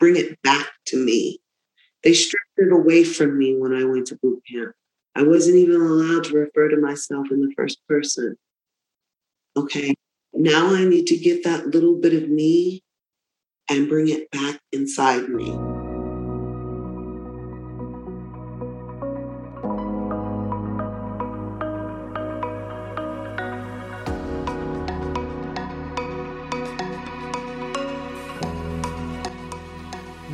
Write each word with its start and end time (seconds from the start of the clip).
bring 0.00 0.16
it 0.16 0.42
back 0.42 0.66
to 0.86 0.96
me. 0.96 1.38
They 2.02 2.14
stripped 2.14 2.44
it 2.56 2.72
away 2.72 3.04
from 3.04 3.38
me 3.38 3.56
when 3.56 3.74
I 3.74 3.84
went 3.84 4.08
to 4.08 4.18
boot 4.20 4.42
camp. 4.50 4.72
I 5.14 5.22
wasn't 5.22 5.56
even 5.56 5.80
allowed 5.80 6.24
to 6.24 6.34
refer 6.34 6.68
to 6.68 6.76
myself 6.78 7.28
in 7.30 7.40
the 7.42 7.52
first 7.56 7.78
person. 7.86 8.36
Okay, 9.56 9.94
now 10.32 10.74
I 10.74 10.84
need 10.84 11.06
to 11.08 11.16
get 11.16 11.44
that 11.44 11.68
little 11.68 11.96
bit 11.96 12.14
of 12.14 12.28
me 12.28 12.82
and 13.68 13.88
bring 13.88 14.08
it 14.08 14.30
back 14.30 14.58
inside 14.72 15.28
me. 15.28 15.79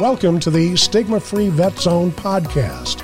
Welcome 0.09 0.39
to 0.41 0.53
the 0.53 0.77
Stigma 0.77 1.19
Free 1.19 1.49
Vet 1.49 1.81
Zone 1.81 2.13
podcast. 2.13 3.03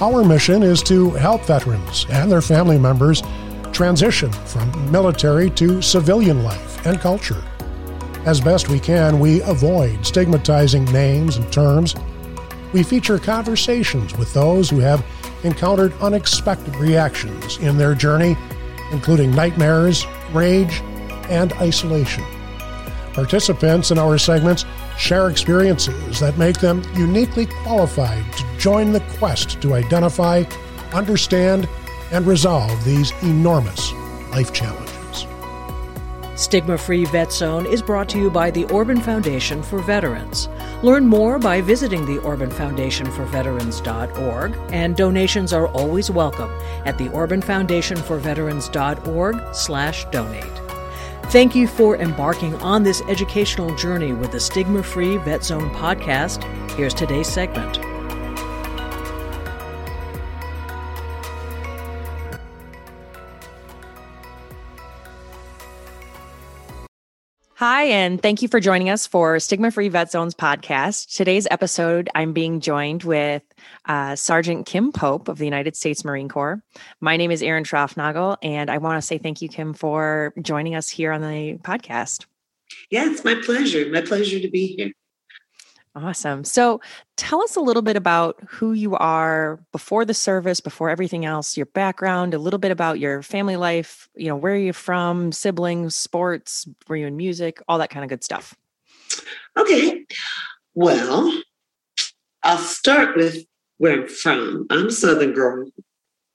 Our 0.00 0.24
mission 0.24 0.62
is 0.62 0.82
to 0.84 1.10
help 1.10 1.44
veterans 1.44 2.06
and 2.08 2.32
their 2.32 2.40
family 2.40 2.78
members 2.78 3.22
transition 3.70 4.32
from 4.32 4.90
military 4.90 5.50
to 5.50 5.82
civilian 5.82 6.42
life 6.44 6.86
and 6.86 6.98
culture. 7.00 7.44
As 8.24 8.40
best 8.40 8.70
we 8.70 8.80
can, 8.80 9.20
we 9.20 9.42
avoid 9.42 10.06
stigmatizing 10.06 10.86
names 10.86 11.36
and 11.36 11.52
terms. 11.52 11.94
We 12.72 12.82
feature 12.82 13.18
conversations 13.18 14.16
with 14.16 14.32
those 14.32 14.70
who 14.70 14.78
have 14.78 15.04
encountered 15.44 15.92
unexpected 16.00 16.74
reactions 16.76 17.58
in 17.58 17.76
their 17.76 17.94
journey, 17.94 18.38
including 18.90 19.32
nightmares, 19.32 20.06
rage, 20.32 20.80
and 21.28 21.52
isolation. 21.52 22.24
Participants 23.12 23.90
in 23.90 23.98
our 23.98 24.16
segments 24.16 24.64
share 24.98 25.30
experiences 25.30 26.20
that 26.20 26.36
make 26.36 26.58
them 26.58 26.82
uniquely 26.94 27.46
qualified 27.46 28.30
to 28.32 28.44
join 28.58 28.92
the 28.92 29.00
quest 29.18 29.60
to 29.62 29.74
identify, 29.74 30.42
understand, 30.92 31.68
and 32.12 32.26
resolve 32.26 32.84
these 32.84 33.12
enormous 33.22 33.92
life 34.32 34.52
challenges. 34.52 35.26
Stigma 36.34 36.78
Free 36.78 37.04
Vet 37.06 37.32
Zone 37.32 37.66
is 37.66 37.82
brought 37.82 38.08
to 38.10 38.18
you 38.18 38.30
by 38.30 38.50
the 38.50 38.64
Orban 38.66 39.00
Foundation 39.00 39.60
for 39.60 39.80
Veterans. 39.80 40.48
Learn 40.84 41.04
more 41.04 41.36
by 41.36 41.60
visiting 41.60 42.06
the 42.06 42.18
Orban 42.18 42.50
Foundation 42.50 43.10
for 43.10 43.24
Veterans.org, 43.24 44.56
and 44.70 44.96
donations 44.96 45.52
are 45.52 45.66
always 45.68 46.12
welcome 46.12 46.50
at 46.84 46.96
the 46.96 47.08
Orban 47.10 47.42
Foundation 47.42 47.96
for 47.96 48.18
Veterans.org 48.18 49.52
slash 49.52 50.04
donate. 50.12 50.67
Thank 51.30 51.54
you 51.54 51.66
for 51.68 51.94
embarking 51.98 52.54
on 52.62 52.84
this 52.84 53.02
educational 53.02 53.74
journey 53.74 54.14
with 54.14 54.32
the 54.32 54.40
Stigma 54.40 54.82
Free 54.82 55.18
Vet 55.18 55.44
Zone 55.44 55.68
podcast. 55.74 56.42
Here's 56.70 56.94
today's 56.94 57.28
segment. 57.28 57.76
Hi, 67.56 67.82
and 67.84 68.22
thank 68.22 68.40
you 68.40 68.48
for 68.48 68.58
joining 68.58 68.88
us 68.88 69.06
for 69.06 69.38
Stigma 69.38 69.70
Free 69.70 69.90
Vet 69.90 70.10
Zones 70.10 70.34
podcast. 70.34 71.14
Today's 71.14 71.46
episode, 71.50 72.08
I'm 72.14 72.32
being 72.32 72.60
joined 72.60 73.02
with 73.04 73.42
uh, 73.86 74.16
Sergeant 74.16 74.66
Kim 74.66 74.92
Pope 74.92 75.28
of 75.28 75.38
the 75.38 75.44
United 75.44 75.76
States 75.76 76.04
Marine 76.04 76.28
Corps. 76.28 76.62
My 77.00 77.16
name 77.16 77.30
is 77.30 77.42
Erin 77.42 77.64
Schraufnagel, 77.64 78.36
and 78.42 78.70
I 78.70 78.78
want 78.78 79.00
to 79.00 79.06
say 79.06 79.18
thank 79.18 79.42
you, 79.42 79.48
Kim, 79.48 79.74
for 79.74 80.32
joining 80.40 80.74
us 80.74 80.88
here 80.88 81.12
on 81.12 81.22
the 81.22 81.58
podcast. 81.62 82.26
Yeah, 82.90 83.10
it's 83.10 83.24
my 83.24 83.34
pleasure. 83.34 83.90
My 83.90 84.02
pleasure 84.02 84.40
to 84.40 84.48
be 84.48 84.68
here. 84.76 84.92
Awesome. 85.94 86.44
So 86.44 86.80
tell 87.16 87.42
us 87.42 87.56
a 87.56 87.60
little 87.60 87.82
bit 87.82 87.96
about 87.96 88.38
who 88.46 88.72
you 88.72 88.94
are 88.94 89.58
before 89.72 90.04
the 90.04 90.14
service, 90.14 90.60
before 90.60 90.90
everything 90.90 91.24
else, 91.24 91.56
your 91.56 91.66
background, 91.66 92.34
a 92.34 92.38
little 92.38 92.58
bit 92.58 92.70
about 92.70 93.00
your 93.00 93.22
family 93.22 93.56
life, 93.56 94.08
you 94.14 94.28
know, 94.28 94.36
where 94.36 94.52
are 94.52 94.56
you 94.56 94.72
from, 94.72 95.32
siblings, 95.32 95.96
sports, 95.96 96.68
were 96.86 96.96
you 96.96 97.06
in 97.06 97.16
music, 97.16 97.60
all 97.66 97.78
that 97.78 97.90
kind 97.90 98.04
of 98.04 98.10
good 98.10 98.22
stuff. 98.22 98.54
Okay. 99.56 100.04
Well, 100.74 101.42
I'll 102.44 102.58
start 102.58 103.16
with 103.16 103.44
where 103.78 103.92
I'm 103.92 104.08
from. 104.08 104.66
I'm 104.70 104.86
a 104.86 104.90
Southern 104.92 105.32
girl 105.32 105.70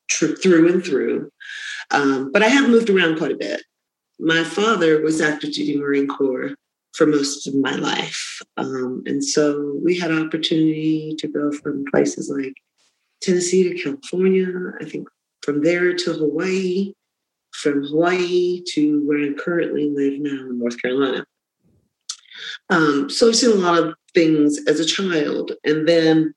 tr- 0.10 0.36
through 0.42 0.72
and 0.72 0.84
through, 0.84 1.30
um, 1.92 2.32
but 2.32 2.44
I 2.44 2.48
have 2.48 2.70
moved 2.70 2.90
around 2.90 3.18
quite 3.18 3.32
a 3.32 3.38
bit. 3.38 3.64
My 4.20 4.44
father 4.44 5.02
was 5.02 5.22
active 5.22 5.54
duty 5.54 5.78
Marine 5.78 6.08
Corps 6.08 6.56
for 6.94 7.08
most 7.08 7.48
of 7.48 7.56
my 7.56 7.76
life. 7.76 8.42
Um, 8.58 9.04
and 9.06 9.24
so 9.24 9.80
we 9.84 9.98
had 9.98 10.12
opportunity 10.12 11.16
to 11.18 11.28
go 11.28 11.52
from 11.52 11.86
places 11.92 12.30
like 12.30 12.54
Tennessee 13.22 13.70
to 13.70 13.84
California, 13.84 14.48
I 14.80 14.86
think 14.86 15.08
from 15.44 15.62
there 15.62 15.94
to 15.94 16.14
Hawaii, 16.14 16.94
from 17.52 17.84
Hawaii 17.84 18.62
to 18.70 19.06
where 19.06 19.20
I 19.20 19.34
currently 19.34 19.90
live 19.90 20.20
now 20.20 20.50
in 20.50 20.60
North 20.60 20.82
Carolina. 20.82 21.26
Um, 22.70 23.10
so 23.10 23.30
I've 23.30 23.36
seen 23.36 23.52
a 23.52 23.56
lot 23.56 23.82
of 23.82 23.96
things 24.14 24.60
as 24.68 24.80
a 24.80 24.86
child. 24.86 25.52
And 25.64 25.88
then 25.88 26.34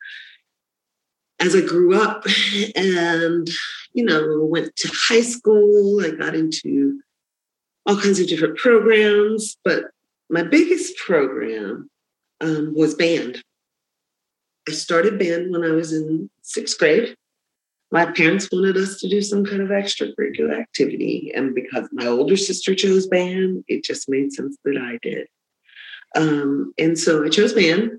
as 1.41 1.55
I 1.55 1.61
grew 1.61 2.01
up 2.01 2.25
and, 2.77 3.49
you 3.93 4.05
know, 4.05 4.45
went 4.45 4.75
to 4.77 4.91
high 4.93 5.23
school, 5.23 6.05
I 6.05 6.11
got 6.11 6.35
into 6.35 7.01
all 7.87 8.01
kinds 8.01 8.19
of 8.19 8.27
different 8.27 8.59
programs, 8.59 9.57
but 9.65 9.85
my 10.29 10.43
biggest 10.43 10.97
program 10.99 11.89
um, 12.41 12.75
was 12.75 12.95
band. 12.95 13.43
I 14.69 14.73
started 14.73 15.19
band 15.19 15.53
when 15.53 15.63
I 15.63 15.71
was 15.71 15.93
in 15.93 16.29
sixth 16.43 16.79
grade. 16.79 17.15
My 17.93 18.07
parents 18.07 18.49
wanted 18.51 18.77
us 18.77 18.99
to 19.01 19.09
do 19.09 19.23
some 19.23 19.45
kind 19.45 19.63
of 19.63 19.69
extracurricular 19.69 20.61
activity. 20.61 21.31
And 21.35 21.55
because 21.55 21.89
my 21.93 22.07
older 22.07 22.37
sister 22.37 22.75
chose 22.75 23.07
band, 23.07 23.65
it 23.69 23.85
just 23.85 24.09
made 24.09 24.33
sense 24.33 24.57
that 24.65 24.77
I 24.77 24.99
did. 25.03 25.29
Um, 26.17 26.75
and 26.79 26.99
so 26.99 27.25
I 27.25 27.29
chose 27.29 27.53
band. 27.53 27.93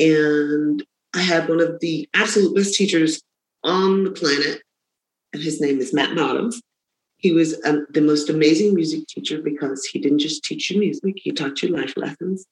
And 0.00 0.84
I 1.14 1.20
had 1.20 1.48
one 1.48 1.60
of 1.60 1.80
the 1.80 2.08
absolute 2.14 2.54
best 2.54 2.74
teachers 2.74 3.22
on 3.64 4.04
the 4.04 4.10
planet. 4.10 4.62
And 5.32 5.42
his 5.42 5.60
name 5.60 5.78
is 5.78 5.94
Matt 5.94 6.16
Bottoms. 6.16 6.60
He 7.16 7.32
was 7.32 7.58
um, 7.64 7.86
the 7.90 8.00
most 8.00 8.28
amazing 8.28 8.74
music 8.74 9.06
teacher 9.06 9.40
because 9.40 9.84
he 9.84 10.00
didn't 10.00 10.18
just 10.18 10.44
teach 10.44 10.70
you 10.70 10.80
music, 10.80 11.14
he 11.16 11.32
taught 11.32 11.62
you 11.62 11.68
life 11.68 11.94
lessons. 11.96 12.46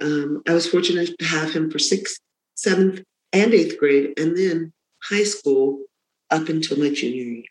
Um, 0.00 0.42
I 0.48 0.54
was 0.54 0.66
fortunate 0.66 1.16
to 1.18 1.24
have 1.24 1.52
him 1.52 1.70
for 1.70 1.78
sixth, 1.78 2.18
seventh, 2.54 3.02
and 3.32 3.54
eighth 3.54 3.78
grade, 3.78 4.18
and 4.18 4.36
then 4.36 4.72
high 5.04 5.22
school 5.22 5.84
up 6.30 6.48
until 6.48 6.78
my 6.78 6.90
junior 6.90 7.22
year. 7.22 7.44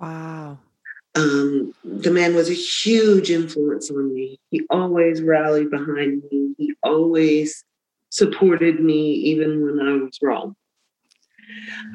Wow. 0.00 0.58
Um, 1.14 1.74
the 1.84 2.10
man 2.10 2.34
was 2.34 2.48
a 2.48 2.54
huge 2.54 3.30
influence 3.30 3.90
on 3.90 4.14
me. 4.14 4.38
He 4.50 4.62
always 4.70 5.22
rallied 5.22 5.70
behind 5.70 6.22
me. 6.30 6.54
He 6.56 6.74
always 6.82 7.64
supported 8.16 8.80
me, 8.80 9.12
even 9.12 9.64
when 9.64 9.86
I 9.86 9.92
was 9.92 10.18
wrong. 10.22 10.56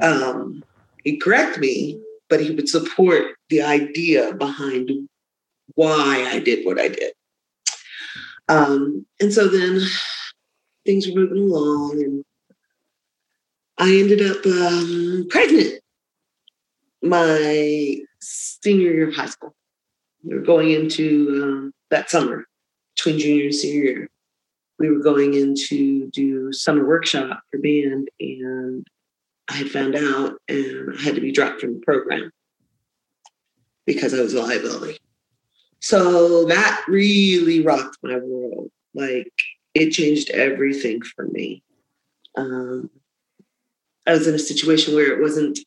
Um, 0.01 0.63
he 1.03 1.17
corrected 1.17 1.61
me, 1.61 1.99
but 2.29 2.41
he 2.41 2.51
would 2.51 2.69
support 2.69 3.35
the 3.49 3.63
idea 3.63 4.33
behind 4.35 4.91
why 5.75 6.27
I 6.29 6.39
did 6.39 6.65
what 6.65 6.79
I 6.79 6.89
did. 6.89 7.13
Um, 8.47 9.05
and 9.19 9.33
so 9.33 9.47
then 9.47 9.81
things 10.85 11.07
were 11.07 11.15
moving 11.15 11.39
along, 11.39 12.03
and 12.03 12.25
I 13.77 13.95
ended 13.95 14.21
up 14.21 14.45
um, 14.45 15.25
pregnant 15.29 15.81
my 17.01 17.97
senior 18.19 18.91
year 18.91 19.09
of 19.09 19.15
high 19.15 19.25
school. 19.25 19.55
We 20.23 20.35
were 20.35 20.41
going 20.41 20.69
into 20.69 21.41
um, 21.41 21.73
that 21.89 22.11
summer 22.11 22.45
between 22.95 23.17
junior 23.17 23.45
and 23.45 23.55
senior 23.55 23.83
year. 23.83 24.10
We 24.81 24.89
were 24.89 25.03
going 25.03 25.35
in 25.35 25.53
to 25.67 26.07
do 26.07 26.51
summer 26.51 26.83
workshop 26.83 27.43
for 27.51 27.59
band, 27.59 28.09
and 28.19 28.87
I 29.47 29.53
had 29.53 29.69
found 29.69 29.95
out 29.95 30.39
and 30.49 30.97
I 30.97 31.01
had 31.03 31.13
to 31.13 31.21
be 31.21 31.31
dropped 31.31 31.61
from 31.61 31.75
the 31.75 31.81
program 31.81 32.31
because 33.85 34.15
I 34.15 34.21
was 34.21 34.33
a 34.33 34.41
liability. 34.41 34.97
So 35.81 36.45
that 36.45 36.83
really 36.87 37.61
rocked 37.61 37.97
my 38.01 38.17
world. 38.17 38.71
Like 38.95 39.31
it 39.75 39.91
changed 39.91 40.31
everything 40.31 41.03
for 41.03 41.27
me. 41.27 41.61
Um, 42.35 42.89
I 44.07 44.13
was 44.13 44.25
in 44.25 44.33
a 44.33 44.39
situation 44.39 44.95
where 44.95 45.13
it 45.13 45.21
wasn't 45.21 45.59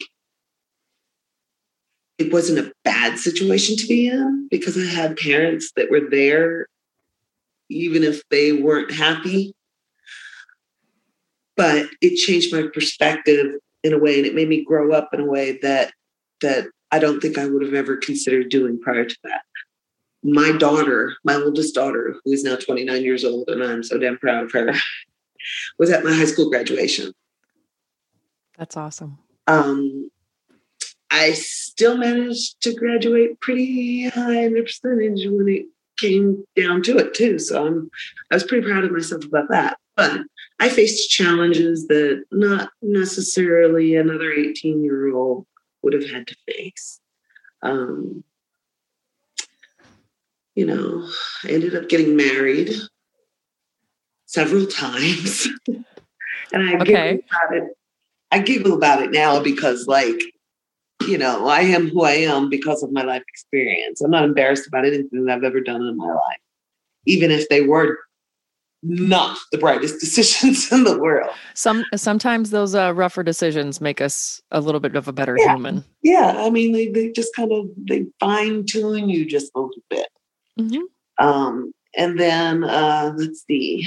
it 2.19 2.33
wasn't 2.33 2.67
a 2.67 2.73
bad 2.83 3.19
situation 3.19 3.77
to 3.77 3.87
be 3.87 4.09
in 4.09 4.49
because 4.51 4.77
I 4.77 4.87
had 4.87 5.17
parents 5.17 5.71
that 5.77 5.89
were 5.89 6.09
there 6.11 6.67
even 7.69 8.03
if 8.03 8.23
they 8.31 8.53
weren't 8.53 8.93
happy. 8.93 9.55
But 11.57 11.87
it 12.01 12.17
changed 12.17 12.53
my 12.53 12.69
perspective 12.73 13.55
in 13.83 13.93
a 13.93 13.99
way 13.99 14.19
and 14.19 14.27
it 14.27 14.35
made 14.35 14.49
me 14.49 14.65
grow 14.65 14.93
up 14.93 15.11
in 15.13 15.21
a 15.21 15.25
way 15.25 15.59
that 15.63 15.93
that 16.41 16.67
I 16.91 16.99
don't 16.99 17.21
think 17.21 17.39
I 17.39 17.47
would 17.47 17.63
have 17.63 17.75
ever 17.75 17.97
considered 17.97 18.49
doing 18.49 18.81
prior 18.81 19.05
to 19.05 19.17
that. 19.25 19.43
My 20.23 20.53
daughter, 20.53 21.15
my 21.25 21.35
oldest 21.35 21.75
daughter, 21.75 22.17
who 22.25 22.33
is 22.33 22.45
now 22.45 22.57
29 22.57 23.03
years 23.03 23.25
old, 23.25 23.49
and 23.49 23.63
I'm 23.63 23.83
so 23.83 23.99
damn 23.99 24.19
proud 24.19 24.45
of 24.45 24.53
her, 24.53 24.73
was 25.79 25.91
at 25.91 26.05
my 26.05 26.13
high 26.13 26.25
school 26.25 26.49
graduation. 26.49 27.13
That's 28.57 28.77
awesome. 28.77 29.19
Um, 29.47 30.11
I 31.11 31.33
still 31.33 31.97
managed 31.97 32.63
to 32.63 32.75
graduate 32.75 33.41
pretty 33.41 34.09
high 34.09 34.45
in 34.45 34.55
the 34.55 34.63
percentage 34.63 35.27
when 35.27 35.49
it 35.49 35.67
came 35.99 36.45
down 36.57 36.83
to 36.83 36.99
it 36.99 37.15
too. 37.15 37.39
So 37.39 37.67
I'm, 37.67 37.91
I 38.31 38.35
was 38.35 38.45
pretty 38.45 38.67
proud 38.67 38.85
of 38.85 38.93
myself 38.93 39.25
about 39.25 39.49
that. 39.51 39.79
But 39.97 40.23
I 40.61 40.69
faced 40.69 41.11
challenges 41.11 41.87
that 41.89 42.25
not 42.33 42.71
necessarily 42.83 43.95
another 43.95 44.33
18 44.33 44.83
year 44.83 45.15
old 45.15 45.47
would 45.83 45.93
have 45.93 46.09
had 46.11 46.27
to 46.27 46.37
face. 46.47 47.01
Um, 47.63 48.25
you 50.55 50.67
know, 50.67 51.09
I 51.45 51.49
ended 51.49 51.75
up 51.75 51.89
getting 51.89 52.17
married 52.17 52.75
several 54.27 54.67
times. 54.67 55.49
and 55.69 55.85
I 56.55 56.75
okay. 56.77 56.85
giggle 56.85 57.25
about 57.31 57.57
it. 57.57 57.79
I 58.31 58.39
giggle 58.41 58.75
about 58.75 59.03
it 59.03 59.13
now 59.13 59.41
because 59.41 59.87
like, 59.87 60.21
you 61.09 61.19
know, 61.19 61.47
I 61.49 61.61
am 61.61 61.89
who 61.89 62.03
I 62.05 62.13
am 62.13 62.49
because 62.49 62.83
of 62.83 62.93
my 62.93 63.03
life 63.03 63.23
experience. 63.29 64.01
I'm 64.01 64.11
not 64.11 64.25
embarrassed 64.25 64.67
about 64.67 64.85
anything 64.85 65.25
that 65.25 65.37
I've 65.37 65.45
ever 65.45 65.61
done 65.61 65.83
in 65.83 65.97
my 65.97 66.07
life, 66.07 66.41
even 67.07 67.31
if 67.31 67.49
they 67.49 67.63
were 67.63 67.99
not 68.83 69.39
the 69.51 69.59
brightest 69.59 69.99
decisions 70.01 70.71
in 70.71 70.85
the 70.85 70.99
world. 70.99 71.31
Some 71.55 71.85
sometimes 71.97 72.51
those 72.51 72.75
uh, 72.75 72.93
rougher 72.95 73.23
decisions 73.23 73.81
make 73.81 74.01
us 74.01 74.41
a 74.51 74.61
little 74.61 74.81
bit 74.81 74.95
of 74.97 75.09
a 75.09 75.13
better 75.13 75.37
Yeah. 75.39 75.55
human. 75.55 75.85
Yeah, 76.03 76.35
I 76.39 76.51
mean, 76.51 76.73
they 76.73 76.89
they 76.89 77.11
just 77.11 77.35
kind 77.35 77.53
of 77.53 77.67
they 77.77 78.07
fine 78.21 78.65
tune 78.67 79.09
you 79.09 79.25
just 79.25 79.51
a 79.55 79.61
little 79.61 79.83
bit. 79.89 80.09
Mhm. 80.61 80.83
Um, 81.19 81.73
and 81.97 82.19
then 82.19 82.65
uh, 82.65 83.15
let's 83.17 83.45
see. 83.47 83.87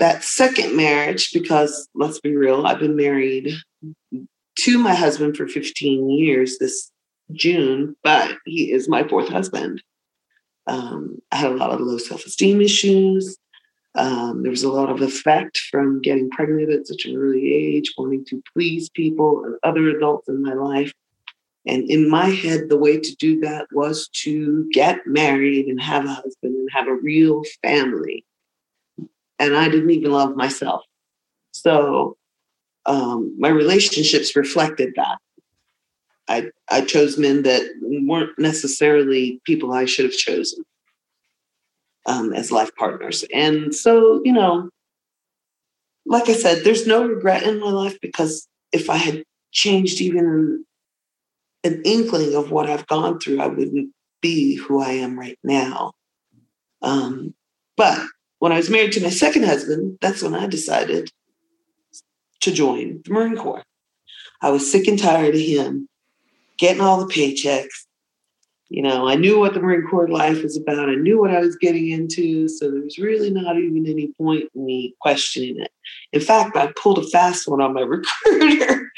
That 0.00 0.24
second 0.24 0.76
marriage, 0.76 1.32
because 1.32 1.88
let's 1.94 2.18
be 2.18 2.34
real, 2.34 2.66
I've 2.66 2.80
been 2.80 2.96
married 2.96 3.54
to 4.56 4.78
my 4.78 4.94
husband 4.94 5.36
for 5.36 5.46
15 5.46 6.10
years 6.10 6.58
this 6.58 6.90
June, 7.32 7.96
but 8.02 8.36
he 8.44 8.72
is 8.72 8.88
my 8.88 9.06
fourth 9.06 9.28
husband. 9.28 9.82
Um, 10.66 11.18
I 11.32 11.36
had 11.36 11.52
a 11.52 11.56
lot 11.56 11.70
of 11.70 11.80
low 11.80 11.98
self 11.98 12.24
esteem 12.26 12.60
issues. 12.60 13.36
Um, 13.96 14.42
there 14.42 14.50
was 14.50 14.64
a 14.64 14.72
lot 14.72 14.90
of 14.90 15.02
effect 15.02 15.58
from 15.70 16.00
getting 16.00 16.30
pregnant 16.30 16.72
at 16.72 16.86
such 16.86 17.04
an 17.04 17.16
early 17.16 17.54
age, 17.54 17.94
wanting 17.96 18.24
to 18.26 18.42
please 18.52 18.90
people 18.90 19.44
and 19.44 19.54
other 19.62 19.88
adults 19.88 20.28
in 20.28 20.42
my 20.42 20.54
life. 20.54 20.92
And 21.66 21.88
in 21.88 22.10
my 22.10 22.26
head, 22.26 22.68
the 22.68 22.76
way 22.76 22.98
to 22.98 23.16
do 23.16 23.40
that 23.40 23.68
was 23.72 24.08
to 24.22 24.68
get 24.72 25.06
married 25.06 25.66
and 25.66 25.80
have 25.80 26.04
a 26.04 26.08
husband 26.08 26.56
and 26.56 26.68
have 26.72 26.88
a 26.88 26.94
real 26.94 27.42
family. 27.62 28.24
And 29.38 29.56
I 29.56 29.68
didn't 29.68 29.90
even 29.90 30.12
love 30.12 30.36
myself. 30.36 30.82
So 31.52 32.16
um, 32.86 33.34
my 33.38 33.48
relationships 33.48 34.36
reflected 34.36 34.94
that. 34.96 35.18
I, 36.28 36.50
I 36.70 36.82
chose 36.82 37.18
men 37.18 37.42
that 37.42 37.62
weren't 37.82 38.38
necessarily 38.38 39.40
people 39.44 39.72
I 39.72 39.84
should 39.84 40.06
have 40.06 40.14
chosen 40.14 40.64
um, 42.06 42.32
as 42.32 42.50
life 42.50 42.74
partners. 42.76 43.24
And 43.32 43.74
so, 43.74 44.20
you 44.24 44.32
know, 44.32 44.70
like 46.06 46.28
I 46.28 46.34
said, 46.34 46.64
there's 46.64 46.86
no 46.86 47.06
regret 47.06 47.42
in 47.42 47.60
my 47.60 47.70
life 47.70 47.98
because 48.00 48.46
if 48.72 48.90
I 48.90 48.96
had 48.96 49.24
changed 49.52 50.00
even 50.00 50.64
an 51.62 51.82
inkling 51.84 52.34
of 52.34 52.50
what 52.50 52.68
I've 52.68 52.86
gone 52.86 53.18
through, 53.18 53.40
I 53.40 53.46
wouldn't 53.46 53.90
be 54.20 54.56
who 54.56 54.80
I 54.80 54.90
am 54.90 55.18
right 55.18 55.38
now. 55.42 55.92
Um, 56.82 57.34
but 57.76 57.98
when 58.38 58.52
I 58.52 58.56
was 58.56 58.70
married 58.70 58.92
to 58.92 59.02
my 59.02 59.10
second 59.10 59.44
husband, 59.44 59.98
that's 60.00 60.22
when 60.22 60.34
I 60.34 60.46
decided 60.46 61.10
to 62.44 62.52
join 62.52 63.02
the 63.04 63.12
Marine 63.12 63.36
Corps. 63.36 63.64
I 64.40 64.50
was 64.50 64.70
sick 64.70 64.86
and 64.86 64.98
tired 64.98 65.34
of 65.34 65.40
him 65.40 65.88
getting 66.58 66.82
all 66.82 67.04
the 67.04 67.12
paychecks. 67.12 67.86
You 68.68 68.82
know, 68.82 69.08
I 69.08 69.14
knew 69.14 69.38
what 69.38 69.54
the 69.54 69.60
Marine 69.60 69.86
Corps 69.88 70.08
life 70.08 70.42
was 70.42 70.56
about. 70.56 70.88
I 70.88 70.94
knew 70.94 71.20
what 71.20 71.30
I 71.30 71.40
was 71.40 71.56
getting 71.56 71.90
into. 71.90 72.48
So 72.48 72.70
there 72.70 72.80
was 72.80 72.98
really 72.98 73.30
not 73.30 73.56
even 73.56 73.86
any 73.86 74.12
point 74.18 74.44
in 74.54 74.64
me 74.64 74.94
questioning 75.00 75.60
it. 75.60 75.70
In 76.12 76.20
fact, 76.20 76.56
I 76.56 76.72
pulled 76.80 76.98
a 76.98 77.06
fast 77.08 77.46
one 77.46 77.60
on 77.60 77.74
my 77.74 77.80
recruiter. 77.82 78.90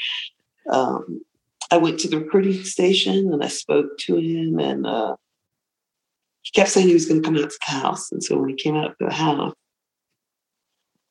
um, 0.71 1.21
I 1.69 1.77
went 1.77 1.99
to 1.99 2.07
the 2.07 2.19
recruiting 2.19 2.63
station 2.63 3.31
and 3.31 3.43
I 3.43 3.49
spoke 3.49 3.97
to 3.99 4.15
him, 4.15 4.57
and 4.57 4.87
uh, 4.87 5.15
he 6.41 6.51
kept 6.51 6.69
saying 6.69 6.87
he 6.87 6.93
was 6.93 7.05
going 7.05 7.21
to 7.21 7.25
come 7.25 7.37
out 7.37 7.49
to 7.49 7.57
the 7.67 7.71
house. 7.71 8.11
And 8.11 8.23
so 8.23 8.37
when 8.37 8.49
he 8.49 8.55
came 8.55 8.75
out 8.75 8.95
to 8.99 9.05
the 9.05 9.13
house, 9.13 9.53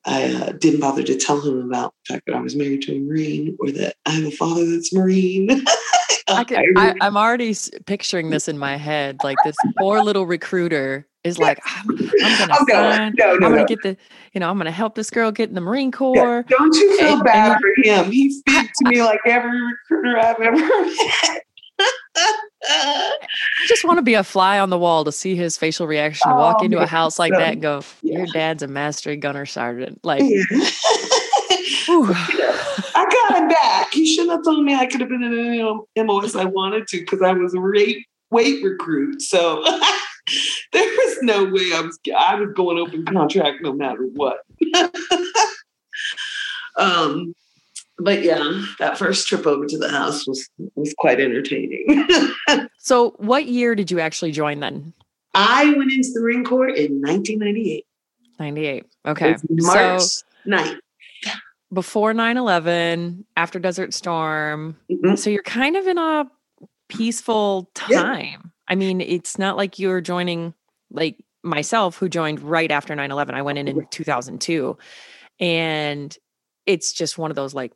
I 0.07 0.33
uh, 0.33 0.51
didn't 0.53 0.79
bother 0.79 1.03
to 1.03 1.15
tell 1.17 1.41
him 1.41 1.59
about 1.69 1.93
the 2.07 2.13
fact 2.13 2.25
that 2.27 2.35
I 2.35 2.39
was 2.39 2.55
married 2.55 2.81
to 2.83 2.95
a 2.95 2.99
Marine 2.99 3.57
or 3.59 3.71
that 3.71 3.95
I 4.05 4.11
have 4.11 4.25
a 4.25 4.31
father 4.31 4.65
that's 4.69 4.93
Marine. 4.93 5.49
I 6.29 6.43
can, 6.43 6.61
I, 6.77 6.93
I'm 7.01 7.15
already 7.17 7.55
picturing 7.85 8.29
this 8.29 8.47
in 8.49 8.57
my 8.57 8.75
head. 8.77 9.17
Like 9.23 9.37
this 9.45 9.55
poor 9.77 10.01
little 10.01 10.25
recruiter 10.25 11.07
is 11.23 11.37
like, 11.39 11.59
I'm, 11.65 11.89
I'm 11.89 12.37
gonna 12.37 12.53
Oh, 12.59 12.65
sign. 12.69 13.13
no, 13.17 13.25
no, 13.25 13.33
I'm 13.33 13.39
gonna 13.39 13.55
no. 13.57 13.65
get 13.65 13.81
the, 13.81 13.95
you 14.33 14.39
know, 14.39 14.49
I'm 14.49 14.57
gonna 14.57 14.71
help 14.71 14.95
this 14.95 15.09
girl 15.09 15.31
get 15.31 15.47
in 15.49 15.55
the 15.55 15.61
Marine 15.61 15.87
Yeah, 15.87 15.97
Corps. 15.97 16.43
Don't 16.49 16.75
you 16.75 16.97
feel 16.97 17.13
and- 17.15 17.23
bad 17.23 17.51
and- 17.53 17.61
for 17.61 17.89
him? 18.05 18.11
He 18.11 18.29
speaks 18.31 18.77
to 18.79 18.89
me 18.89 19.01
like 19.03 19.19
every 19.25 19.59
recruiter 19.61 20.19
I've 20.19 20.39
ever 20.39 20.57
met. 20.57 21.43
I 22.63 23.65
just 23.67 23.85
want 23.85 23.97
to 23.97 24.01
be 24.03 24.15
a 24.15 24.23
fly 24.23 24.59
on 24.59 24.69
the 24.69 24.77
wall 24.77 25.03
to 25.05 25.11
see 25.11 25.35
his 25.35 25.57
facial 25.57 25.87
reaction 25.87 26.29
to 26.29 26.35
walk 26.35 26.57
Oh, 26.61 26.65
into 26.65 26.79
a 26.79 26.87
house 26.87 27.19
like 27.19 27.33
that 27.33 27.53
and 27.53 27.61
go, 27.61 27.81
yeah. 28.01 28.17
Your 28.19 28.27
dad's 28.27 28.63
a 28.63 28.67
master 28.67 29.15
gunner 29.15 29.45
sergeant. 29.45 29.99
Like, 30.03 30.21
Yeah. 30.23 30.43
I 31.89 33.05
got 33.29 33.37
him 33.41 33.47
back. 33.47 33.93
He 33.93 34.05
shouldn't 34.05 34.31
have 34.31 34.43
told 34.43 34.63
me 34.65 34.75
I 34.75 34.85
could 34.87 34.99
have 34.99 35.09
been 35.09 35.23
in 35.23 35.33
an 35.33 36.05
MOS 36.05 36.35
I 36.35 36.45
wanted 36.45 36.87
to 36.87 36.99
because 36.99 37.21
I 37.21 37.31
was 37.33 37.53
a 37.53 37.59
rate 37.59 38.05
weight 38.31 38.63
recruit. 38.63 39.21
So 39.21 39.63
there 40.73 40.83
was 40.85 41.17
no 41.21 41.45
way 41.45 41.71
I 41.73 41.81
was 41.81 41.97
I 42.17 42.35
was 42.35 42.49
going 42.55 42.77
open 42.77 43.05
contract 43.05 43.61
no 43.61 43.73
matter 43.73 44.03
what. 44.13 44.39
um, 46.77 47.33
but 47.99 48.23
yeah, 48.23 48.61
that 48.79 48.97
first 48.97 49.27
trip 49.27 49.45
over 49.47 49.65
to 49.65 49.77
the 49.77 49.89
house 49.89 50.27
was 50.27 50.49
was 50.75 50.93
quite 50.97 51.19
entertaining. 51.19 52.05
so 52.77 53.11
what 53.17 53.45
year 53.47 53.75
did 53.75 53.89
you 53.91 53.99
actually 53.99 54.31
join 54.31 54.59
then? 54.59 54.93
I 55.33 55.65
went 55.77 55.91
into 55.91 56.09
the 56.13 56.21
Marine 56.21 56.43
Corps 56.43 56.69
in 56.69 57.01
1998. 57.01 57.85
98. 58.39 58.85
Okay. 59.07 59.35
March 59.49 60.01
So 60.01 60.23
9th. 60.47 60.77
before 61.73 62.13
9 62.13 62.37
11, 62.37 63.25
after 63.35 63.59
Desert 63.59 63.93
Storm. 63.93 64.77
Mhm. 64.91 65.17
So 65.17 65.29
you're 65.29 65.43
kind 65.43 65.75
of 65.75 65.85
in 65.87 65.97
a 65.97 66.29
peaceful 66.89 67.69
Yeah. 67.89 68.01
time. 68.03 68.51
I 68.67 68.75
mean, 68.75 69.01
it's 69.01 69.37
not 69.37 69.57
like 69.57 69.79
you're 69.79 70.01
joining, 70.01 70.53
like 70.91 71.23
myself, 71.43 71.97
who 71.97 72.09
joined 72.09 72.39
right 72.41 72.71
after 72.71 72.95
9 72.95 73.11
11. 73.11 73.33
I 73.35 73.41
went 73.41 73.57
in 73.59 73.67
in 73.67 73.87
2002. 73.91 74.77
And 75.39 76.15
it's 76.65 76.93
just 76.93 77.17
one 77.17 77.31
of 77.31 77.35
those 77.35 77.53
like, 77.53 77.73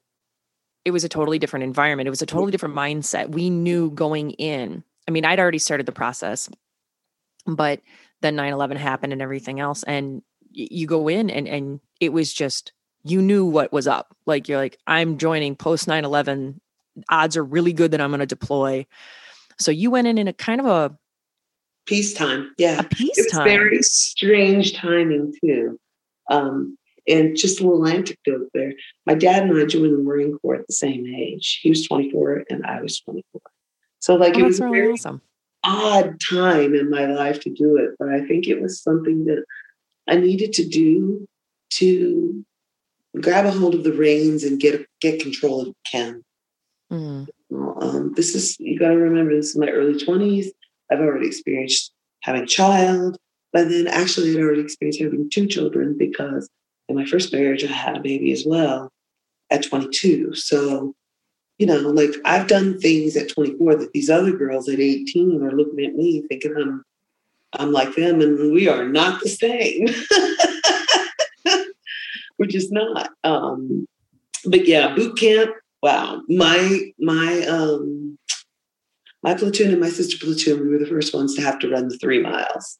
it 0.83 0.91
was 0.91 1.03
a 1.03 1.09
totally 1.09 1.39
different 1.39 1.63
environment. 1.63 2.07
It 2.07 2.11
was 2.11 2.21
a 2.21 2.25
totally 2.25 2.51
different 2.51 2.75
mindset. 2.75 3.29
We 3.31 3.49
knew 3.49 3.91
going 3.91 4.31
in. 4.31 4.83
I 5.07 5.11
mean, 5.11 5.25
I'd 5.25 5.39
already 5.39 5.59
started 5.59 5.85
the 5.85 5.91
process, 5.91 6.49
but 7.45 7.81
then 8.21 8.35
9 8.35 8.53
11 8.53 8.77
happened 8.77 9.13
and 9.13 9.21
everything 9.21 9.59
else. 9.59 9.83
And 9.83 10.21
you 10.51 10.87
go 10.87 11.07
in 11.07 11.29
and, 11.29 11.47
and 11.47 11.79
it 11.99 12.09
was 12.13 12.33
just, 12.33 12.73
you 13.03 13.21
knew 13.21 13.45
what 13.45 13.71
was 13.71 13.87
up. 13.87 14.15
Like, 14.25 14.47
you're 14.47 14.57
like, 14.59 14.77
I'm 14.87 15.17
joining 15.17 15.55
post 15.55 15.87
9 15.87 16.03
11. 16.05 16.61
Odds 17.09 17.37
are 17.37 17.43
really 17.43 17.73
good 17.73 17.91
that 17.91 18.01
I'm 18.01 18.09
going 18.09 18.19
to 18.19 18.25
deploy. 18.25 18.85
So 19.57 19.71
you 19.71 19.91
went 19.91 20.07
in 20.07 20.17
in 20.17 20.27
a 20.27 20.33
kind 20.33 20.59
of 20.61 20.67
a, 20.67 20.97
Peacetime. 21.87 22.53
Yeah. 22.57 22.75
a 22.75 22.79
it 22.79 22.89
was 22.89 22.97
peacetime. 22.97 23.43
very 23.43 23.81
strange 23.81 24.73
timing 24.73 25.33
too. 25.43 25.79
Um, 26.29 26.77
and 27.07 27.35
just 27.35 27.59
a 27.59 27.63
little 27.67 27.87
anecdote 27.87 28.49
there. 28.53 28.73
My 29.05 29.15
dad 29.15 29.43
and 29.43 29.59
I 29.59 29.65
joined 29.65 29.93
the 29.93 30.03
Marine 30.03 30.37
Corps 30.39 30.55
at 30.55 30.67
the 30.67 30.73
same 30.73 31.05
age. 31.07 31.59
He 31.61 31.69
was 31.69 31.87
24 31.87 32.45
and 32.49 32.65
I 32.65 32.81
was 32.81 32.99
24. 33.01 33.41
So 33.99 34.15
like 34.15 34.35
Oh, 34.35 34.39
it 34.39 34.43
was 34.43 34.59
a 34.59 34.65
really 34.65 34.79
very 34.79 34.93
awesome. 34.93 35.21
odd 35.63 36.19
time 36.29 36.73
in 36.75 36.89
my 36.89 37.05
life 37.05 37.39
to 37.41 37.49
do 37.49 37.77
it, 37.77 37.91
but 37.99 38.09
I 38.09 38.25
think 38.25 38.47
it 38.47 38.61
was 38.61 38.81
something 38.81 39.25
that 39.25 39.43
I 40.07 40.15
needed 40.15 40.53
to 40.53 40.67
do 40.67 41.27
to 41.71 42.45
grab 43.19 43.45
a 43.45 43.51
hold 43.51 43.75
of 43.75 43.83
the 43.83 43.93
reins 43.93 44.43
and 44.43 44.59
get 44.59 44.85
get 45.01 45.21
control 45.21 45.61
of 45.61 45.73
Kim. 45.85 46.23
Mm. 46.91 47.27
Um, 47.81 48.13
this 48.15 48.35
is 48.35 48.57
you 48.59 48.77
got 48.79 48.89
to 48.89 48.97
remember 48.97 49.35
this 49.35 49.49
is 49.49 49.57
my 49.57 49.69
early 49.69 49.93
20s. 49.93 50.47
I've 50.91 50.99
already 50.99 51.27
experienced 51.27 51.93
having 52.21 52.43
a 52.43 52.47
child, 52.47 53.17
but 53.53 53.69
then 53.69 53.87
actually 53.87 54.31
I'd 54.31 54.41
already 54.41 54.61
experienced 54.61 55.01
having 55.01 55.29
two 55.29 55.47
children 55.47 55.95
because 55.97 56.49
in 56.91 56.97
my 56.97 57.05
first 57.05 57.33
marriage 57.33 57.63
I 57.63 57.67
had 57.67 57.97
a 57.97 58.01
baby 58.01 58.31
as 58.31 58.45
well 58.45 58.91
at 59.49 59.63
22. 59.63 60.35
So, 60.35 60.93
you 61.57 61.67
know, 61.67 61.79
like 61.79 62.11
I've 62.25 62.47
done 62.47 62.79
things 62.79 63.17
at 63.17 63.29
24 63.29 63.75
that 63.75 63.93
these 63.93 64.09
other 64.09 64.31
girls 64.31 64.69
at 64.69 64.79
18 64.79 65.43
are 65.43 65.51
looking 65.51 65.85
at 65.85 65.95
me 65.95 66.23
thinking 66.27 66.55
I'm 66.55 66.83
I'm 67.53 67.71
like 67.71 67.95
them 67.95 68.21
and 68.21 68.53
we 68.53 68.69
are 68.69 68.87
not 68.87 69.21
the 69.21 69.29
same. 69.29 69.87
We're 72.37 72.45
just 72.47 72.71
not. 72.71 73.11
Um, 73.23 73.87
but 74.45 74.65
yeah, 74.65 74.95
boot 74.95 75.17
camp. 75.17 75.51
Wow, 75.83 76.21
my 76.29 76.91
my 76.99 77.45
um 77.47 78.17
my 79.23 79.33
platoon 79.35 79.71
and 79.71 79.79
my 79.79 79.89
sister 79.89 80.17
platoon, 80.23 80.61
we 80.61 80.69
were 80.69 80.79
the 80.79 80.87
first 80.87 81.13
ones 81.13 81.35
to 81.35 81.41
have 81.41 81.59
to 81.59 81.69
run 81.69 81.89
the 81.89 81.97
three 81.97 82.21
miles. 82.21 82.79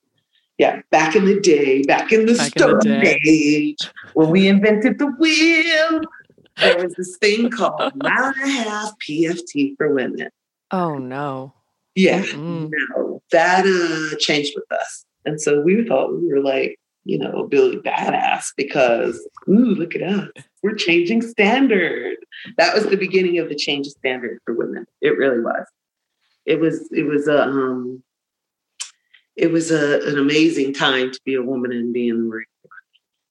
Yeah, 0.61 0.79
back 0.91 1.15
in 1.15 1.25
the 1.25 1.39
day, 1.39 1.81
back 1.81 2.11
in 2.11 2.27
the 2.27 2.35
back 2.35 2.49
stone 2.49 2.79
age, 2.85 3.79
when 4.13 4.29
we 4.29 4.47
invented 4.47 4.99
the 4.99 5.07
wheel, 5.07 6.01
there 6.57 6.83
was 6.83 6.93
this 6.93 7.17
thing 7.17 7.49
called 7.49 7.93
mile 7.95 8.31
and 8.39 8.43
a 8.43 8.47
half 8.47 8.93
PFT 8.99 9.75
for 9.75 9.91
women. 9.91 10.29
Oh 10.69 10.99
no. 10.99 11.51
Yeah, 11.95 12.21
mm. 12.21 12.69
no, 12.71 13.23
that 13.31 13.65
uh, 13.65 14.15
changed 14.19 14.53
with 14.55 14.71
us. 14.71 15.03
And 15.25 15.41
so 15.41 15.61
we 15.61 15.83
thought 15.87 16.13
we 16.13 16.27
were 16.27 16.41
like, 16.41 16.79
you 17.05 17.17
know, 17.17 17.47
Billy 17.47 17.77
badass 17.77 18.49
because, 18.55 19.19
ooh, 19.49 19.73
look 19.73 19.95
at 19.95 20.03
us. 20.03 20.29
We're 20.61 20.75
changing 20.75 21.23
standard. 21.23 22.17
That 22.59 22.75
was 22.75 22.85
the 22.85 22.97
beginning 22.97 23.39
of 23.39 23.49
the 23.49 23.55
change 23.55 23.87
of 23.87 23.93
standard 23.93 24.37
for 24.45 24.53
women. 24.53 24.85
It 25.01 25.17
really 25.17 25.39
was. 25.39 25.65
It 26.45 26.59
was, 26.59 26.87
it 26.91 27.07
was 27.07 27.27
a, 27.27 27.47
um, 27.47 28.03
it 29.35 29.51
was 29.51 29.71
a, 29.71 30.01
an 30.07 30.17
amazing 30.17 30.73
time 30.73 31.11
to 31.11 31.19
be 31.25 31.35
a 31.35 31.41
woman 31.41 31.71
and 31.71 31.93
be 31.93 32.09
in 32.09 32.17
the 32.17 32.23
Marine 32.23 32.45
Corps. 32.61 32.71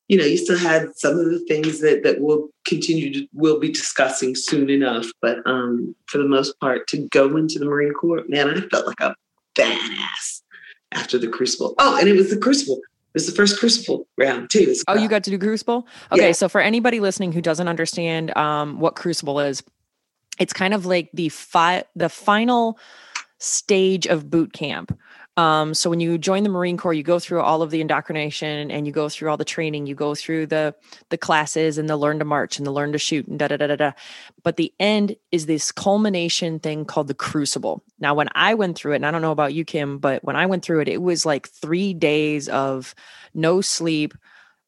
You 0.08 0.18
know, 0.18 0.24
you 0.24 0.36
still 0.36 0.58
had 0.58 0.88
some 0.96 1.18
of 1.18 1.26
the 1.26 1.40
things 1.40 1.80
that 1.80 2.02
that 2.02 2.20
we'll 2.20 2.48
continue 2.66 3.12
to 3.12 3.26
we'll 3.32 3.60
be 3.60 3.70
discussing 3.70 4.34
soon 4.34 4.70
enough, 4.70 5.06
but 5.20 5.38
um, 5.46 5.94
for 6.06 6.18
the 6.18 6.28
most 6.28 6.58
part, 6.60 6.88
to 6.88 7.08
go 7.08 7.36
into 7.36 7.58
the 7.58 7.64
Marine 7.64 7.92
Corps, 7.92 8.22
man, 8.28 8.50
I 8.50 8.60
felt 8.68 8.86
like 8.86 9.00
a 9.00 9.14
badass 9.58 10.42
after 10.92 11.18
the 11.18 11.28
Crucible. 11.28 11.74
Oh, 11.78 11.98
and 11.98 12.08
it 12.08 12.16
was 12.16 12.30
the 12.30 12.36
Crucible. 12.36 12.76
It 12.76 13.14
was 13.14 13.26
the 13.26 13.32
first 13.32 13.58
Crucible 13.58 14.06
round 14.16 14.50
too. 14.50 14.74
Oh, 14.86 14.94
you 14.94 15.08
got 15.08 15.24
to 15.24 15.30
do 15.30 15.38
Crucible? 15.38 15.86
Okay, 16.12 16.26
yeah. 16.26 16.32
so 16.32 16.48
for 16.48 16.60
anybody 16.60 17.00
listening 17.00 17.32
who 17.32 17.40
doesn't 17.40 17.66
understand 17.66 18.36
um, 18.36 18.78
what 18.78 18.94
Crucible 18.94 19.40
is, 19.40 19.62
it's 20.38 20.52
kind 20.52 20.74
of 20.74 20.86
like 20.86 21.10
the 21.12 21.28
fi- 21.28 21.84
the 21.96 22.08
final 22.08 22.78
stage 23.38 24.06
of 24.06 24.30
boot 24.30 24.52
camp. 24.52 24.96
Um, 25.36 25.74
so 25.74 25.88
when 25.88 26.00
you 26.00 26.18
join 26.18 26.42
the 26.42 26.48
Marine 26.48 26.76
Corps, 26.76 26.92
you 26.92 27.02
go 27.02 27.18
through 27.18 27.40
all 27.40 27.62
of 27.62 27.70
the 27.70 27.80
indoctrination 27.80 28.70
and 28.70 28.86
you 28.86 28.92
go 28.92 29.08
through 29.08 29.30
all 29.30 29.36
the 29.36 29.44
training, 29.44 29.86
you 29.86 29.94
go 29.94 30.14
through 30.14 30.46
the 30.46 30.74
the 31.08 31.16
classes 31.16 31.78
and 31.78 31.88
the 31.88 31.96
learn 31.96 32.18
to 32.18 32.24
march 32.24 32.58
and 32.58 32.66
the 32.66 32.72
learn 32.72 32.92
to 32.92 32.98
shoot 32.98 33.26
and 33.26 33.38
da 33.38 33.48
da 33.48 33.56
da 33.56 33.68
da 33.68 33.76
da. 33.76 33.92
But 34.42 34.56
the 34.56 34.72
end 34.80 35.16
is 35.30 35.46
this 35.46 35.72
culmination 35.72 36.58
thing 36.58 36.84
called 36.84 37.08
the 37.08 37.14
crucible. 37.14 37.82
Now, 37.98 38.14
when 38.14 38.28
I 38.34 38.54
went 38.54 38.76
through 38.76 38.92
it, 38.92 38.96
and 38.96 39.06
I 39.06 39.10
don't 39.10 39.22
know 39.22 39.30
about 39.30 39.54
you, 39.54 39.64
Kim, 39.64 39.98
but 39.98 40.22
when 40.24 40.36
I 40.36 40.46
went 40.46 40.64
through 40.64 40.80
it, 40.80 40.88
it 40.88 41.00
was 41.00 41.24
like 41.24 41.48
three 41.48 41.94
days 41.94 42.48
of 42.48 42.94
no 43.32 43.60
sleep, 43.60 44.14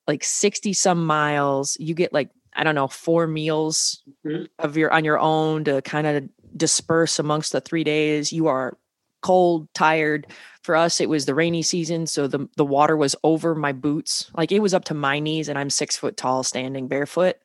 like 0.07 0.23
60 0.23 0.73
some 0.73 1.05
miles. 1.05 1.77
You 1.81 1.95
get 1.95 2.13
like, 2.13 2.31
I 2.55 2.65
don't 2.65 2.77
know, 2.77 2.89
four 2.89 3.27
meals 3.27 4.03
mm-hmm. 4.25 4.45
of 4.59 4.77
your 4.77 4.93
on 4.93 5.05
your 5.05 5.19
own 5.19 5.65
to 5.65 5.83
kind 5.83 6.07
of 6.07 6.29
disperse 6.57 7.19
amongst 7.19 7.53
the 7.53 7.61
three 7.61 7.85
days. 7.85 8.33
You 8.33 8.47
are 8.47 8.79
cold, 9.23 9.69
tired. 9.75 10.27
For 10.63 10.77
us, 10.77 11.01
it 11.01 11.09
was 11.09 11.27
the 11.27 11.35
rainy 11.35 11.63
season, 11.63 12.07
so 12.07 12.29
the 12.29 12.49
the 12.57 12.65
water 12.65 12.97
was 12.97 13.17
over 13.25 13.55
my 13.55 13.73
boots. 13.73 14.31
Like 14.37 14.53
it 14.53 14.61
was 14.61 14.75
up 14.75 14.85
to 14.87 14.95
my 14.95 15.19
knees, 15.19 15.49
and 15.49 15.59
I'm 15.59 15.71
six 15.71 15.97
foot 15.97 16.17
tall, 16.17 16.45
standing 16.45 16.87
barefoot. 16.87 17.37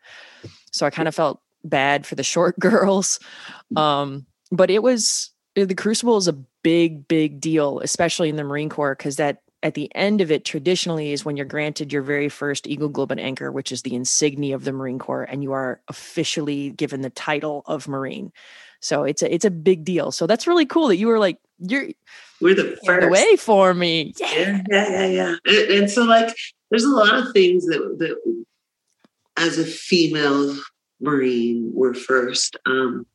So 0.72 0.86
I 0.86 0.92
kind 0.92 1.08
of 1.08 1.16
felt 1.16 1.42
bad 1.64 2.06
for 2.06 2.16
the 2.16 2.24
short 2.34 2.60
girls. 2.60 3.20
Um, 3.76 4.28
but 4.52 4.70
it 4.70 4.84
was 4.84 5.32
the 5.56 5.74
Crucible 5.74 6.18
is 6.18 6.28
a 6.28 6.34
big, 6.64 7.08
big 7.08 7.40
deal, 7.40 7.80
especially 7.80 8.30
in 8.30 8.36
the 8.36 8.44
Marine 8.44 8.70
Corps, 8.70 8.96
because 8.96 9.16
that 9.16 9.42
at 9.64 9.74
the 9.74 9.94
end 9.96 10.22
of 10.22 10.32
it 10.32 10.46
traditionally 10.46 11.12
is 11.12 11.26
when 11.26 11.36
you're 11.36 11.46
granted 11.46 11.92
your 11.92 12.04
very 12.04 12.30
first 12.30 12.68
Eagle 12.68 12.90
Globe 12.90 13.12
and 13.12 13.20
Anchor, 13.20 13.52
which 13.52 13.72
is 13.72 13.82
the 13.82 13.96
insignia 13.96 14.56
of 14.56 14.64
the 14.64 14.72
Marine 14.72 15.00
Corps, 15.00 15.24
and 15.24 15.42
you 15.42 15.52
are 15.54 15.82
officially 15.88 16.70
given 16.70 17.02
the 17.02 17.10
title 17.10 17.64
of 17.66 17.88
Marine. 17.88 18.32
So 18.80 19.04
it's 19.04 19.22
a 19.22 19.34
it's 19.34 19.46
a 19.46 19.52
big 19.52 19.84
deal. 19.84 20.12
So 20.12 20.28
that's 20.28 20.48
really 20.48 20.66
cool 20.66 20.88
that 20.88 20.98
you 20.98 21.08
were 21.08 21.20
like 21.20 21.38
you're 21.60 21.88
we're 22.42 22.56
the 22.56 22.78
first 22.86 23.02
the 23.02 23.10
way 23.10 23.36
for 23.38 23.74
me. 23.74 24.14
Yeah, 24.20 24.62
yeah, 24.70 24.90
yeah, 24.90 25.06
yeah. 25.06 25.36
And, 25.46 25.72
and 25.72 25.92
so 25.92 26.04
like 26.04 26.36
there's 26.70 26.84
a 26.84 26.90
lot 26.90 27.16
of 27.16 27.32
things 27.34 27.66
that 27.66 27.98
that 28.00 28.38
as 29.38 29.58
a 29.58 29.66
female 29.66 30.56
Marine 31.00 31.72
were 31.74 31.94
first. 31.94 32.58
Um 32.66 33.06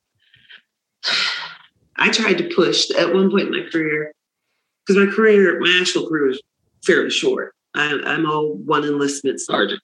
I 1.97 2.11
tried 2.11 2.39
to 2.39 2.55
push 2.55 2.91
at 2.91 3.15
one 3.15 3.31
point 3.31 3.49
in 3.49 3.53
my 3.53 3.69
career 3.71 4.13
because 4.87 5.05
my 5.05 5.13
career, 5.13 5.61
my 5.61 5.79
actual 5.81 6.09
career 6.09 6.27
was 6.27 6.43
fairly 6.85 7.11
short. 7.11 7.55
I, 7.75 7.87
am 8.05 8.27
a 8.27 8.43
one 8.43 8.85
enlistment 8.85 9.41
sergeant. 9.41 9.81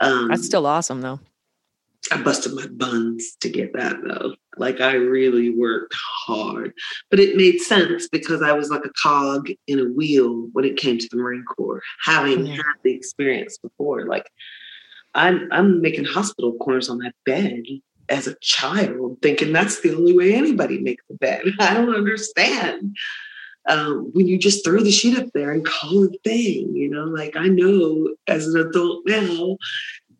Um, 0.00 0.28
That's 0.28 0.44
still 0.44 0.66
awesome, 0.66 1.00
though. 1.00 1.20
I 2.12 2.22
busted 2.22 2.54
my 2.54 2.66
buns 2.66 3.36
to 3.40 3.48
get 3.48 3.72
that 3.74 3.96
though. 4.06 4.34
Like 4.56 4.80
I 4.80 4.94
really 4.94 5.50
worked 5.50 5.94
hard, 5.94 6.72
but 7.10 7.20
it 7.20 7.36
made 7.36 7.60
sense 7.60 8.08
because 8.08 8.42
I 8.42 8.52
was 8.52 8.70
like 8.70 8.84
a 8.84 8.92
cog 9.02 9.50
in 9.66 9.80
a 9.80 9.84
wheel 9.84 10.48
when 10.52 10.64
it 10.64 10.76
came 10.76 10.98
to 10.98 11.08
the 11.10 11.16
Marine 11.16 11.44
Corps, 11.44 11.82
having 12.02 12.46
had 12.46 12.62
the 12.82 12.92
experience 12.92 13.58
before. 13.58 14.06
Like 14.06 14.30
I'm, 15.14 15.48
I'm 15.50 15.80
making 15.80 16.04
hospital 16.04 16.54
corners 16.54 16.88
on 16.88 16.98
my 16.98 17.10
bed 17.24 17.62
as 18.08 18.26
a 18.26 18.36
child, 18.40 19.18
thinking 19.22 19.52
that's 19.52 19.80
the 19.80 19.94
only 19.94 20.16
way 20.16 20.34
anybody 20.34 20.78
makes 20.78 21.04
a 21.10 21.14
bed. 21.14 21.42
I 21.60 21.74
don't 21.74 21.94
understand. 21.94 22.96
Um, 23.68 24.10
when 24.12 24.28
you 24.28 24.38
just 24.38 24.64
throw 24.64 24.80
the 24.80 24.92
sheet 24.92 25.18
up 25.18 25.26
there 25.34 25.50
and 25.50 25.66
call 25.66 26.04
it 26.04 26.14
a 26.14 26.18
thing, 26.28 26.76
you 26.76 26.88
know, 26.88 27.04
like 27.04 27.34
I 27.36 27.48
know 27.48 28.14
as 28.28 28.46
an 28.46 28.60
adult 28.60 29.02
now 29.06 29.56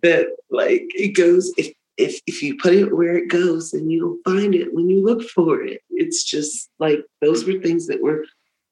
that 0.02 0.26
like 0.50 0.84
it 0.94 1.16
goes 1.16 1.52
if 1.56 1.72
if 1.96 2.20
if 2.26 2.42
you 2.42 2.56
put 2.56 2.74
it 2.74 2.94
where 2.94 3.16
it 3.16 3.28
goes 3.28 3.72
and 3.72 3.90
you'll 3.90 4.18
find 4.24 4.54
it 4.54 4.74
when 4.74 4.88
you 4.88 5.04
look 5.04 5.22
for 5.22 5.62
it. 5.62 5.82
It's 5.90 6.24
just 6.24 6.68
like 6.78 7.04
those 7.20 7.44
were 7.44 7.60
things 7.60 7.86
that 7.86 8.02
were 8.02 8.24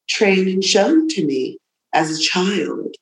trained 0.08 0.48
and 0.48 0.64
shown 0.64 1.08
to 1.08 1.24
me 1.24 1.58
as 1.92 2.16
a 2.16 2.22
child. 2.22 2.94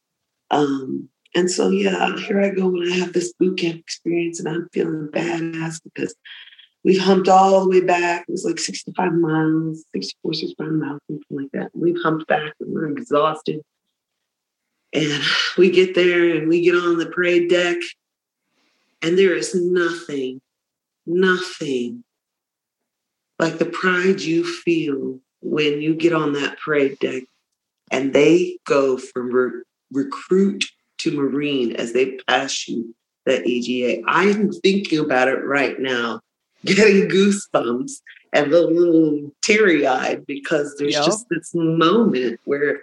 Um, 0.51 1.09
and 1.35 1.51
so 1.51 1.71
yeah 1.71 2.15
here 2.19 2.43
i 2.43 2.51
go 2.51 2.69
when 2.69 2.93
i 2.93 2.95
have 2.95 3.15
this 3.15 3.33
boot 3.41 3.59
camp 3.59 3.81
experience 3.81 4.39
and 4.39 4.47
i'm 4.47 4.69
feeling 4.71 5.09
badass 5.09 5.81
because 5.83 6.15
we've 6.85 7.01
humped 7.01 7.29
all 7.29 7.63
the 7.63 7.69
way 7.69 7.81
back. 7.81 8.25
It 8.29 8.33
was 8.33 8.45
like 8.45 8.59
65 8.59 9.13
miles 9.15 9.85
64 9.95 10.35
65 10.35 10.73
miles 10.73 11.01
something 11.07 11.25
like 11.31 11.51
that. 11.53 11.71
We've 11.75 12.01
humped 12.03 12.27
back 12.27 12.55
and 12.61 12.73
we're 12.73 12.91
exhausted. 12.91 13.61
And 14.93 15.23
we 15.57 15.71
get 15.71 15.95
there 15.95 16.37
and 16.37 16.49
we 16.49 16.61
get 16.61 16.75
on 16.75 16.99
the 16.99 17.07
parade 17.07 17.49
deck 17.49 17.79
and 19.03 19.19
there 19.19 19.35
is 19.35 19.55
nothing, 19.55 20.41
nothing 21.07 22.05
like 23.39 23.59
the 23.59 23.67
pride 23.67 24.21
you 24.21 24.45
feel 24.45 25.19
when 25.41 25.83
you 25.83 25.95
get 25.95 26.13
on 26.13 26.33
that 26.35 26.59
parade 26.65 26.99
deck 27.01 27.25
and 27.91 28.13
they 28.13 28.59
go 28.67 28.97
from 28.97 29.33
re- 29.33 29.63
recruit 29.91 30.65
to 30.99 31.11
Marine 31.11 31.75
as 31.77 31.93
they 31.93 32.19
pass 32.29 32.69
you 32.69 32.95
that 33.27 33.47
EGA. 33.47 34.03
I'm 34.07 34.53
thinking 34.53 35.01
about 35.01 35.29
it 35.29 35.45
right 35.45 35.79
now, 35.79 36.21
getting 36.65 37.09
goosebumps 37.09 37.93
and 38.33 38.53
a 38.53 38.67
little 38.67 39.33
teary 39.43 39.87
eyed 39.87 40.27
because 40.27 40.77
there's 40.79 40.95
yep. 40.95 41.05
just 41.05 41.27
this 41.29 41.51
moment 41.55 42.41
where, 42.45 42.83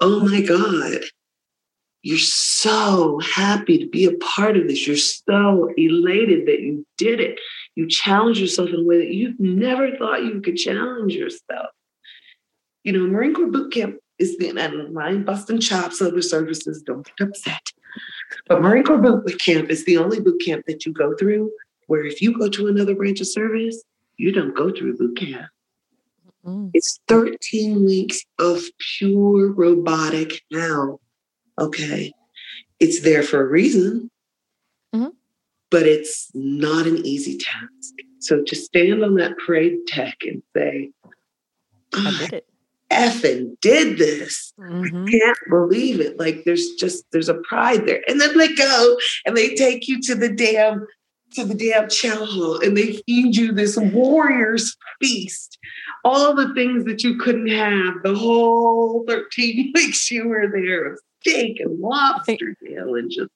oh 0.00 0.20
my 0.20 0.42
God, 0.42 1.00
you're 2.06 2.18
so 2.18 3.18
happy 3.18 3.78
to 3.78 3.88
be 3.88 4.04
a 4.04 4.12
part 4.18 4.56
of 4.56 4.68
this. 4.68 4.86
You're 4.86 4.96
so 4.96 5.72
elated 5.76 6.46
that 6.46 6.60
you 6.60 6.86
did 6.96 7.18
it. 7.18 7.40
You 7.74 7.88
challenge 7.88 8.38
yourself 8.38 8.68
in 8.68 8.76
a 8.76 8.84
way 8.84 8.98
that 8.98 9.12
you've 9.12 9.40
never 9.40 9.90
thought 9.96 10.22
you 10.22 10.40
could 10.40 10.56
challenge 10.56 11.14
yourself. 11.14 11.70
You 12.84 12.92
know, 12.92 13.08
Marine 13.08 13.34
Corps 13.34 13.50
boot 13.50 13.72
camp 13.72 13.96
is 14.20 14.38
the 14.38 14.50
and 14.50 14.96
I'm 14.96 15.24
busting 15.24 15.58
chops 15.58 16.00
other 16.00 16.22
services, 16.22 16.80
don't 16.80 17.04
get 17.16 17.26
upset. 17.26 17.72
But 18.46 18.62
Marine 18.62 18.84
Corps 18.84 18.98
boot 18.98 19.40
camp 19.40 19.68
is 19.68 19.84
the 19.84 19.98
only 19.98 20.20
boot 20.20 20.40
camp 20.40 20.66
that 20.68 20.86
you 20.86 20.92
go 20.92 21.16
through 21.16 21.50
where 21.88 22.04
if 22.04 22.22
you 22.22 22.38
go 22.38 22.48
to 22.48 22.68
another 22.68 22.94
branch 22.94 23.20
of 23.20 23.26
service, 23.26 23.82
you 24.16 24.30
don't 24.30 24.54
go 24.54 24.70
through 24.70 24.96
boot 24.96 25.16
camp. 25.16 25.48
Mm. 26.44 26.70
It's 26.72 27.00
13 27.08 27.84
weeks 27.84 28.20
of 28.38 28.62
pure 28.78 29.50
robotic 29.50 30.40
hell 30.52 31.00
okay, 31.58 32.12
it's 32.80 33.00
there 33.00 33.22
for 33.22 33.40
a 33.40 33.48
reason, 33.48 34.10
mm-hmm. 34.94 35.10
but 35.70 35.84
it's 35.84 36.30
not 36.34 36.86
an 36.86 37.04
easy 37.06 37.38
task. 37.38 37.94
So 38.20 38.42
to 38.42 38.56
stand 38.56 39.04
on 39.04 39.14
that 39.14 39.36
parade 39.38 39.78
deck 39.86 40.18
and 40.22 40.42
say, 40.56 40.90
oh, 41.94 42.04
I 42.06 42.18
did 42.18 42.32
it. 42.32 42.46
Effing 42.90 43.60
did 43.60 43.98
this. 43.98 44.52
Mm-hmm. 44.60 45.06
I 45.06 45.10
can't 45.10 45.38
believe 45.50 46.00
it. 46.00 46.18
Like 46.18 46.44
there's 46.44 46.70
just 46.78 47.04
there's 47.10 47.28
a 47.28 47.34
pride 47.34 47.86
there. 47.86 48.02
And 48.08 48.20
then 48.20 48.38
they 48.38 48.54
go 48.54 48.96
and 49.24 49.36
they 49.36 49.54
take 49.54 49.88
you 49.88 50.00
to 50.02 50.14
the 50.14 50.28
damn 50.28 50.86
to 51.32 51.44
the 51.44 51.54
damn 51.54 51.88
chow 51.88 52.24
hall 52.24 52.60
and 52.60 52.76
they 52.76 53.02
feed 53.06 53.36
you 53.36 53.52
this 53.52 53.76
warrior's 53.76 54.76
feast. 55.00 55.58
All 56.04 56.34
the 56.34 56.54
things 56.54 56.84
that 56.84 57.02
you 57.02 57.18
couldn't 57.18 57.48
have 57.48 57.94
the 58.04 58.14
whole 58.14 59.04
13 59.08 59.72
weeks 59.74 60.10
you 60.10 60.28
were 60.28 60.48
there 60.52 60.96
steak 61.30 61.60
and 61.60 61.78
lobster 61.80 62.54
tail 62.64 62.94
and 62.94 63.10
just 63.10 63.30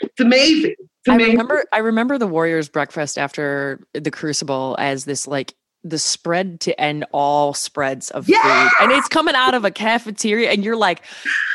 It's 0.00 0.20
amazing. 0.20 0.74
It's 0.78 1.08
I 1.08 1.14
amazing. 1.14 1.32
remember 1.32 1.64
I 1.72 1.78
remember 1.78 2.18
the 2.18 2.26
Warriors 2.26 2.68
breakfast 2.68 3.18
after 3.18 3.86
the 3.94 4.10
Crucible 4.10 4.76
as 4.78 5.04
this 5.04 5.26
like 5.26 5.54
the 5.86 5.98
spread 5.98 6.60
to 6.60 6.80
end 6.80 7.04
all 7.12 7.52
spreads 7.52 8.10
of 8.12 8.26
Yeah! 8.28 8.40
food. 8.42 8.72
And 8.82 8.92
it's 8.92 9.08
coming 9.08 9.34
out 9.34 9.54
of 9.54 9.64
a 9.66 9.70
cafeteria 9.70 10.50
and 10.50 10.64
you're 10.64 10.76
like, 10.76 11.02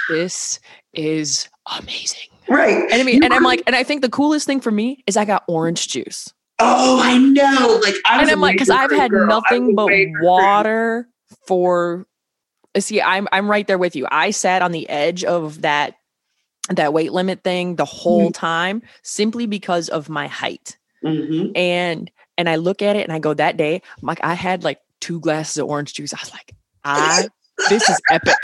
this 0.08 0.60
is 0.94 1.50
amazing. 1.80 2.28
Right. 2.48 2.78
And 2.92 2.94
I 2.94 3.04
mean, 3.04 3.16
You 3.18 3.22
and 3.24 3.34
I'm 3.34 3.44
like, 3.44 3.64
and 3.68 3.76
I 3.76 3.84
think 3.84 4.02
the 4.02 4.10
coolest 4.10 4.46
thing 4.46 4.60
for 4.62 4.72
me 4.72 5.04
is 5.08 5.18
I 5.18 5.26
got 5.26 5.44
orange 5.48 5.88
juice. 5.88 6.32
oh, 6.60 7.00
I 7.02 7.18
know. 7.18 7.80
Like 7.84 7.96
I 8.06 8.18
was 8.18 8.24
And 8.28 8.30
I'm 8.32 8.40
like, 8.42 8.54
because 8.56 8.70
I've 8.70 8.92
had 8.92 9.10
girl. 9.12 9.28
Nothing 9.28 9.74
but 9.76 9.90
water 10.22 11.08
for 11.48 12.06
see, 12.78 13.02
I'm 13.02 13.28
I'm 13.32 13.50
right 13.50 13.66
there 13.66 13.78
with 13.78 13.96
you. 13.96 14.08
I 14.10 14.32
sat 14.32 14.62
on 14.62 14.72
the 14.72 14.88
edge 14.90 15.24
of 15.24 15.62
that 15.62 15.96
that 16.70 16.94
weight 16.94 17.12
limit 17.12 17.44
thing 17.44 17.76
the 17.76 17.86
whole 17.86 18.32
time 18.32 18.84
simply 19.02 19.48
because 19.48 19.90
of 19.90 20.10
my 20.10 20.28
height. 20.28 20.78
Mhm. 21.04 21.58
And 21.58 22.12
and 22.38 22.48
I 22.48 22.56
look 22.58 22.82
at 22.82 22.96
it 22.96 23.04
and 23.04 23.12
I 23.12 23.20
go 23.20 23.34
that 23.34 23.58
day, 23.58 23.76
I'm 24.02 24.08
like, 24.08 24.24
I 24.24 24.34
had 24.34 24.64
like 24.64 24.80
two 25.02 25.20
glasses 25.20 25.58
of 25.58 25.68
orange 25.68 25.94
juice. 25.94 26.14
I 26.14 26.20
was 26.22 26.32
like, 26.32 26.54
I 26.84 27.28
this 27.70 27.90
is 27.90 28.00
epic. 28.12 28.36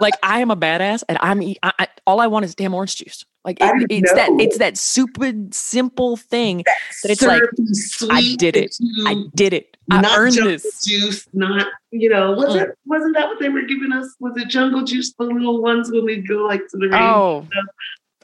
Like 0.00 0.14
I 0.22 0.40
am 0.40 0.50
a 0.50 0.56
badass 0.56 1.02
and 1.08 1.18
I'm 1.20 1.40
I, 1.62 1.72
I, 1.78 1.88
all 2.06 2.20
I 2.20 2.26
want 2.28 2.44
is 2.44 2.54
damn 2.54 2.74
orange 2.74 2.96
juice. 2.96 3.24
Like 3.44 3.56
it, 3.60 3.86
it's 3.88 4.12
that 4.12 4.28
it's 4.38 4.58
that 4.58 4.76
super 4.76 5.32
simple 5.50 6.16
thing 6.18 6.58
that 7.02 7.10
it's 7.10 7.22
like 7.22 7.42
sweet, 7.72 8.38
did 8.38 8.54
it. 8.54 8.76
I 9.06 9.24
did 9.34 9.54
it. 9.54 9.76
I 9.90 10.02
not 10.02 10.18
earned 10.18 10.34
this. 10.34 10.84
juice, 10.84 11.26
not 11.32 11.66
you 11.90 12.10
know, 12.10 12.32
was 12.32 12.54
Mm-mm. 12.54 12.62
it 12.64 12.78
wasn't 12.84 13.14
that 13.16 13.28
what 13.28 13.40
they 13.40 13.48
were 13.48 13.62
giving 13.62 13.92
us? 13.92 14.14
Was 14.20 14.36
it 14.36 14.48
jungle 14.48 14.84
juice, 14.84 15.14
the 15.18 15.24
little 15.24 15.62
ones 15.62 15.90
when 15.90 16.04
we 16.04 16.16
go 16.18 16.44
like 16.44 16.60
to 16.68 16.76
the 16.76 16.88
rain? 16.88 17.02
Oh, 17.02 17.46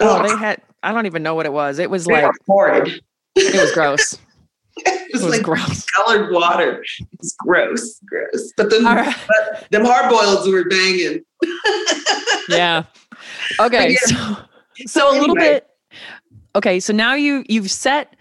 oh, 0.01 0.23
they 0.29 0.37
had. 0.37 0.61
I 0.83 0.93
don't 0.93 1.07
even 1.07 1.23
know 1.23 1.35
what 1.35 1.47
it 1.47 1.53
was. 1.53 1.79
It 1.79 1.89
was 1.91 2.05
they 2.05 2.23
like 2.23 2.31
horrid. 2.47 3.01
it 3.37 3.61
was 3.61 3.73
gross. 3.73 4.13
it 4.77 5.09
It 5.09 5.13
was 5.15 5.23
was 5.23 5.33
like 5.33 5.43
gross. 5.43 5.85
colored 5.87 6.31
water. 6.31 6.85
It's 7.15 7.35
gross, 7.39 7.99
gross. 8.07 8.53
But 8.59 8.69
then 8.69 8.85
right. 8.85 9.17
but 9.27 9.67
them 9.71 9.87
hard 9.87 10.11
boils 10.11 10.47
were 10.47 10.65
banging. 10.69 11.25
Yeah. 12.49 12.85
Okay. 13.59 13.91
yeah. 13.93 13.97
So, 14.05 14.37
so 14.87 15.11
a 15.11 15.17
little 15.19 15.37
bit. 15.37 15.67
Okay. 16.55 16.81
So 16.81 16.93
now 16.93 17.15
you 17.15 17.45
you've 17.49 17.71
set. 17.71 18.17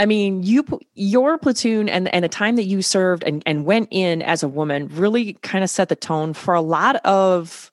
I 0.00 0.06
mean, 0.06 0.44
you 0.44 0.64
your 0.94 1.38
platoon 1.38 1.88
and 1.88 2.12
and 2.14 2.24
the 2.24 2.28
time 2.28 2.56
that 2.56 2.64
you 2.64 2.82
served 2.82 3.24
and 3.24 3.42
and 3.46 3.64
went 3.64 3.88
in 3.90 4.22
as 4.22 4.42
a 4.42 4.48
woman 4.48 4.88
really 4.88 5.34
kind 5.42 5.64
of 5.64 5.70
set 5.70 5.88
the 5.88 5.96
tone 5.96 6.34
for 6.34 6.54
a 6.54 6.60
lot 6.60 6.96
of 7.04 7.72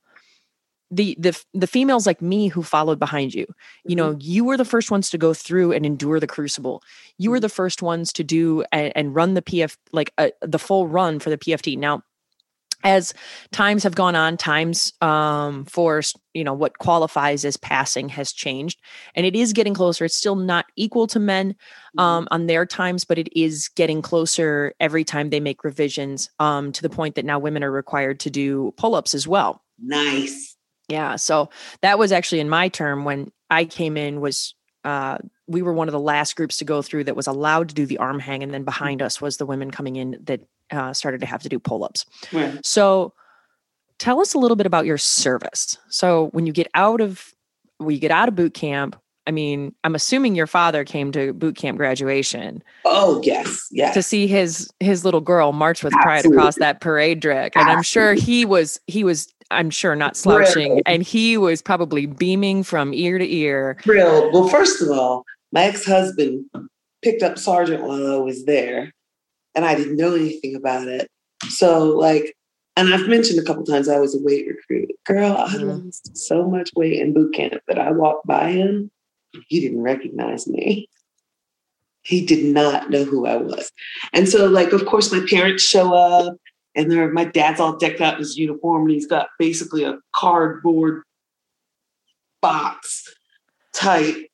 the 0.92 1.16
the 1.20 1.40
the 1.54 1.68
females 1.68 2.06
like 2.06 2.22
me 2.22 2.48
who 2.48 2.64
followed 2.64 3.00
behind 3.00 3.34
you. 3.34 3.46
You 3.86 3.96
know, 3.96 4.18
you 4.20 4.44
were 4.44 4.58
the 4.58 4.66
first 4.66 4.92
ones 4.92 5.10
to 5.10 5.18
go 5.18 5.34
through 5.34 5.72
and 5.72 5.86
endure 5.86 6.20
the 6.20 6.28
crucible. 6.28 6.84
You 7.18 7.32
were 7.32 7.40
the 7.40 7.50
first 7.50 7.82
ones 7.82 8.14
to 8.14 8.24
do 8.24 8.64
and, 8.72 8.92
and 8.96 9.16
run 9.16 9.34
the 9.34 9.42
PF 9.42 9.78
like 9.92 10.12
uh, 10.18 10.30
the 10.42 10.60
full 10.60 10.88
run 10.88 11.20
for 11.20 11.30
the 11.30 11.38
PFT. 11.38 11.78
Now, 11.78 12.04
as 12.86 13.14
times 13.52 13.84
have 13.84 13.96
gone 13.96 14.16
on, 14.16 14.38
times 14.38 14.94
um, 15.02 15.66
for 15.66 16.02
you 16.34 16.44
know 16.44 16.54
what 16.54 16.78
qualifies 16.78 17.44
as 17.44 17.58
passing 17.58 18.08
has 18.10 18.32
changed, 18.32 18.80
and 19.16 19.26
it 19.26 19.36
is 19.36 19.52
getting 19.52 19.74
closer. 19.74 20.06
It's 20.06 20.16
still 20.16 20.36
not 20.36 20.66
equal 20.78 21.08
to 21.08 21.20
men 21.20 21.56
um, 21.98 22.28
on 22.32 22.46
their 22.46 22.66
times, 22.66 23.04
but 23.04 23.18
it 23.18 23.28
is 23.36 23.70
getting 23.70 24.02
closer 24.02 24.74
every 24.80 25.04
time 25.04 25.32
they 25.32 25.40
make 25.40 25.64
revisions 25.64 26.30
um, 26.40 26.72
to 26.74 26.82
the 26.82 26.90
point 26.90 27.16
that 27.16 27.26
now 27.26 27.40
women 27.40 27.64
are 27.64 27.72
required 27.72 28.20
to 28.22 28.30
do 28.30 28.74
pull-ups 28.78 29.14
as 29.14 29.28
well. 29.28 29.62
nice. 29.82 30.56
Yeah. 30.88 31.16
So 31.16 31.50
that 31.82 31.98
was 31.98 32.12
actually 32.12 32.42
in 32.42 32.50
my 32.50 32.70
term 32.70 33.06
when 33.06 33.32
I 33.50 33.66
came 33.66 33.98
in 33.98 34.22
was 34.22 34.54
uh, 34.84 35.18
we 35.48 35.64
were 35.64 35.74
one 35.74 35.88
of 35.88 35.94
the 35.94 36.00
last 36.00 36.36
groups 36.36 36.58
to 36.58 36.66
go 36.66 36.84
through 36.84 37.06
that 37.06 37.16
was 37.16 37.26
allowed 37.26 37.70
to 37.70 37.76
do 37.76 37.88
the 37.88 37.98
arm 37.98 38.20
hang, 38.20 38.44
and 38.44 38.54
then 38.54 38.64
behind 38.64 39.02
us 39.02 39.20
was 39.20 39.38
the 39.38 39.46
women 39.48 39.72
coming 39.72 39.96
in 39.96 40.20
that 40.26 40.42
uh, 40.72 40.94
started 40.94 41.20
to 41.22 41.26
have 41.28 41.42
to 41.44 41.50
do 41.50 41.60
pull-ups. 41.60 42.06
Right. 42.34 42.64
So 42.66 43.14
tell 44.00 44.20
us 44.20 44.34
a 44.34 44.38
little 44.38 44.56
bit 44.58 44.66
about 44.66 44.86
your 44.86 44.98
service. 44.98 45.78
So 45.90 46.28
when 46.32 46.46
you 46.46 46.54
get 46.54 46.68
out 46.74 47.02
of 47.02 47.34
when 47.78 47.92
you 47.94 48.00
get 48.00 48.12
out 48.12 48.28
of 48.30 48.36
boot 48.36 48.54
camp, 48.54 48.96
I 49.28 49.32
mean, 49.32 49.74
I'm 49.84 49.96
assuming 49.96 50.36
your 50.36 50.48
father 50.48 50.84
came 50.86 51.12
to 51.14 51.34
boot 51.34 51.56
camp 51.58 51.78
graduation 51.78 52.64
Oh 52.86 53.22
yes, 53.24 53.68
yes. 53.72 53.94
to 53.96 54.04
see 54.04 54.28
his 54.28 54.70
his 54.80 55.04
little 55.04 55.22
girl 55.22 55.52
march 55.52 55.84
with 55.84 55.94
pride 55.94 56.26
across 56.26 56.56
that 56.56 56.80
parade 56.82 57.22
track. 57.22 57.54
And 57.56 57.70
I'm 57.70 57.84
sure 57.84 58.14
he 58.14 58.46
was 58.46 58.80
he 58.88 59.04
was 59.04 59.28
I'm 59.52 59.70
sure 59.70 59.96
not 59.96 60.16
slouching 60.18 60.68
Thrilled. 60.68 60.82
and 60.86 61.04
he 61.04 61.38
was 61.38 61.62
probably 61.62 62.06
beaming 62.08 62.64
from 62.64 62.94
ear 62.94 63.18
to 63.18 63.30
ear. 63.32 63.78
thrilled. 63.84 64.34
Well, 64.34 64.48
first 64.48 64.82
of 64.82 64.90
all, 64.90 65.24
my 65.52 65.66
ex-husband 65.66 66.46
picked 67.04 67.22
up 67.24 67.38
Sergeant 67.38 67.84
while 67.84 68.12
I 68.14 68.18
was 68.18 68.46
there, 68.46 68.92
and 69.56 69.66
I 69.66 69.76
didn't 69.76 69.98
know 69.98 70.14
anything 70.16 70.56
about 70.56 70.88
it. 70.88 71.10
So, 71.50 71.86
like, 71.90 72.36
and 72.78 72.94
I've 72.94 73.08
mentioned 73.08 73.40
a 73.40 73.44
couple 73.44 73.64
times 73.64 73.88
I 73.88 74.00
was 74.00 74.14
a 74.16 74.22
weight 74.22 74.48
recruit. 74.48 74.92
Girl, 75.06 75.36
I 75.38 75.56
Mhm. 75.56 75.86
lost 75.86 76.16
so 76.18 76.48
much 76.50 76.72
weight 76.76 77.00
in 77.00 77.14
boot 77.14 77.34
camp 77.34 77.54
that 77.68 77.80
I 77.80 77.92
walked 77.92 78.28
by 78.28 78.52
him. 78.52 78.92
He 79.48 79.60
didn't 79.62 79.82
recognize 79.82 80.48
me. 80.48 80.90
He 82.02 82.26
did 82.26 82.46
not 82.46 82.90
know 82.90 83.04
who 83.04 83.26
I 83.26 83.38
was. 83.38 83.72
And 84.14 84.28
so, 84.30 84.46
like, 84.48 84.74
of 84.74 84.86
course, 84.86 85.12
my 85.12 85.26
parents 85.30 85.64
show 85.64 85.94
up 85.94 86.38
and 86.76 86.92
they're 86.92 87.12
my 87.12 87.24
dad's 87.26 87.60
all 87.60 87.78
decked 87.78 88.02
out 88.02 88.14
in 88.16 88.20
his 88.20 88.38
uniform 88.38 88.84
and 88.84 88.92
he's 88.92 89.08
got 89.08 89.30
basically 89.40 89.84
a 89.84 89.98
cardboard 90.16 91.04
box 92.42 93.14
tight 93.74 94.30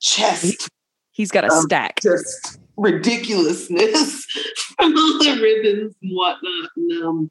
chest 0.00 0.68
He's 1.10 1.30
got 1.30 1.44
a 1.44 1.52
Um, 1.52 1.62
stack. 1.64 1.98
just 2.02 2.58
ridiculousness 2.76 4.24
from 4.76 4.96
all 4.96 5.18
the 5.18 5.38
ribbons 5.42 5.94
and 6.02 6.12
whatnot 6.12 6.70
and 6.76 7.02
um 7.02 7.30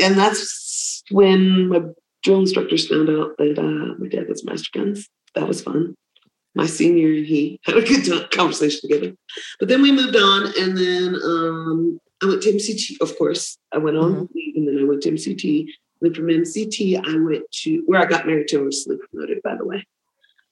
and 0.00 0.16
that's 0.16 1.02
when 1.10 1.68
my 1.68 1.80
drill 2.22 2.40
instructors 2.40 2.88
found 2.88 3.08
out 3.10 3.36
that 3.38 3.58
uh, 3.58 3.94
my 3.98 4.08
dad 4.08 4.28
was 4.28 4.44
master 4.44 4.70
guns 4.72 5.08
that 5.34 5.46
was 5.46 5.62
fun 5.62 5.94
my 6.54 6.66
senior 6.66 7.08
and 7.08 7.26
he 7.26 7.60
had 7.64 7.76
a 7.76 7.82
good 7.82 8.30
conversation 8.30 8.80
together 8.80 9.14
but 9.58 9.68
then 9.68 9.82
we 9.82 9.92
moved 9.92 10.16
on 10.16 10.46
and 10.58 10.76
then 10.76 11.14
um 11.24 12.00
I 12.24 12.26
went 12.26 12.42
to 12.42 12.52
MCT, 12.52 13.00
of 13.00 13.16
course. 13.18 13.58
I 13.72 13.78
went 13.78 13.96
on 13.96 14.28
leave 14.34 14.56
and 14.56 14.66
then 14.66 14.78
I 14.78 14.84
went 14.84 15.02
to 15.02 15.10
MCT. 15.10 15.68
Then 16.00 16.14
from 16.14 16.26
MCT, 16.26 16.96
I 16.96 17.18
went 17.18 17.50
to 17.62 17.82
where 17.86 18.00
I 18.00 18.06
got 18.06 18.26
married 18.26 18.48
to 18.48 18.56
and 18.56 18.66
was 18.66 18.88
promoted, 19.10 19.42
by 19.42 19.56
the 19.56 19.64
way. 19.64 19.86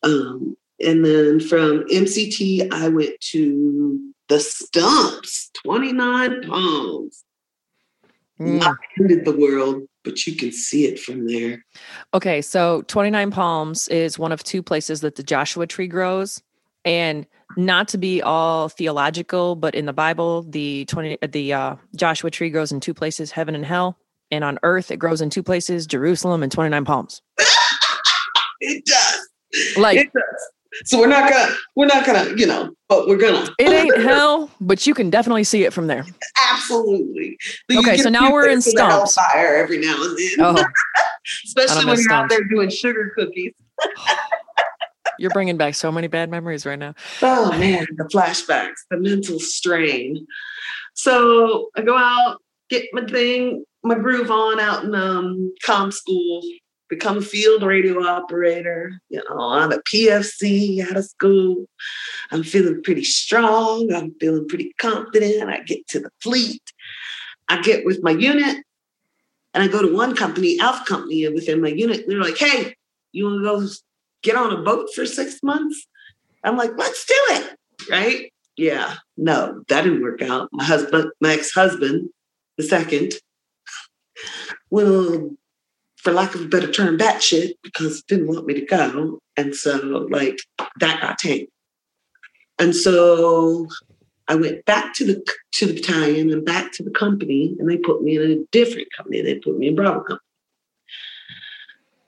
Um, 0.02 0.56
and 0.82 1.04
then 1.04 1.40
from 1.40 1.84
MCT, 1.88 2.72
I 2.72 2.88
went 2.88 3.20
to 3.30 4.00
the 4.28 4.40
Stumps, 4.40 5.50
29 5.64 6.42
Palms. 6.42 7.24
Mm. 8.40 8.60
Not 8.60 8.76
ended 8.98 9.24
the 9.24 9.36
world, 9.36 9.82
but 10.04 10.26
you 10.26 10.34
can 10.34 10.52
see 10.52 10.86
it 10.86 10.98
from 10.98 11.26
there. 11.26 11.64
Okay, 12.14 12.42
so 12.42 12.82
29 12.82 13.30
Palms 13.30 13.88
is 13.88 14.18
one 14.18 14.32
of 14.32 14.42
two 14.42 14.62
places 14.62 15.00
that 15.02 15.16
the 15.16 15.22
Joshua 15.22 15.66
tree 15.66 15.88
grows. 15.88 16.42
And 16.84 17.26
not 17.56 17.86
to 17.88 17.98
be 17.98 18.22
all 18.22 18.68
theological, 18.68 19.54
but 19.54 19.74
in 19.74 19.86
the 19.86 19.92
Bible, 19.92 20.42
the 20.42 20.84
20 20.86 21.18
the 21.28 21.52
uh, 21.52 21.76
Joshua 21.94 22.30
tree 22.30 22.50
grows 22.50 22.72
in 22.72 22.80
two 22.80 22.94
places, 22.94 23.30
heaven 23.30 23.54
and 23.54 23.64
hell. 23.64 23.98
And 24.32 24.42
on 24.42 24.58
earth, 24.62 24.90
it 24.90 24.96
grows 24.96 25.20
in 25.20 25.30
two 25.30 25.42
places, 25.42 25.86
Jerusalem 25.86 26.42
and 26.42 26.50
29 26.50 26.84
Palms. 26.84 27.22
It 28.62 28.84
does. 28.86 29.28
Like 29.76 29.98
it 29.98 30.12
does. 30.12 30.50
So 30.84 30.98
we're 30.98 31.06
not 31.06 31.30
gonna, 31.30 31.54
we're 31.76 31.86
not 31.86 32.06
gonna, 32.06 32.34
you 32.36 32.46
know, 32.46 32.72
but 32.88 33.06
we're 33.06 33.18
gonna. 33.18 33.48
it 33.58 33.72
ain't 33.72 34.02
hell, 34.02 34.50
but 34.60 34.86
you 34.86 34.94
can 34.94 35.10
definitely 35.10 35.44
see 35.44 35.64
it 35.64 35.72
from 35.72 35.86
there. 35.86 36.04
Absolutely. 36.50 37.36
Okay, 37.74 37.98
so 37.98 38.08
now 38.08 38.32
we're 38.32 38.48
in 38.48 38.62
stumps. 38.62 39.16
Hellfire 39.16 39.56
every 39.56 39.78
now 39.78 39.96
and 40.02 40.18
then. 40.18 40.30
Oh, 40.40 40.64
Especially 41.44 41.84
when 41.84 42.00
you're 42.00 42.12
out 42.12 42.28
there 42.28 42.42
doing 42.44 42.68
sugar 42.68 43.12
cookies. 43.16 43.52
you're 45.18 45.30
bringing 45.30 45.56
back 45.56 45.74
so 45.74 45.92
many 45.92 46.08
bad 46.08 46.30
memories 46.30 46.66
right 46.66 46.78
now. 46.78 46.94
Oh 47.20 47.56
man, 47.58 47.86
the 47.96 48.04
flashbacks, 48.04 48.80
the 48.90 48.96
mental 48.98 49.38
strain. 49.38 50.26
So 50.94 51.70
I 51.76 51.82
go 51.82 51.96
out, 51.96 52.38
get 52.70 52.86
my 52.92 53.04
thing, 53.06 53.64
my 53.84 53.94
groove 53.94 54.30
on 54.30 54.58
out 54.58 54.84
in 54.84 54.94
um, 54.94 55.54
com 55.64 55.92
school, 55.92 56.42
become 56.92 57.16
a 57.16 57.22
field 57.22 57.62
radio 57.62 58.06
operator. 58.06 59.00
You 59.08 59.22
know, 59.26 59.40
I'm 59.40 59.72
a 59.72 59.78
PFC 59.78 60.86
out 60.86 60.98
of 60.98 61.06
school. 61.06 61.64
I'm 62.30 62.42
feeling 62.42 62.82
pretty 62.82 63.04
strong. 63.04 63.90
I'm 63.94 64.12
feeling 64.20 64.46
pretty 64.46 64.74
confident. 64.76 65.48
I 65.48 65.62
get 65.62 65.88
to 65.88 66.00
the 66.00 66.10
fleet. 66.22 66.62
I 67.48 67.62
get 67.62 67.86
with 67.86 68.02
my 68.02 68.10
unit, 68.10 68.62
and 69.54 69.62
I 69.62 69.68
go 69.68 69.80
to 69.80 69.94
one 69.94 70.14
company, 70.14 70.60
Alpha 70.60 70.84
Company, 70.84 71.26
within 71.28 71.62
my 71.62 71.68
unit. 71.68 72.04
They're 72.06 72.20
like, 72.20 72.36
"Hey, 72.36 72.76
you 73.12 73.24
want 73.24 73.38
to 73.38 73.44
go 73.44 73.66
get 74.22 74.36
on 74.36 74.52
a 74.52 74.62
boat 74.62 74.90
for 74.94 75.06
six 75.06 75.42
months?" 75.42 75.86
I'm 76.44 76.58
like, 76.58 76.72
let's 76.76 77.06
do 77.06 77.20
it. 77.30 77.56
Right? 77.90 78.32
Yeah. 78.56 78.96
No, 79.16 79.62
that 79.68 79.82
didn't 79.82 80.02
work 80.02 80.20
out. 80.20 80.50
My 80.52 80.64
husband, 80.64 81.10
my 81.20 81.32
ex-husband, 81.32 82.10
the 82.58 82.64
second, 82.64 83.14
went 84.70 84.88
on 84.88 85.38
for 86.02 86.12
lack 86.12 86.34
of 86.34 86.42
a 86.42 86.48
better 86.48 86.70
term, 86.70 86.98
batshit 86.98 87.52
because 87.62 88.02
didn't 88.02 88.26
want 88.26 88.46
me 88.46 88.54
to 88.54 88.66
go. 88.66 89.18
And 89.36 89.54
so, 89.54 90.06
like, 90.10 90.38
that 90.80 91.00
got 91.00 91.18
taken. 91.18 91.46
And 92.58 92.74
so 92.74 93.68
I 94.28 94.34
went 94.34 94.64
back 94.64 94.94
to 94.94 95.04
the 95.04 95.24
to 95.54 95.66
the 95.66 95.74
battalion 95.74 96.30
and 96.30 96.44
back 96.44 96.72
to 96.72 96.82
the 96.82 96.90
company, 96.90 97.56
and 97.58 97.68
they 97.68 97.76
put 97.76 98.02
me 98.02 98.16
in 98.16 98.30
a 98.30 98.44
different 98.50 98.88
company. 98.96 99.22
They 99.22 99.36
put 99.36 99.58
me 99.58 99.68
in 99.68 99.76
Bravo 99.76 100.00
Company. 100.00 100.18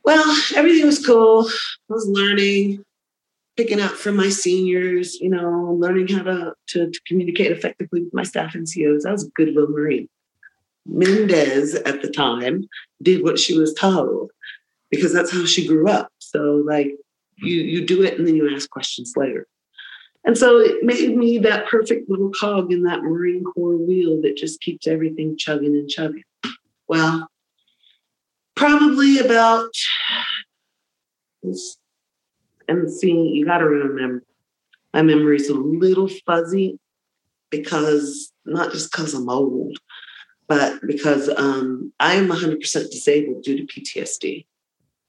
Well, 0.04 0.37
everything 0.54 0.87
was 0.87 1.04
cool. 1.04 1.48
I 1.48 1.94
was 1.94 2.07
learning, 2.07 2.85
picking 3.57 3.80
up 3.80 3.92
from 3.92 4.16
my 4.16 4.28
seniors, 4.28 5.14
you 5.14 5.30
know, 5.30 5.76
learning 5.78 6.09
how 6.09 6.22
to, 6.24 6.54
to, 6.68 6.90
to 6.90 7.00
communicate 7.07 7.52
effectively 7.52 8.02
with 8.02 8.12
my 8.12 8.22
staff 8.22 8.52
NCOs. 8.52 9.07
I 9.07 9.12
was 9.12 9.24
a 9.24 9.30
good 9.30 9.48
little 9.54 9.70
Marine. 9.70 10.09
Mendez 10.87 11.75
at 11.75 12.03
the 12.03 12.11
time 12.11 12.68
did 13.03 13.23
what 13.23 13.38
she 13.38 13.59
was 13.59 13.73
told 13.75 14.31
because 14.90 15.12
that's 15.12 15.33
how 15.33 15.44
she 15.47 15.66
grew 15.66 15.88
up. 15.88 16.09
So 16.18 16.62
like 16.66 16.97
you 17.37 17.57
you 17.57 17.87
do 17.87 18.03
it 18.03 18.18
and 18.18 18.27
then 18.27 18.37
you 18.37 18.55
ask 18.55 18.68
questions 18.70 19.14
later. 19.16 19.47
And 20.27 20.38
so 20.38 20.59
it 20.59 20.83
made 20.83 21.16
me 21.16 21.38
that 21.38 21.66
perfect 21.66 22.09
little 22.09 22.31
cog 22.31 22.73
in 22.73 22.85
that 22.85 23.03
Marine 23.03 23.44
Corps 23.44 23.77
wheel 23.77 24.23
that 24.23 24.37
just 24.37 24.61
keeps 24.61 24.87
everything 24.87 25.37
chugging 25.37 25.77
and 25.77 25.88
chugging. 25.88 26.25
Well, 26.88 27.29
probably 28.55 29.18
about 29.18 29.70
and 32.68 32.90
see, 32.90 33.12
you 33.12 33.44
got 33.44 33.59
to 33.59 33.66
remember, 33.66 34.25
my 34.92 35.03
memory 35.03 35.37
is 35.37 35.49
a 35.49 35.55
little 35.55 36.09
fuzzy 36.27 36.79
because 37.51 38.33
not 38.47 38.73
just 38.73 38.90
because 38.90 39.12
I'm 39.14 39.29
old, 39.29 39.77
but 40.46 40.80
because 40.87 41.28
um, 41.37 41.92
I 42.00 42.14
am 42.14 42.28
100% 42.28 42.61
disabled 42.90 43.42
due 43.42 43.57
to 43.57 43.64
PTSD 43.64 44.46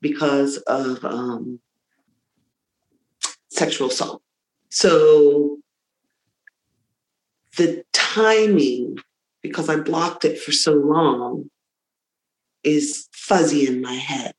because 0.01 0.57
of 0.57 1.03
um, 1.03 1.59
sexual 3.49 3.89
assault. 3.89 4.21
So 4.69 5.57
the 7.57 7.83
timing, 7.93 8.97
because 9.41 9.69
I 9.69 9.77
blocked 9.77 10.25
it 10.25 10.39
for 10.39 10.51
so 10.51 10.73
long, 10.73 11.49
is 12.63 13.07
fuzzy 13.13 13.67
in 13.67 13.81
my 13.81 13.93
head. 13.93 14.33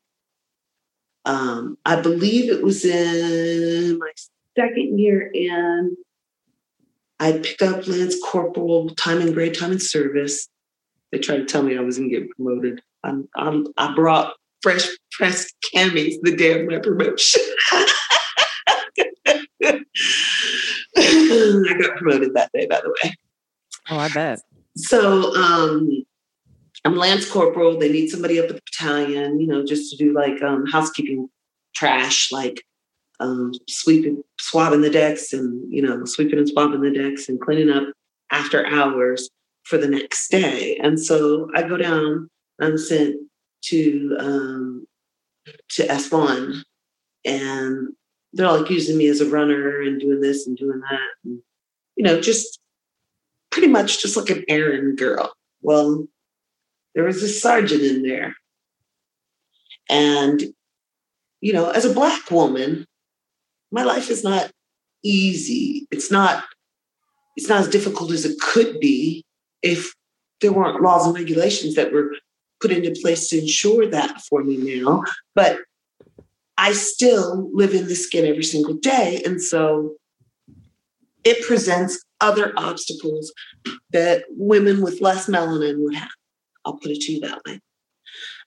Um, 1.25 1.77
I 1.85 1.99
believe 1.99 2.49
it 2.49 2.63
was 2.63 2.85
in 2.85 3.97
my 3.99 4.11
second 4.57 4.99
year 4.99 5.29
in. 5.33 5.97
I 7.19 7.33
picked 7.33 7.63
up 7.63 7.87
Lance 7.87 8.15
Corporal, 8.23 8.89
time 8.91 9.21
and 9.21 9.33
grade, 9.33 9.57
time 9.57 9.71
and 9.71 9.81
service. 9.81 10.47
They 11.11 11.19
tried 11.19 11.37
to 11.37 11.45
tell 11.45 11.63
me 11.63 11.77
I 11.77 11.81
was 11.81 11.97
going 11.97 12.09
to 12.09 12.19
get 12.19 12.29
promoted. 12.31 12.81
I'm, 13.03 13.27
I'm, 13.35 13.67
i 13.77 13.93
brought 13.95 14.33
fresh 14.61 14.87
pressed 15.11 15.53
camis 15.73 16.15
the 16.21 16.35
day 16.35 16.59
of 16.59 16.67
my 16.67 16.79
promotion. 16.79 17.41
I 20.97 21.77
got 21.81 21.97
promoted 21.97 22.33
that 22.33 22.49
day, 22.53 22.65
by 22.67 22.81
the 22.81 22.93
way. 23.03 23.13
Oh, 23.89 23.97
I 23.97 24.09
bet. 24.09 24.39
So 24.75 25.33
um, 25.35 26.03
I'm 26.85 26.95
Lance 26.95 27.29
Corporal. 27.29 27.79
They 27.79 27.91
need 27.91 28.09
somebody 28.09 28.39
up 28.39 28.49
at 28.49 28.55
the 28.55 28.61
battalion, 28.65 29.39
you 29.39 29.47
know, 29.47 29.65
just 29.65 29.91
to 29.91 29.97
do 29.97 30.13
like 30.13 30.41
um, 30.43 30.65
housekeeping 30.65 31.29
trash, 31.73 32.31
like 32.31 32.63
um, 33.19 33.53
sweeping, 33.67 34.23
swabbing 34.39 34.81
the 34.81 34.89
decks 34.89 35.33
and, 35.33 35.71
you 35.71 35.81
know, 35.81 36.05
sweeping 36.05 36.39
and 36.39 36.49
swabbing 36.49 36.81
the 36.81 36.91
decks 36.91 37.29
and 37.29 37.39
cleaning 37.39 37.69
up 37.69 37.87
after 38.31 38.65
hours 38.67 39.29
for 39.67 39.77
the 39.77 39.87
next 39.87 40.29
day. 40.29 40.77
And 40.81 40.99
so 40.99 41.49
I 41.53 41.63
go 41.63 41.77
down, 41.77 42.29
I'm 42.61 42.77
sent 42.77 43.15
to 43.65 44.17
um, 44.19 44.87
to 45.71 45.87
S1 45.87 46.61
and 47.25 47.89
they're 48.33 48.51
like 48.51 48.69
using 48.69 48.97
me 48.97 49.07
as 49.07 49.21
a 49.21 49.29
runner 49.29 49.81
and 49.81 49.99
doing 49.99 50.21
this 50.21 50.47
and 50.47 50.57
doing 50.57 50.79
that. 50.79 51.09
And, 51.23 51.41
you 51.95 52.03
know, 52.03 52.21
just 52.21 52.59
pretty 53.51 53.67
much 53.67 54.01
just 54.01 54.15
like 54.15 54.29
an 54.29 54.43
errand 54.47 54.97
girl. 54.97 55.33
Well, 55.61 56.07
there 56.95 57.03
was 57.03 57.21
a 57.23 57.27
sergeant 57.27 57.81
in 57.81 58.03
there. 58.03 58.35
And, 59.89 60.43
you 61.41 61.53
know, 61.53 61.69
as 61.69 61.85
a 61.85 61.93
Black 61.93 62.29
woman, 62.29 62.85
my 63.71 63.83
life 63.83 64.09
is 64.09 64.23
not 64.23 64.51
easy. 65.03 65.87
It's 65.91 66.11
not, 66.11 66.43
it's 67.35 67.49
not 67.49 67.61
as 67.61 67.69
difficult 67.69 68.11
as 68.11 68.25
it 68.25 68.39
could 68.39 68.79
be 68.79 69.25
if 69.61 69.93
there 70.41 70.53
weren't 70.53 70.81
laws 70.81 71.05
and 71.05 71.15
regulations 71.15 71.75
that 71.75 71.91
were 71.91 72.11
put 72.61 72.71
into 72.71 72.99
place 73.01 73.29
to 73.29 73.39
ensure 73.39 73.87
that 73.87 74.21
for 74.21 74.43
me 74.43 74.81
now. 74.81 75.03
But 75.35 75.59
I 76.57 76.73
still 76.73 77.49
live 77.53 77.73
in 77.73 77.87
the 77.87 77.95
skin 77.95 78.25
every 78.25 78.43
single 78.43 78.75
day. 78.75 79.21
And 79.25 79.41
so 79.41 79.95
it 81.23 81.45
presents 81.45 82.03
other 82.19 82.53
obstacles 82.57 83.31
that 83.91 84.23
women 84.29 84.81
with 84.81 85.01
less 85.01 85.27
melanin 85.27 85.83
would 85.83 85.95
have. 85.95 86.09
I'll 86.65 86.77
put 86.77 86.91
it 86.91 87.01
to 87.01 87.13
you 87.13 87.19
that 87.21 87.41
way. 87.45 87.59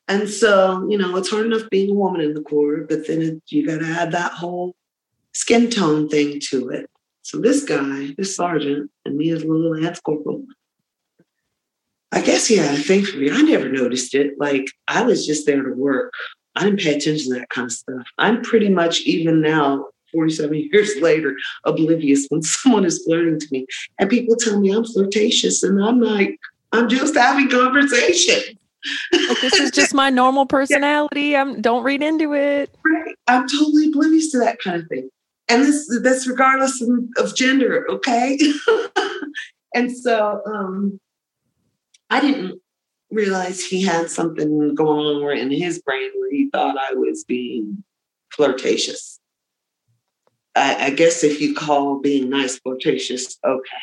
And 0.09 0.29
so, 0.29 0.87
you 0.89 0.99
know, 0.99 1.17
it's 1.17 1.31
hard 1.31 1.47
enough 1.47 1.71
being 1.71 1.91
a 1.91 1.95
woman 1.95 2.21
in 2.21 2.35
the 2.35 2.43
Corps, 2.43 2.85
but 2.89 3.07
then 3.07 3.23
it, 3.23 3.43
you 3.49 3.65
got 3.65 3.79
to 3.79 3.87
add 3.87 4.11
that 4.13 4.33
whole 4.33 4.75
skin 5.33 5.71
tone 5.71 6.09
thing 6.09 6.41
to 6.51 6.69
it. 6.71 6.91
So 7.23 7.39
this 7.39 7.65
guy, 7.65 8.15
this 8.19 8.35
sergeant, 8.35 8.91
and 9.05 9.17
me 9.17 9.31
as 9.31 9.43
a 9.43 9.47
little 9.47 9.77
lance 9.81 10.01
corporal, 10.01 10.45
I 12.13 12.21
guess 12.23 12.51
yeah, 12.51 12.65
had 12.65 12.79
a 12.79 12.83
thing 12.83 13.05
for 13.05 13.19
me. 13.19 13.31
I 13.31 13.41
never 13.43 13.69
noticed 13.69 14.15
it. 14.15 14.35
Like 14.39 14.67
I 14.89 15.03
was 15.03 15.27
just 15.27 15.47
there 15.47 15.63
to 15.63 15.73
work. 15.73 16.13
I 16.57 16.65
didn't 16.65 16.81
pay 16.81 16.97
attention 16.97 17.33
to 17.33 17.39
that 17.39 17.51
kind 17.51 17.67
of 17.67 17.73
stuff. 17.73 18.07
I'm 18.19 18.43
pretty 18.43 18.69
much 18.69 19.03
even 19.03 19.41
now, 19.41 19.87
47 20.13 20.69
years 20.73 20.91
later, 21.01 21.37
oblivious 21.65 22.27
when 22.29 22.43
someone 22.43 22.85
is 22.85 23.05
flirting 23.05 23.39
to 23.39 23.47
me. 23.53 23.67
And 23.99 24.11
people 24.11 24.37
tell 24.37 24.61
me 24.61 24.71
I'm 24.71 24.85
flirtatious, 24.85 25.63
and 25.63 25.83
I'm 25.83 26.01
like, 26.01 26.37
I'm 26.73 26.89
just 26.89 27.15
having 27.15 27.49
conversation. 27.49 28.59
Like, 29.13 29.41
this 29.41 29.55
is 29.55 29.71
just 29.71 29.95
my 29.95 30.11
normal 30.11 30.47
personality. 30.47 31.37
I'm 31.37 31.61
don't 31.61 31.85
read 31.85 32.03
into 32.03 32.35
it. 32.35 32.75
Right. 32.85 33.15
I'm 33.29 33.49
totally 33.49 33.87
oblivious 33.87 34.33
to 34.33 34.39
that 34.39 34.59
kind 34.63 34.83
of 34.83 34.89
thing. 34.89 35.11
And 35.49 35.63
this 35.63 36.01
that's 36.03 36.27
regardless 36.27 36.81
of, 36.81 36.89
of 37.19 37.37
gender, 37.37 37.87
okay? 37.91 38.39
and 39.75 39.95
so 39.97 40.41
um 40.47 40.99
I 42.11 42.21
didn't 42.21 42.61
realize 43.11 43.65
he 43.65 43.83
had 43.83 44.11
something 44.11 44.75
going 44.75 45.07
on 45.25 45.37
in 45.37 45.51
his 45.51 45.81
brain 45.81 46.11
where 46.17 46.31
he 46.31 46.51
thought 46.51 46.77
I 46.79 46.95
was 46.95 47.25
being 47.25 47.83
flirtatious. 48.31 49.21
I, 50.57 50.87
I 50.87 50.91
guess 50.91 51.23
if 51.23 51.41
you 51.41 51.55
call 51.55 52.01
being 52.01 52.29
nice 52.29 52.59
flirtatious, 52.59 53.39
okay, 53.45 53.83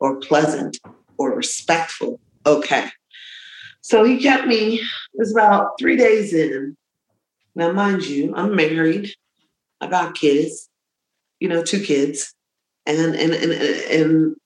or 0.00 0.16
pleasant, 0.16 0.78
or 1.18 1.34
respectful. 1.34 2.20
Okay. 2.46 2.88
So 3.80 4.04
he 4.04 4.18
kept 4.18 4.46
me, 4.46 4.76
it 4.76 4.86
was 5.14 5.32
about 5.32 5.72
three 5.78 5.96
days 5.96 6.32
in. 6.32 6.76
Now, 7.54 7.72
mind 7.72 8.06
you, 8.06 8.34
I'm 8.36 8.54
married. 8.54 9.12
I 9.80 9.88
got 9.88 10.14
kids, 10.14 10.68
you 11.40 11.48
know, 11.48 11.62
two 11.62 11.82
kids. 11.82 12.34
And 12.86 13.14
and 13.14 13.32
and 13.34 13.52
and 13.52 14.36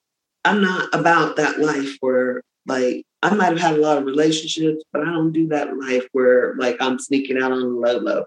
I'm 0.44 0.62
not 0.62 0.92
about 0.92 1.36
that 1.36 1.60
life 1.60 1.96
where 2.00 2.42
like 2.66 3.04
I 3.22 3.34
might 3.34 3.50
have 3.50 3.60
had 3.60 3.74
a 3.76 3.80
lot 3.80 3.98
of 3.98 4.04
relationships, 4.04 4.82
but 4.92 5.02
I 5.02 5.06
don't 5.06 5.32
do 5.32 5.48
that 5.48 5.76
life 5.76 6.06
where 6.12 6.54
like 6.56 6.76
I'm 6.80 6.98
sneaking 6.98 7.40
out 7.40 7.52
on 7.52 7.60
the 7.60 7.66
low 7.68 7.98
low. 7.98 8.24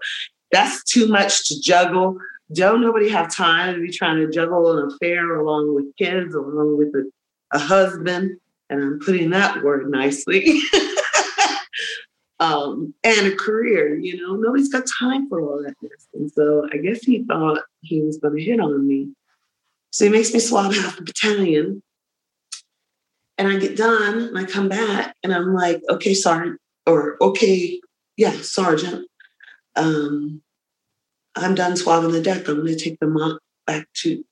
That's 0.52 0.84
too 0.84 1.08
much 1.08 1.48
to 1.48 1.60
juggle. 1.60 2.18
Don't 2.52 2.80
nobody 2.80 3.08
have 3.08 3.34
time 3.34 3.74
to 3.74 3.80
be 3.80 3.90
trying 3.90 4.18
to 4.18 4.30
juggle 4.30 4.78
an 4.78 4.90
affair 4.92 5.34
along 5.34 5.74
with 5.74 5.96
kids, 5.96 6.34
along 6.34 6.78
with 6.78 6.94
a 6.94 7.10
a 7.52 7.58
husband, 7.58 8.38
and 8.68 8.82
I'm 8.82 8.98
putting 8.98 9.30
that 9.30 9.62
word 9.62 9.90
nicely, 9.90 10.60
um, 12.40 12.94
and 13.04 13.26
a 13.26 13.36
career. 13.36 13.98
You 13.98 14.20
know, 14.20 14.36
nobody's 14.36 14.68
got 14.68 14.84
time 14.86 15.28
for 15.28 15.40
all 15.40 15.62
that. 15.62 15.74
And 16.14 16.30
so 16.30 16.68
I 16.72 16.78
guess 16.78 17.02
he 17.02 17.24
thought 17.24 17.62
he 17.82 18.02
was 18.02 18.18
going 18.18 18.36
to 18.36 18.42
hit 18.42 18.60
on 18.60 18.86
me. 18.86 19.08
So 19.90 20.04
he 20.04 20.10
makes 20.10 20.32
me 20.32 20.40
swab 20.40 20.74
half 20.74 20.96
the 20.96 21.02
battalion. 21.02 21.82
And 23.38 23.48
I 23.48 23.58
get 23.58 23.76
done 23.76 24.18
and 24.18 24.38
I 24.38 24.44
come 24.44 24.68
back 24.68 25.14
and 25.22 25.34
I'm 25.34 25.54
like, 25.54 25.82
okay, 25.90 26.14
sergeant, 26.14 26.58
or 26.86 27.16
okay, 27.20 27.80
yeah, 28.16 28.32
sergeant. 28.32 29.06
Um, 29.74 30.42
I'm 31.36 31.54
done 31.54 31.76
swabbing 31.76 32.12
the 32.12 32.22
deck. 32.22 32.48
I'm 32.48 32.56
going 32.56 32.68
to 32.68 32.76
take 32.76 32.98
the 32.98 33.06
mop 33.06 33.40
back 33.66 33.88
to 33.94 34.24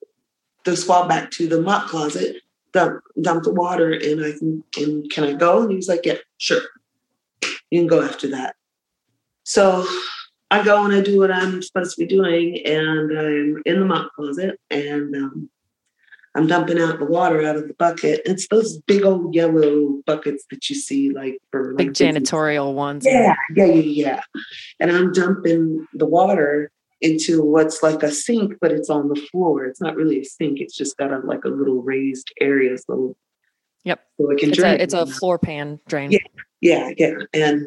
the 0.65 0.77
swab 0.77 1.09
back 1.09 1.31
to 1.33 1.47
the 1.47 1.61
mop 1.61 1.89
closet 1.89 2.37
dump 2.73 3.03
dump 3.23 3.45
the 3.45 3.53
water 3.53 3.93
and 3.93 4.25
I 4.25 4.33
can 4.33 4.65
and 4.77 5.11
can 5.11 5.25
I 5.25 5.33
go? 5.33 5.63
And 5.63 5.71
he 5.71 5.77
was 5.77 5.89
like, 5.89 6.05
Yeah, 6.05 6.17
sure. 6.39 6.63
You 7.71 7.81
can 7.81 7.87
go 7.87 8.03
after 8.03 8.29
that. 8.29 8.57
So 9.45 9.87
I 10.51 10.63
go 10.63 10.85
and 10.85 10.93
I 10.93 11.01
do 11.01 11.19
what 11.19 11.31
I'm 11.31 11.63
supposed 11.63 11.97
to 11.97 12.03
be 12.03 12.07
doing, 12.07 12.65
and 12.65 13.19
I'm 13.19 13.63
in 13.65 13.81
the 13.81 13.85
mop 13.85 14.13
closet, 14.15 14.61
and 14.71 15.15
um, 15.17 15.51
I'm 16.37 16.47
dumping 16.47 16.81
out 16.81 16.99
the 16.99 17.05
water 17.05 17.45
out 17.47 17.57
of 17.57 17.69
the 17.69 17.75
bucket. 17.75 18.23
It's 18.25 18.49
those 18.49 18.79
big 18.79 19.05
old 19.05 19.35
yellow 19.35 20.03
buckets 20.05 20.45
that 20.51 20.69
you 20.69 20.75
see 20.75 21.11
like 21.11 21.39
for 21.51 21.75
big 21.75 21.93
janitorial 21.93 22.75
ones. 22.75 23.05
Yeah, 23.07 23.35
yeah, 23.55 23.67
yeah, 23.67 23.81
yeah. 24.07 24.21
And 24.81 24.91
I'm 24.91 25.13
dumping 25.13 25.87
the 25.95 26.07
water 26.07 26.73
into 27.01 27.43
what's 27.45 27.83
like 27.83 28.03
a 28.03 28.11
sink, 28.11 28.55
but 28.61 28.73
it's 28.73 28.91
on 28.91 29.09
the 29.09 29.17
floor. 29.31 29.65
It's 29.65 29.81
not 29.81 29.95
really 29.95 30.21
a 30.21 30.25
sink. 30.25 30.61
It's 30.61 30.77
just 30.77 30.97
got 30.97 31.13
a 31.13 31.19
like 31.19 31.45
a 31.45 31.49
little 31.49 31.83
raised 31.83 32.33
area. 32.41 32.77
So 32.79 33.17
Yep. 33.85 34.01
So 34.19 34.31
it 34.31 34.39
can 34.39 34.49
it's 34.49 34.59
drain. 34.59 34.81
A, 34.81 34.83
it's 34.83 34.95
a 34.95 35.07
floor 35.07 35.39
pan 35.39 35.79
drain. 35.87 36.11
Yeah, 36.11 36.19
yeah, 36.61 36.91
yeah. 36.97 37.15
And 37.33 37.67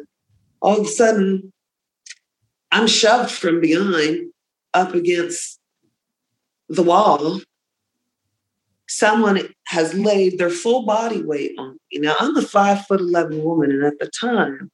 all 0.60 0.80
of 0.80 0.86
a 0.86 0.90
sudden, 0.90 1.52
I'm 2.70 2.86
shoved 2.86 3.30
from 3.30 3.60
behind 3.60 4.32
up 4.74 4.94
against 4.94 5.58
the 6.68 6.82
wall 6.82 7.40
someone 8.98 9.40
has 9.68 9.94
laid 9.94 10.38
their 10.38 10.50
full 10.50 10.84
body 10.84 11.22
weight 11.22 11.54
on 11.56 11.78
me. 11.92 12.00
Now, 12.00 12.16
I'm 12.18 12.36
a 12.36 12.42
five 12.42 12.84
foot 12.86 13.00
11 13.00 13.44
woman, 13.44 13.70
and 13.70 13.84
at 13.84 13.98
the 14.00 14.10
time, 14.20 14.70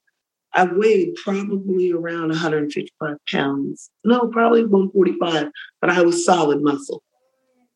I 0.55 0.65
weighed 0.65 1.15
probably 1.23 1.93
around 1.93 2.29
155 2.29 3.17
pounds. 3.31 3.91
No, 4.03 4.29
probably 4.29 4.65
145, 4.65 5.49
but 5.81 5.91
I 5.91 6.01
was 6.01 6.25
solid 6.25 6.63
muscle. 6.63 7.03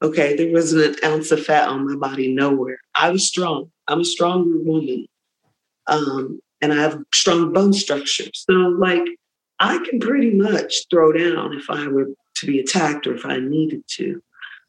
Okay, 0.01 0.37
there 0.37 0.53
wasn't 0.53 0.97
an 0.97 1.13
ounce 1.13 1.31
of 1.33 1.45
fat 1.45 1.69
on 1.69 1.87
my 1.87 1.97
body, 1.97 2.33
nowhere. 2.33 2.79
I 2.95 3.11
was 3.11 3.27
strong. 3.27 3.71
I'm 3.89 4.01
a 4.01 4.05
stronger 4.05 4.59
woman. 4.61 5.07
Um, 5.87 6.41
and 6.61 6.73
I 6.73 6.77
have 6.77 7.03
strong 7.13 7.53
bone 7.53 7.73
structure. 7.73 8.31
So, 8.33 8.53
like, 8.53 9.05
I 9.59 9.79
can 9.89 10.01
pretty 10.01 10.31
much 10.31 10.87
throw 10.89 11.13
down 11.13 11.55
if 11.55 11.69
I 11.69 11.89
were 11.89 12.07
to 12.37 12.47
be 12.47 12.61
attacked 12.61 13.07
or 13.07 13.15
if 13.15 13.27
I 13.27 13.39
needed 13.39 13.83
to. 13.97 14.23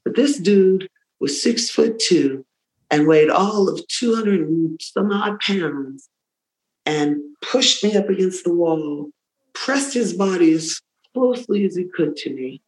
But 0.03 0.15
this 0.15 0.39
dude 0.39 0.89
was 1.19 1.41
six 1.41 1.69
foot 1.69 1.99
two 1.99 2.45
and 2.89 3.07
weighed 3.07 3.29
all 3.29 3.69
of 3.69 3.85
200 3.87 4.41
and 4.41 4.81
some 4.81 5.11
odd 5.11 5.39
pounds 5.39 6.09
and 6.85 7.17
pushed 7.41 7.83
me 7.83 7.95
up 7.95 8.09
against 8.09 8.43
the 8.43 8.53
wall, 8.53 9.11
pressed 9.53 9.93
his 9.93 10.13
body 10.13 10.53
as 10.53 10.81
closely 11.13 11.65
as 11.65 11.75
he 11.75 11.85
could 11.85 12.15
to 12.15 12.33
me, 12.33 12.61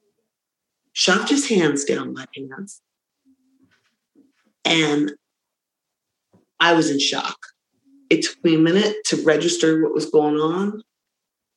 shoved 0.94 1.30
his 1.30 1.50
hands 1.50 1.84
down 1.86 2.14
my 2.14 2.26
pants, 2.36 2.82
and 4.64 5.14
I 6.60 6.74
was 6.74 6.92
in 6.92 7.00
shock. 7.00 7.38
It 8.10 8.24
took 8.24 8.44
me 8.44 8.56
a 8.56 8.60
minute 8.60 8.98
to 9.06 9.24
register 9.24 9.82
what 9.82 9.94
was 9.94 10.06
going 10.06 10.36
on. 10.36 10.84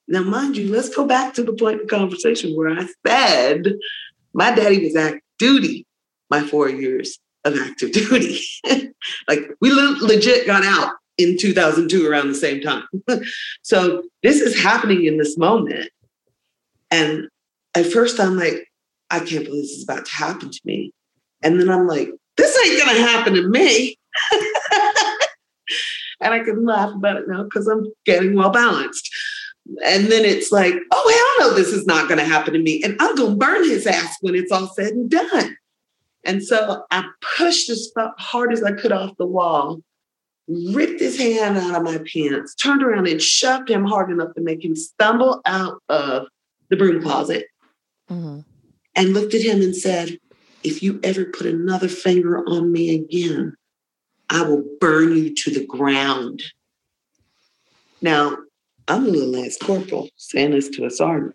Now, 0.07 0.23
mind 0.23 0.57
you, 0.57 0.71
let's 0.71 0.95
go 0.95 1.05
back 1.05 1.35
to 1.35 1.43
the 1.43 1.53
point 1.53 1.81
of 1.81 1.89
conversation 1.89 2.57
where 2.57 2.71
I 2.71 2.87
said 3.07 3.75
my 4.33 4.55
daddy 4.55 4.85
was 4.85 4.97
active 4.97 5.21
duty 5.39 5.87
my 6.31 6.43
four 6.43 6.69
years 6.69 7.19
of 7.45 7.59
active 7.59 7.93
duty. 7.93 8.41
like 9.29 9.41
we 9.61 9.73
le- 9.73 9.99
legit 10.01 10.47
got 10.47 10.65
out 10.65 10.95
in 11.19 11.37
2002 11.39 12.07
around 12.07 12.29
the 12.29 12.35
same 12.35 12.61
time. 12.61 12.85
so 13.63 14.03
this 14.23 14.41
is 14.41 14.61
happening 14.61 15.05
in 15.05 15.19
this 15.19 15.39
moment. 15.39 15.91
And 16.91 17.29
at 17.75 17.87
first 17.87 18.19
I'm 18.19 18.37
like, 18.37 18.69
I 19.11 19.21
can't 19.21 19.45
believe 19.45 19.63
this 19.63 19.73
is 19.73 19.85
about 19.85 20.07
to 20.07 20.13
happen 20.13 20.51
to 20.51 20.61
me. 20.65 20.93
And 21.43 21.61
then 21.61 21.71
I'm 21.71 21.87
like, 21.87 22.09
this 22.37 22.59
ain't 22.67 22.79
gonna 22.79 22.99
happen 23.01 23.35
to 23.35 23.49
me. 23.49 23.97
and 26.21 26.35
I 26.35 26.41
can 26.41 26.65
laugh 26.65 26.95
about 26.95 27.17
it 27.19 27.29
now 27.29 27.45
because 27.45 27.69
I'm 27.69 27.87
getting 28.07 28.35
well 28.35 28.51
balanced. 28.51 29.09
And 29.85 30.07
then 30.07 30.25
it's 30.25 30.53
like, 30.53 30.75
oh, 30.93 31.37
hell 31.39 31.49
no, 31.49 31.57
this 31.57 31.69
is 31.69 31.87
not 31.87 32.09
gonna 32.09 32.25
happen 32.25 32.55
to 32.55 32.59
me. 32.59 32.83
And 32.83 32.97
I'm 33.01 33.15
gonna 33.15 33.37
burn 33.37 33.65
his 33.65 33.87
ass 33.87 34.17
when 34.21 34.35
it's 34.35 34.51
all 34.51 34.69
said 34.69 34.93
and 34.93 35.11
done. 35.11 35.57
And 36.25 36.43
so 36.43 36.85
I 36.91 37.07
pushed 37.37 37.69
as 37.71 37.91
hard 38.19 38.53
as 38.53 38.63
I 38.63 38.73
could 38.73 38.93
off 38.93 39.17
the 39.19 39.27
wall, 39.27 39.81
ripped 40.49 41.01
his 41.01 41.19
hand 41.19 41.59
out 41.59 41.77
of 41.77 41.83
my 41.83 41.99
pants, 42.13 42.55
turned 42.55 42.83
around 42.83 43.09
and 43.09 43.21
shoved 43.21 43.71
him 43.71 43.85
hard 43.85 44.11
enough 44.11 44.35
to 44.35 44.41
make 44.41 44.65
him 44.65 44.75
stumble 44.75 45.41
out 45.47 45.83
of 45.89 46.27
the 46.71 46.77
broom 46.77 47.03
closet, 47.03 47.47
mm-hmm. 48.11 48.41
and 48.95 49.15
looked 49.15 49.35
at 49.35 49.43
him 49.43 49.61
and 49.61 49.77
said, 49.77 50.19
If 50.63 50.83
you 50.83 51.01
ever 51.03 51.27
put 51.27 51.47
another 51.47 51.89
finger 51.89 52.43
on 52.47 52.73
me 52.73 52.95
again, 52.95 53.55
I 54.31 54.43
will 54.43 54.65
burn 54.81 55.17
you 55.17 55.35
to 55.35 55.51
the 55.51 55.67
ground. 55.67 56.43
Now, 58.01 58.37
I'm 58.89 59.05
a 59.05 59.09
little 59.09 59.29
Lance 59.29 59.57
Corporal 59.57 60.09
saying 60.17 60.51
this 60.51 60.69
to 60.71 60.85
a 60.85 60.91
sergeant. 60.91 61.35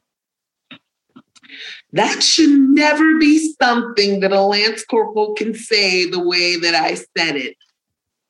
That 1.93 2.21
should 2.21 2.49
never 2.49 3.17
be 3.17 3.53
something 3.61 4.19
that 4.19 4.31
a 4.31 4.41
Lance 4.41 4.83
Corporal 4.85 5.33
can 5.33 5.53
say 5.53 6.05
the 6.05 6.23
way 6.23 6.55
that 6.57 6.75
I 6.75 6.95
said 6.95 7.35
it, 7.35 7.57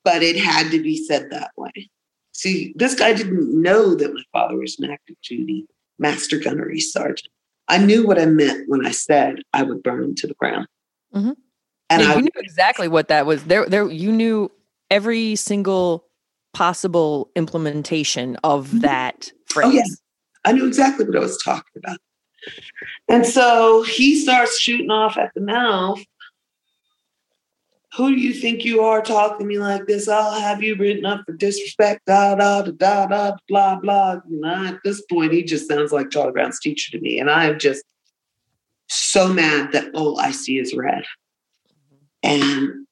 but 0.04 0.24
it 0.24 0.38
had 0.38 0.72
to 0.72 0.82
be 0.82 0.98
said 1.04 1.30
that 1.32 1.52
way. 1.58 1.90
See, 2.34 2.74
this 2.76 2.96
guy 2.96 3.14
didn't 3.14 3.62
know 3.62 3.96
that 3.96 4.14
my 4.14 4.24
father 4.32 4.58
was 4.58 4.80
an 4.80 4.90
active 4.90 5.18
duty 5.24 5.68
master 5.98 6.40
gunnery 6.40 6.80
sergeant. 6.80 7.28
I 7.68 7.78
knew 7.78 8.08
what 8.08 8.20
I 8.20 8.26
meant 8.26 8.68
when 8.68 8.86
I 8.86 8.92
said 8.92 9.42
I 9.54 9.64
would 9.64 9.84
burn 9.84 10.04
him 10.04 10.16
to 10.16 10.28
the 10.28 10.34
ground. 10.36 10.68
Mm-hmm. 11.14 11.32
And 11.90 12.02
yeah, 12.02 12.12
I, 12.12 12.16
you 12.16 12.22
knew 12.22 12.32
exactly 12.36 12.88
what 12.88 13.10
that 13.10 13.26
was. 13.26 13.44
There, 13.44 13.66
there, 13.68 13.90
you 13.90 14.12
knew 14.12 14.52
every 14.90 15.36
single 15.36 16.06
possible 16.54 17.30
implementation 17.36 18.38
of 18.44 18.68
mm-hmm. 18.68 18.80
that 18.80 19.32
phrase. 19.48 19.68
Oh, 19.68 19.72
yes. 19.72 19.98
I 20.46 20.54
knew 20.54 20.66
exactly 20.66 21.06
what 21.06 21.16
I 21.16 21.20
was 21.20 21.38
talking 21.44 21.64
about. 21.76 21.98
And 23.08 23.26
so 23.26 23.84
he 23.84 24.16
starts 24.16 24.60
shooting 24.60 24.92
off 24.92 25.18
at 25.18 25.32
the 25.34 25.42
mouth. 25.42 26.04
Who 27.96 28.16
do 28.16 28.22
you 28.22 28.34
think 28.34 28.64
you 28.64 28.82
are 28.82 29.02
talking 29.02 29.40
to 29.40 29.46
me 29.46 29.58
like 29.58 29.88
this? 29.88 30.08
I'll 30.08 30.40
have 30.40 30.62
you 30.62 30.76
written 30.76 31.06
up 31.06 31.24
for 31.26 31.34
disrespect, 31.34 32.06
da 32.06 32.36
da 32.36 32.62
da 32.62 32.72
da 32.72 33.06
da 33.08 33.32
blah 33.48 33.80
blah. 33.80 34.18
Know, 34.28 34.68
at 34.68 34.80
this 34.84 35.02
point, 35.02 35.34
he 35.34 35.44
just 35.44 35.68
sounds 35.68 35.92
like 35.92 36.12
Charlie 36.12 36.32
Brown's 36.32 36.60
teacher 36.60 36.92
to 36.92 37.02
me. 37.02 37.20
And 37.20 37.32
I 37.32 37.46
am 37.46 37.58
just 37.58 37.84
so 38.88 39.28
mad 39.28 39.72
that 39.72 39.94
all 39.96 40.20
I 40.20 40.32
see 40.32 40.60
is 40.60 40.76
red. 40.76 41.04
And 42.22 42.86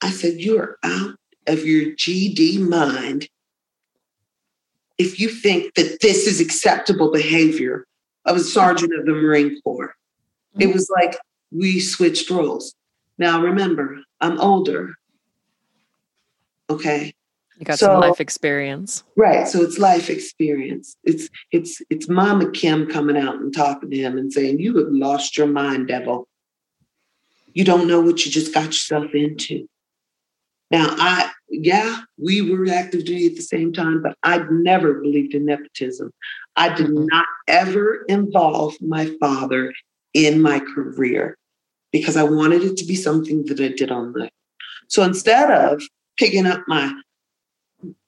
I 0.00 0.10
said, 0.10 0.40
You 0.40 0.58
are 0.58 0.78
out 0.84 1.16
of 1.46 1.64
your 1.64 1.92
GD 1.92 2.60
mind 2.60 3.28
if 4.98 5.18
you 5.18 5.28
think 5.28 5.74
that 5.74 5.98
this 6.00 6.26
is 6.26 6.40
acceptable 6.40 7.10
behavior 7.10 7.86
of 8.24 8.36
a 8.36 8.40
sergeant 8.40 8.92
of 8.98 9.06
the 9.06 9.12
Marine 9.12 9.60
Corps. 9.62 9.94
It 10.58 10.72
was 10.72 10.88
like 10.88 11.16
we 11.50 11.80
switched 11.80 12.30
roles. 12.30 12.74
Now 13.18 13.42
remember, 13.42 13.98
I'm 14.20 14.40
older. 14.40 14.94
Okay. 16.70 17.12
You 17.58 17.64
got 17.64 17.78
so, 17.78 17.86
some 17.86 18.00
life 18.00 18.20
experience. 18.20 19.04
Right. 19.16 19.46
So 19.46 19.62
it's 19.62 19.78
life 19.78 20.10
experience. 20.10 20.96
It's 21.04 21.28
it's 21.52 21.80
it's 21.90 22.08
Mama 22.08 22.50
Kim 22.50 22.88
coming 22.88 23.16
out 23.16 23.36
and 23.36 23.54
talking 23.54 23.90
to 23.90 23.96
him 23.96 24.18
and 24.18 24.32
saying, 24.32 24.58
You 24.58 24.76
have 24.78 24.88
lost 24.90 25.36
your 25.36 25.46
mind, 25.46 25.88
devil. 25.88 26.26
You 27.52 27.64
don't 27.64 27.86
know 27.86 28.00
what 28.00 28.24
you 28.24 28.32
just 28.32 28.52
got 28.52 28.66
yourself 28.66 29.14
into. 29.14 29.68
Now, 30.72 30.86
I, 30.90 31.30
yeah, 31.62 32.00
we 32.18 32.42
were 32.42 32.66
active 32.70 33.04
duty 33.04 33.26
at 33.26 33.36
the 33.36 33.42
same 33.42 33.72
time, 33.72 34.02
but 34.02 34.16
I 34.22 34.44
never 34.50 34.94
believed 34.94 35.34
in 35.34 35.46
nepotism. 35.46 36.10
I 36.56 36.74
did 36.74 36.86
mm-hmm. 36.86 37.06
not 37.06 37.26
ever 37.48 38.04
involve 38.08 38.74
my 38.80 39.10
father 39.20 39.72
in 40.12 40.40
my 40.40 40.60
career 40.60 41.36
because 41.92 42.16
I 42.16 42.22
wanted 42.22 42.62
it 42.62 42.76
to 42.78 42.86
be 42.86 42.94
something 42.94 43.44
that 43.46 43.60
I 43.60 43.68
did 43.68 43.90
on 43.90 44.12
my. 44.12 44.24
own. 44.24 44.30
So 44.88 45.02
instead 45.02 45.50
of 45.50 45.82
picking 46.18 46.46
up 46.46 46.62
my 46.66 46.92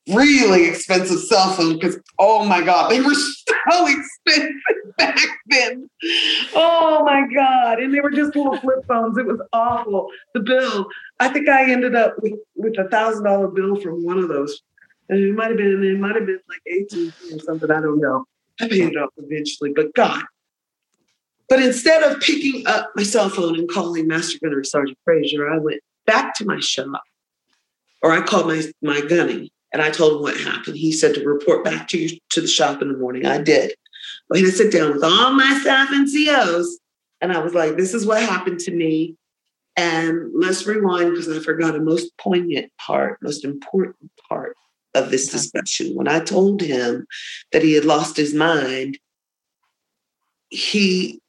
really 0.08 0.68
expensive 0.68 1.18
cell 1.18 1.52
phone 1.54 1.74
because 1.74 1.98
oh 2.20 2.44
my 2.44 2.62
god 2.62 2.90
they 2.90 3.00
were 3.00 3.14
so 3.70 3.86
expensive 3.86 4.54
back 4.98 5.18
then. 5.48 5.90
Oh 6.54 7.02
my 7.04 7.26
god. 7.34 7.80
And 7.80 7.92
they 7.92 8.00
were 8.00 8.10
just 8.10 8.34
little 8.34 8.56
flip 8.56 8.84
phones. 8.88 9.18
It 9.18 9.26
was 9.26 9.40
awful. 9.52 10.08
The 10.34 10.40
bill 10.40 10.86
i 11.18 11.28
think 11.28 11.48
i 11.48 11.70
ended 11.70 11.94
up 11.94 12.14
with 12.20 12.34
with 12.56 12.78
a 12.78 12.88
thousand 12.88 13.24
dollar 13.24 13.48
bill 13.48 13.76
from 13.76 14.04
one 14.04 14.18
of 14.18 14.28
those. 14.28 14.62
And 15.08 15.18
it 15.18 15.34
might 15.34 15.48
have 15.48 15.56
been 15.56 15.82
it 15.84 15.98
might 15.98 16.14
have 16.14 16.26
been 16.26 16.40
like 16.48 16.60
18 16.66 17.12
or 17.32 17.38
something. 17.40 17.70
I 17.70 17.80
don't 17.80 18.00
know. 18.00 18.24
I 18.60 18.68
paid 18.68 18.92
it 18.92 18.96
off 18.96 19.10
eventually 19.18 19.72
but 19.74 19.94
god. 19.94 20.24
But 21.48 21.62
instead 21.62 22.02
of 22.02 22.20
picking 22.20 22.66
up 22.66 22.90
my 22.96 23.02
cell 23.02 23.28
phone 23.28 23.58
and 23.58 23.68
calling 23.68 24.08
master 24.08 24.38
gunner 24.42 24.64
sergeant 24.64 24.98
frazier 25.04 25.52
i 25.52 25.58
went 25.58 25.80
back 26.06 26.34
to 26.36 26.44
my 26.44 26.58
shop 26.60 27.02
or 28.02 28.12
i 28.12 28.20
called 28.22 28.46
my 28.46 28.62
my 28.82 29.00
gunning 29.02 29.50
and 29.72 29.82
I 29.82 29.90
told 29.90 30.14
him 30.14 30.22
what 30.22 30.36
happened. 30.38 30.78
He 30.78 30.90
said 30.90 31.14
to 31.14 31.24
report 31.28 31.62
back 31.62 31.88
to 31.88 31.98
you 31.98 32.18
to 32.30 32.40
the 32.40 32.46
shop 32.46 32.80
in 32.80 32.88
the 32.88 32.96
morning. 32.96 33.26
I 33.26 33.36
did. 33.42 33.74
He 34.32 34.40
had 34.40 34.50
to 34.50 34.56
sit 34.56 34.72
down 34.72 34.92
with 34.92 35.04
all 35.04 35.32
my 35.32 35.58
staff 35.60 35.88
NCOs. 35.90 36.66
And 37.20 37.32
I 37.32 37.38
was 37.38 37.54
like, 37.54 37.76
this 37.76 37.94
is 37.94 38.04
what 38.04 38.22
happened 38.22 38.60
to 38.60 38.72
me. 38.72 39.16
And 39.76 40.30
let's 40.34 40.66
rewind 40.66 41.10
because 41.10 41.28
I 41.28 41.40
forgot 41.40 41.76
a 41.76 41.80
most 41.80 42.16
poignant 42.18 42.72
part, 42.78 43.18
most 43.22 43.44
important 43.44 44.10
part 44.28 44.56
of 44.94 45.10
this 45.10 45.28
uh-huh. 45.28 45.38
discussion. 45.38 45.94
When 45.94 46.08
I 46.08 46.20
told 46.20 46.60
him 46.62 47.06
that 47.52 47.62
he 47.62 47.74
had 47.74 47.84
lost 47.84 48.16
his 48.16 48.34
mind, 48.34 48.98
he 50.48 51.20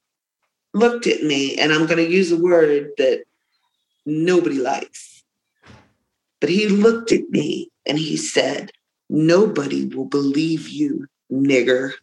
looked 0.74 1.08
at 1.08 1.24
me, 1.24 1.58
and 1.58 1.74
I'm 1.74 1.86
going 1.86 1.98
to 1.98 2.10
use 2.10 2.32
a 2.32 2.38
word 2.38 2.92
that 2.98 3.24
nobody 4.06 4.60
likes. 4.60 5.24
But 6.40 6.50
he 6.50 6.68
looked 6.68 7.12
at 7.12 7.30
me 7.30 7.70
and 7.86 7.98
he 7.98 8.16
said, 8.16 8.72
Nobody 9.10 9.86
will 9.86 10.06
believe 10.06 10.68
you, 10.68 11.08
nigger. 11.32 11.94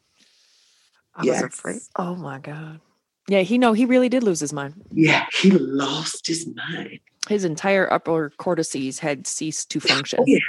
I 1.16 1.24
yes. 1.24 1.42
was 1.42 1.52
afraid. 1.54 1.80
Oh 1.96 2.14
my 2.14 2.38
God. 2.38 2.80
Yeah, 3.28 3.40
he 3.40 3.56
know 3.56 3.72
he 3.72 3.86
really 3.86 4.08
did 4.08 4.22
lose 4.22 4.40
his 4.40 4.52
mind. 4.52 4.74
Yeah, 4.92 5.26
he 5.32 5.50
lost 5.50 6.26
his 6.26 6.46
mind. 6.46 7.00
His 7.28 7.44
entire 7.44 7.90
upper 7.90 8.30
cortices 8.36 8.98
had 8.98 9.26
ceased 9.26 9.70
to 9.70 9.78
oh, 9.78 9.88
function. 9.88 10.18
Oh, 10.20 10.24
yeah. 10.26 10.40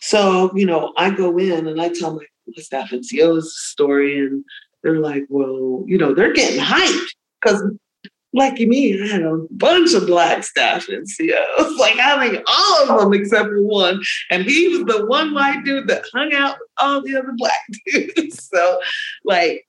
So, 0.00 0.50
you 0.54 0.64
know, 0.64 0.92
I 0.96 1.10
go 1.10 1.36
in 1.36 1.66
and 1.66 1.80
I 1.80 1.90
tell 1.90 2.14
my, 2.14 2.24
my 2.46 2.62
staff 2.62 2.90
NCOs 2.90 3.44
story, 3.44 4.18
and 4.18 4.42
they're 4.82 5.00
like, 5.00 5.24
well, 5.28 5.84
you 5.86 5.98
know, 5.98 6.14
they're 6.14 6.32
getting 6.32 6.60
hyped 6.60 7.08
because 7.42 7.62
like 8.34 8.58
me, 8.58 9.02
I 9.02 9.06
had 9.06 9.22
a 9.22 9.38
bunch 9.50 9.94
of 9.94 10.06
black 10.06 10.44
staff 10.44 10.86
NCOs, 10.86 11.76
like 11.78 11.94
having 11.94 12.42
all 12.46 12.90
of 12.90 13.00
them 13.00 13.14
except 13.14 13.48
for 13.48 13.62
one. 13.62 14.02
And 14.30 14.44
he 14.44 14.68
was 14.68 14.84
the 14.84 15.06
one 15.06 15.34
white 15.34 15.64
dude 15.64 15.88
that 15.88 16.04
hung 16.12 16.32
out 16.34 16.58
with 16.58 16.68
all 16.78 17.02
the 17.02 17.16
other 17.16 17.32
black 17.36 17.60
dudes. 17.86 18.48
So, 18.48 18.80
like, 19.24 19.66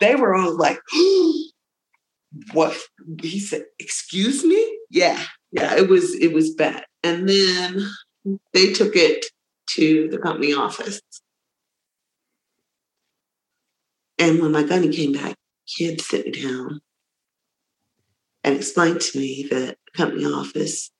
they 0.00 0.14
were 0.14 0.34
all 0.34 0.56
like, 0.56 0.80
what? 2.52 2.76
He 3.20 3.38
said, 3.38 3.64
excuse 3.78 4.44
me? 4.44 4.78
Yeah, 4.90 5.22
yeah, 5.52 5.76
it 5.76 5.88
was, 5.88 6.14
it 6.14 6.32
was 6.32 6.54
bad. 6.54 6.84
And 7.02 7.28
then 7.28 7.86
they 8.52 8.72
took 8.72 8.96
it 8.96 9.26
to 9.70 10.08
the 10.10 10.18
company 10.18 10.52
office. 10.52 11.00
And 14.18 14.40
when 14.40 14.52
my 14.52 14.62
gunny 14.62 14.90
came 14.90 15.12
back, 15.12 15.36
he 15.64 15.86
had 15.86 15.98
to 15.98 16.04
sit 16.04 16.26
me 16.26 16.32
down 16.32 16.80
and 18.44 18.56
explained 18.56 19.00
to 19.00 19.18
me 19.18 19.46
that 19.50 19.78
company 19.96 20.24
office 20.24 20.90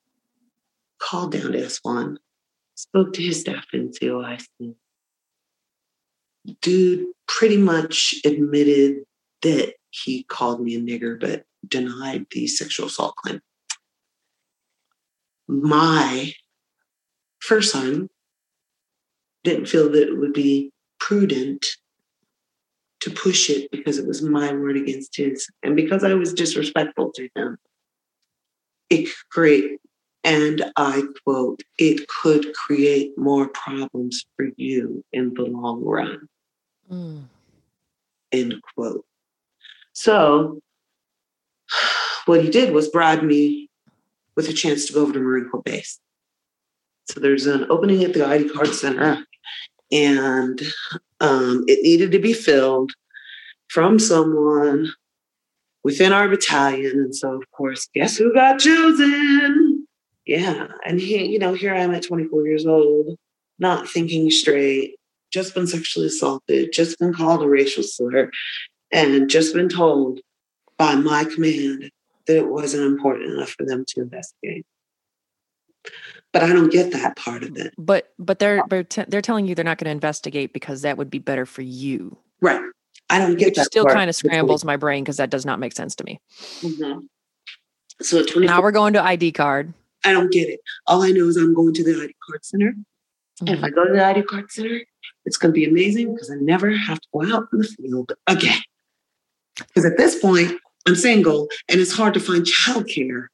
called 1.01 1.33
down 1.33 1.53
to 1.53 1.59
S1, 1.59 2.17
spoke 2.75 3.13
to 3.15 3.23
his 3.23 3.41
staff 3.41 3.67
NCOIC. 3.75 4.75
Dude 6.61 7.07
pretty 7.27 7.57
much 7.57 8.15
admitted 8.25 9.05
that 9.43 9.75
he 9.91 10.25
called 10.25 10.63
me 10.63 10.75
a 10.75 10.81
nigger, 10.81 11.19
but 11.19 11.45
denied 11.67 12.27
the 12.31 12.47
sexual 12.47 12.87
assault 12.87 13.17
claim. 13.17 13.41
My 15.49 16.33
first 17.41 17.73
sergeant 17.73 18.11
didn't 19.45 19.67
feel 19.67 19.91
that 19.91 20.09
it 20.09 20.19
would 20.19 20.33
be 20.33 20.73
prudent 20.99 21.67
to 23.01 23.11
push 23.11 23.49
it 23.51 23.71
because 23.71 23.99
it 23.99 24.07
was 24.07 24.23
my 24.23 24.53
word 24.53 24.77
against 24.77 25.17
his. 25.17 25.49
And 25.63 25.75
because 25.75 26.05
I 26.05 26.15
was 26.15 26.35
disrespectful 26.35 27.13
to 27.13 27.29
him, 27.35 27.57
it 28.91 29.07
could 29.07 29.29
create, 29.31 29.81
and 30.23 30.65
I 30.77 31.03
quote, 31.25 31.63
it 31.79 32.07
could 32.09 32.53
create 32.55 33.17
more 33.17 33.49
problems 33.49 34.27
for 34.37 34.49
you 34.57 35.05
in 35.13 35.35
the 35.35 35.45
long 35.45 35.83
run. 35.85 36.29
Mm. 36.91 37.23
End 38.33 38.55
quote. 38.75 39.05
So 39.93 40.61
what 42.27 42.43
he 42.43 42.51
did 42.51 42.73
was 42.73 42.89
bribe 42.89 43.23
me 43.23 43.69
with 44.37 44.49
a 44.49 44.53
chance 44.53 44.87
to 44.87 44.93
go 44.93 45.03
over 45.03 45.13
to 45.13 45.21
Marine 45.21 45.49
Corps 45.49 45.63
base. 45.63 45.99
So 47.11 47.21
there's 47.21 47.47
an 47.47 47.67
opening 47.71 48.05
at 48.05 48.13
the 48.13 48.25
ID 48.25 48.51
card 48.51 48.69
center 48.69 49.25
and 49.91 50.61
um, 51.21 51.65
it 51.67 51.83
needed 51.83 52.13
to 52.13 52.19
be 52.19 52.33
filled 52.33 52.93
from 53.69 53.99
someone 53.99 54.93
within 55.83 56.13
our 56.13 56.29
battalion. 56.29 56.99
And 56.99 57.15
so, 57.15 57.35
of 57.35 57.51
course, 57.51 57.89
guess 57.95 58.17
who 58.17 58.33
got 58.33 58.59
chosen? 58.61 59.60
Yeah. 60.31 60.69
And 60.87 61.01
he, 61.01 61.27
you 61.27 61.41
know, 61.41 61.55
here 61.55 61.75
I 61.75 61.81
am 61.81 61.93
at 61.93 62.05
24 62.05 62.47
years 62.47 62.65
old, 62.65 63.19
not 63.59 63.89
thinking 63.89 64.31
straight, 64.31 64.95
just 65.33 65.55
been 65.55 65.67
sexually 65.67 66.07
assaulted, 66.07 66.73
just 66.73 67.01
been 67.01 67.13
called 67.13 67.43
a 67.43 67.49
racial 67.49 67.83
slur, 67.83 68.31
and 68.93 69.29
just 69.29 69.53
been 69.55 69.69
told 69.69 70.21
by 70.79 70.95
my 70.95 71.25
command 71.25 71.91
that 72.29 72.37
it 72.37 72.47
wasn't 72.47 72.85
important 72.85 73.33
enough 73.33 73.51
for 73.51 73.67
them 73.67 73.85
to 73.89 74.01
investigate 74.03 74.65
but 76.33 76.45
I 76.45 76.53
don't 76.53 76.71
get 76.71 76.93
that 76.93 77.17
part 77.17 77.43
of 77.43 77.57
it. 77.57 77.75
But 77.77 78.13
but 78.19 78.39
they're 78.39 78.63
they're, 78.69 78.85
t- 78.85 79.05
they're 79.09 79.21
telling 79.23 79.49
you 79.49 79.57
they're 79.57 79.65
not 79.65 79.79
going 79.79 79.87
to 79.87 79.91
investigate 79.91 80.53
because 80.53 80.83
that 80.83 80.97
would 80.97 81.11
be 81.11 81.19
better 81.19 81.45
for 81.45 81.63
you. 81.63 82.17
Right. 82.41 82.63
I 83.09 83.19
don't 83.19 83.37
get 83.37 83.47
Which 83.47 83.55
that. 83.57 83.67
Still 83.67 83.87
kind 83.87 84.09
of 84.09 84.15
scrambles 84.15 84.65
my 84.65 84.77
brain 84.77 85.03
because 85.03 85.17
that 85.17 85.31
does 85.31 85.45
not 85.45 85.59
make 85.59 85.73
sense 85.73 85.97
to 85.97 86.05
me. 86.05 86.21
Mm-hmm. 86.61 87.01
So 88.03 88.25
now 88.37 88.63
we're 88.63 88.71
going 88.71 88.93
to 88.93 89.03
ID 89.03 89.33
card. 89.33 89.75
I 90.05 90.13
don't 90.13 90.33
get 90.33 90.49
it. 90.49 90.61
All 90.87 91.03
I 91.03 91.11
know 91.11 91.27
is 91.27 91.37
I'm 91.37 91.55
going 91.55 91.75
to 91.75 91.85
the 91.85 92.03
ID 92.03 92.15
card 92.27 92.45
center. 92.45 92.73
Mm-hmm. 92.73 93.47
And 93.47 93.59
if 93.59 93.65
I 93.65 93.69
mm-hmm. 93.69 93.75
go 93.75 93.85
to 93.87 93.93
the 93.93 94.05
ID 94.05 94.23
card 94.23 94.51
center, 94.51 94.81
it's 95.25 95.37
going 95.37 95.53
to 95.53 95.59
be 95.59 95.65
amazing 95.65 96.15
because 96.15 96.31
I 96.31 96.37
never 96.37 96.71
have 96.71 97.01
to 97.01 97.09
go 97.13 97.23
out 97.35 97.49
in 97.53 97.59
the 97.59 97.65
field 97.65 98.13
again. 98.27 98.61
Because 99.57 99.85
at 99.85 99.97
this 99.97 100.19
point, 100.19 100.59
I'm 100.87 100.95
single 100.95 101.49
and 101.69 101.81
it's 101.81 101.93
hard 101.93 102.15
to 102.15 102.21
find 102.21 102.45
childcare. 102.45 103.27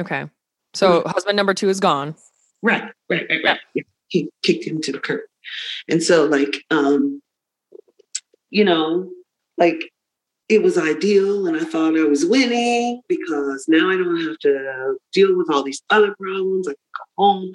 Okay. 0.00 0.28
So 0.74 1.00
mm-hmm. 1.00 1.08
husband 1.08 1.36
number 1.36 1.54
two 1.54 1.68
is 1.68 1.80
gone. 1.80 2.14
Right, 2.62 2.82
right, 3.08 3.26
right, 3.28 3.40
right. 3.44 3.60
Yeah. 3.74 3.82
He 4.08 4.30
kicked 4.42 4.64
him 4.64 4.80
to 4.82 4.92
the 4.92 4.98
curb. 4.98 5.22
And 5.88 6.02
so 6.02 6.26
like 6.26 6.64
um, 6.70 7.20
you 8.50 8.64
know, 8.64 9.10
like 9.58 9.92
it 10.48 10.62
was 10.62 10.76
ideal 10.76 11.46
and 11.46 11.56
I 11.56 11.64
thought 11.64 11.98
I 11.98 12.04
was 12.04 12.26
winning 12.26 13.00
because 13.08 13.64
now 13.66 13.90
I 13.90 13.96
don't 13.96 14.20
have 14.20 14.38
to 14.40 14.96
deal 15.12 15.36
with 15.36 15.50
all 15.50 15.62
these 15.62 15.82
other 15.90 16.14
problems. 16.20 16.68
I 16.68 16.72
can 16.72 16.76
go 16.96 17.24
home, 17.24 17.52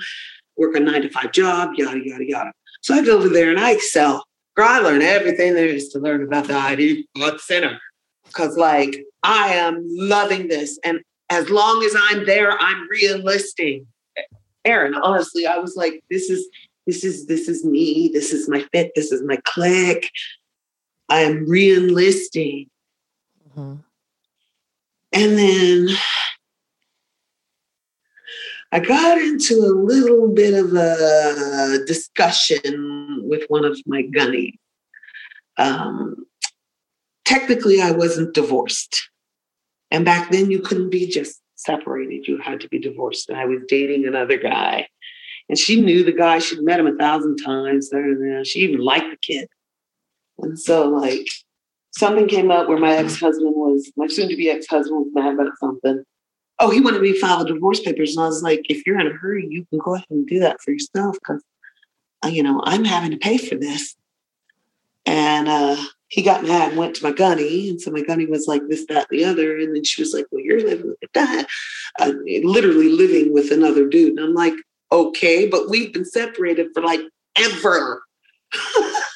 work 0.58 0.76
a 0.76 0.80
nine 0.80 1.04
to 1.04 1.10
five 1.10 1.32
job, 1.32 1.72
yada, 1.78 2.00
yada, 2.04 2.26
yada. 2.26 2.52
So 2.82 2.96
I 2.96 3.04
go 3.04 3.18
over 3.18 3.30
there 3.30 3.52
and 3.52 3.60
I 3.60 3.72
excel. 3.74 4.26
Girl, 4.56 4.68
I 4.68 4.80
learn 4.80 5.02
everything 5.02 5.54
there 5.54 5.68
is 5.68 5.90
to 5.90 6.00
learn 6.00 6.24
about 6.24 6.48
the 6.48 6.56
ID 6.56 7.08
Blood 7.14 7.40
Center. 7.40 7.80
Because 8.26 8.58
like 8.58 9.04
I 9.24 9.54
am 9.54 9.84
loving 9.88 10.48
this. 10.48 10.80
And 10.84 11.02
as 11.30 11.50
long 11.50 11.84
as 11.84 11.96
I'm 11.96 12.26
there, 12.26 12.58
I'm 12.60 12.88
re-enlisting. 12.90 13.86
Erin, 14.66 14.96
honestly, 14.96 15.48
I 15.48 15.58
was 15.58 15.76
like, 15.76 16.04
this 16.10 16.30
is 16.30 16.48
this 16.86 17.04
is 17.04 17.28
this 17.28 17.48
is 17.48 17.64
me. 17.64 18.10
This 18.12 18.34
is 18.34 18.50
my 18.50 18.66
fit. 18.74 18.92
This 18.96 19.12
is 19.12 19.24
my 19.24 19.38
click. 19.46 20.10
I 21.08 21.22
am 21.22 21.48
re-enlisting. 21.48 22.68
Mm-hmm. 23.60 23.82
And 25.12 25.38
then 25.38 25.90
I 28.72 28.80
got 28.80 29.18
into 29.18 29.56
a 29.56 29.74
little 29.74 30.28
bit 30.28 30.54
of 30.54 30.74
a 30.74 31.84
discussion 31.86 33.22
with 33.24 33.44
one 33.48 33.66
of 33.66 33.80
my 33.88 34.04
gunnies. 34.04 34.54
Um, 35.58 36.26
technically, 37.26 37.82
I 37.82 37.92
wasn't 37.92 38.36
divorced. 38.36 39.10
And 39.92 40.06
back 40.06 40.32
then, 40.32 40.52
you 40.52 40.60
couldn't 40.60 40.92
be 40.92 41.08
just 41.08 41.42
separated. 41.56 42.28
You 42.28 42.38
had 42.38 42.62
to 42.62 42.70
be 42.70 42.80
divorced. 42.80 43.30
And 43.30 43.40
I 43.40 43.46
was 43.46 43.62
dating 43.68 44.06
another 44.06 44.38
guy. 44.38 44.88
And 45.50 45.58
she 45.58 45.82
knew 45.82 46.04
the 46.04 46.12
guy. 46.12 46.38
She'd 46.38 46.62
met 46.62 46.80
him 46.80 46.88
a 46.88 46.96
thousand 46.96 47.38
times. 47.38 47.90
She 48.44 48.60
even 48.60 48.80
liked 48.80 49.10
the 49.10 49.18
kid. 49.18 49.48
And 50.38 50.60
so, 50.60 50.88
like, 50.88 51.26
something 51.92 52.28
came 52.28 52.52
up 52.52 52.68
where 52.68 52.78
my 52.78 52.96
ex 52.96 53.20
husband 53.20 53.54
was, 53.56 53.92
my 53.98 54.08
soon 54.08 54.30
to 54.30 54.36
be 54.36 54.50
ex 54.50 54.68
husband 54.68 55.06
was 55.06 55.14
mad 55.14 55.34
about 55.34 55.58
something. 55.60 56.04
Oh, 56.60 56.70
he 56.70 56.82
wanted 56.82 57.02
me 57.02 57.14
to 57.14 57.20
file 57.20 57.40
the 57.40 57.54
divorce 57.54 57.80
papers. 57.80 58.16
And 58.16 58.24
I 58.24 58.28
was 58.28 58.44
like, 58.44 58.66
if 58.70 58.86
you're 58.86 59.00
in 59.00 59.08
a 59.08 59.14
hurry, 59.14 59.48
you 59.50 59.66
can 59.70 59.80
go 59.80 59.96
ahead 59.96 60.06
and 60.10 60.28
do 60.28 60.40
that 60.40 60.60
for 60.62 60.72
yourself 60.72 61.16
because, 61.16 61.42
uh, 62.24 62.28
you 62.28 62.44
know, 62.44 62.62
I'm 62.66 62.84
having 62.84 63.12
to 63.12 63.18
pay 63.18 63.38
for 63.38 63.56
this. 63.56 63.96
And 65.06 65.48
uh, 65.48 65.78
he 66.10 66.22
got 66.22 66.44
mad 66.44 66.70
and 66.70 66.78
went 66.78 66.96
to 66.98 67.04
my 67.04 67.12
gunny. 67.12 67.70
And 67.70 67.80
so 67.80 67.92
my 67.92 68.02
gunny 68.02 68.26
was 68.26 68.48
like 68.48 68.62
this, 68.68 68.86
that, 68.88 69.08
the 69.10 69.24
other. 69.24 69.58
And 69.58 69.76
then 69.76 69.84
she 69.84 70.02
was 70.02 70.14
like, 70.14 70.26
Well, 70.32 70.44
you're 70.44 70.60
living 70.60 70.88
with 70.88 71.12
that. 71.14 71.48
Uh, 72.00 72.12
literally 72.44 72.90
living 72.90 73.34
with 73.34 73.52
another 73.52 73.88
dude. 73.88 74.18
And 74.18 74.20
I'm 74.20 74.34
like, 74.34 74.56
Okay, 74.92 75.48
but 75.48 75.70
we've 75.70 75.94
been 75.94 76.06
separated 76.06 76.68
for 76.74 76.82
like 76.82 77.02
ever. 77.38 78.04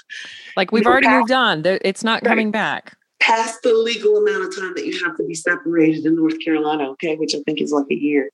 like 0.56 0.72
we've 0.72 0.86
already 0.86 1.08
past, 1.08 1.20
moved 1.20 1.32
on. 1.32 1.64
It's 1.66 2.04
not 2.04 2.24
coming 2.24 2.52
back. 2.52 2.98
Past 3.20 3.62
the 3.64 3.74
legal 3.74 4.18
amount 4.18 4.46
of 4.46 4.56
time 4.56 4.74
that 4.76 4.86
you 4.86 5.04
have 5.06 5.16
to 5.18 5.24
be 5.26 5.34
separated 5.34 6.06
in 6.06 6.16
North 6.16 6.40
Carolina, 6.44 6.90
okay, 6.92 7.16
which 7.16 7.34
I 7.36 7.40
think 7.46 7.62
is 7.62 7.72
like 7.72 7.88
a 7.90 7.96
year. 7.96 8.30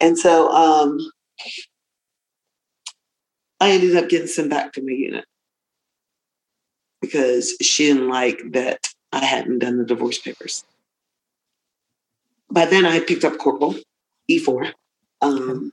And 0.00 0.18
so 0.18 0.50
um, 0.50 0.98
I 3.60 3.72
ended 3.72 3.96
up 3.96 4.08
getting 4.08 4.26
sent 4.26 4.50
back 4.50 4.72
to 4.74 4.82
my 4.82 4.92
unit 4.92 5.24
because 7.00 7.56
she 7.60 7.86
didn't 7.86 8.08
like 8.08 8.40
that 8.52 8.88
I 9.12 9.24
hadn't 9.24 9.58
done 9.60 9.78
the 9.78 9.84
divorce 9.84 10.18
papers. 10.18 10.64
By 12.50 12.66
then, 12.66 12.84
I 12.84 13.00
picked 13.00 13.24
up 13.24 13.38
corporal 13.38 13.76
E4. 14.30 14.72
Um, 15.22 15.72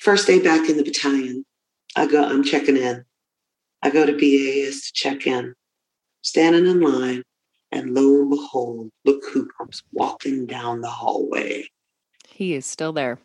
first 0.00 0.26
day 0.26 0.40
back 0.40 0.68
in 0.68 0.76
the 0.76 0.82
battalion, 0.82 1.44
I 1.96 2.06
go. 2.06 2.24
I'm 2.24 2.42
checking 2.42 2.76
in. 2.76 3.04
I 3.84 3.90
go 3.90 4.06
to 4.06 4.12
BAS 4.12 4.80
to 4.80 4.92
check 4.94 5.26
in, 5.26 5.52
standing 6.22 6.66
in 6.66 6.80
line, 6.80 7.22
and 7.70 7.94
lo 7.94 8.22
and 8.22 8.30
behold, 8.30 8.90
look 9.04 9.22
who 9.30 9.46
comes 9.58 9.82
walking 9.92 10.46
down 10.46 10.80
the 10.80 10.88
hallway. 10.88 11.68
He 12.26 12.54
is 12.54 12.64
still 12.64 12.94
there. 12.94 13.18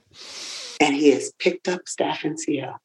And 0.81 0.93
he 0.93 1.11
has 1.11 1.31
picked 1.39 1.69
up 1.69 1.87
Staff 1.87 2.23
NCO. 2.23 2.75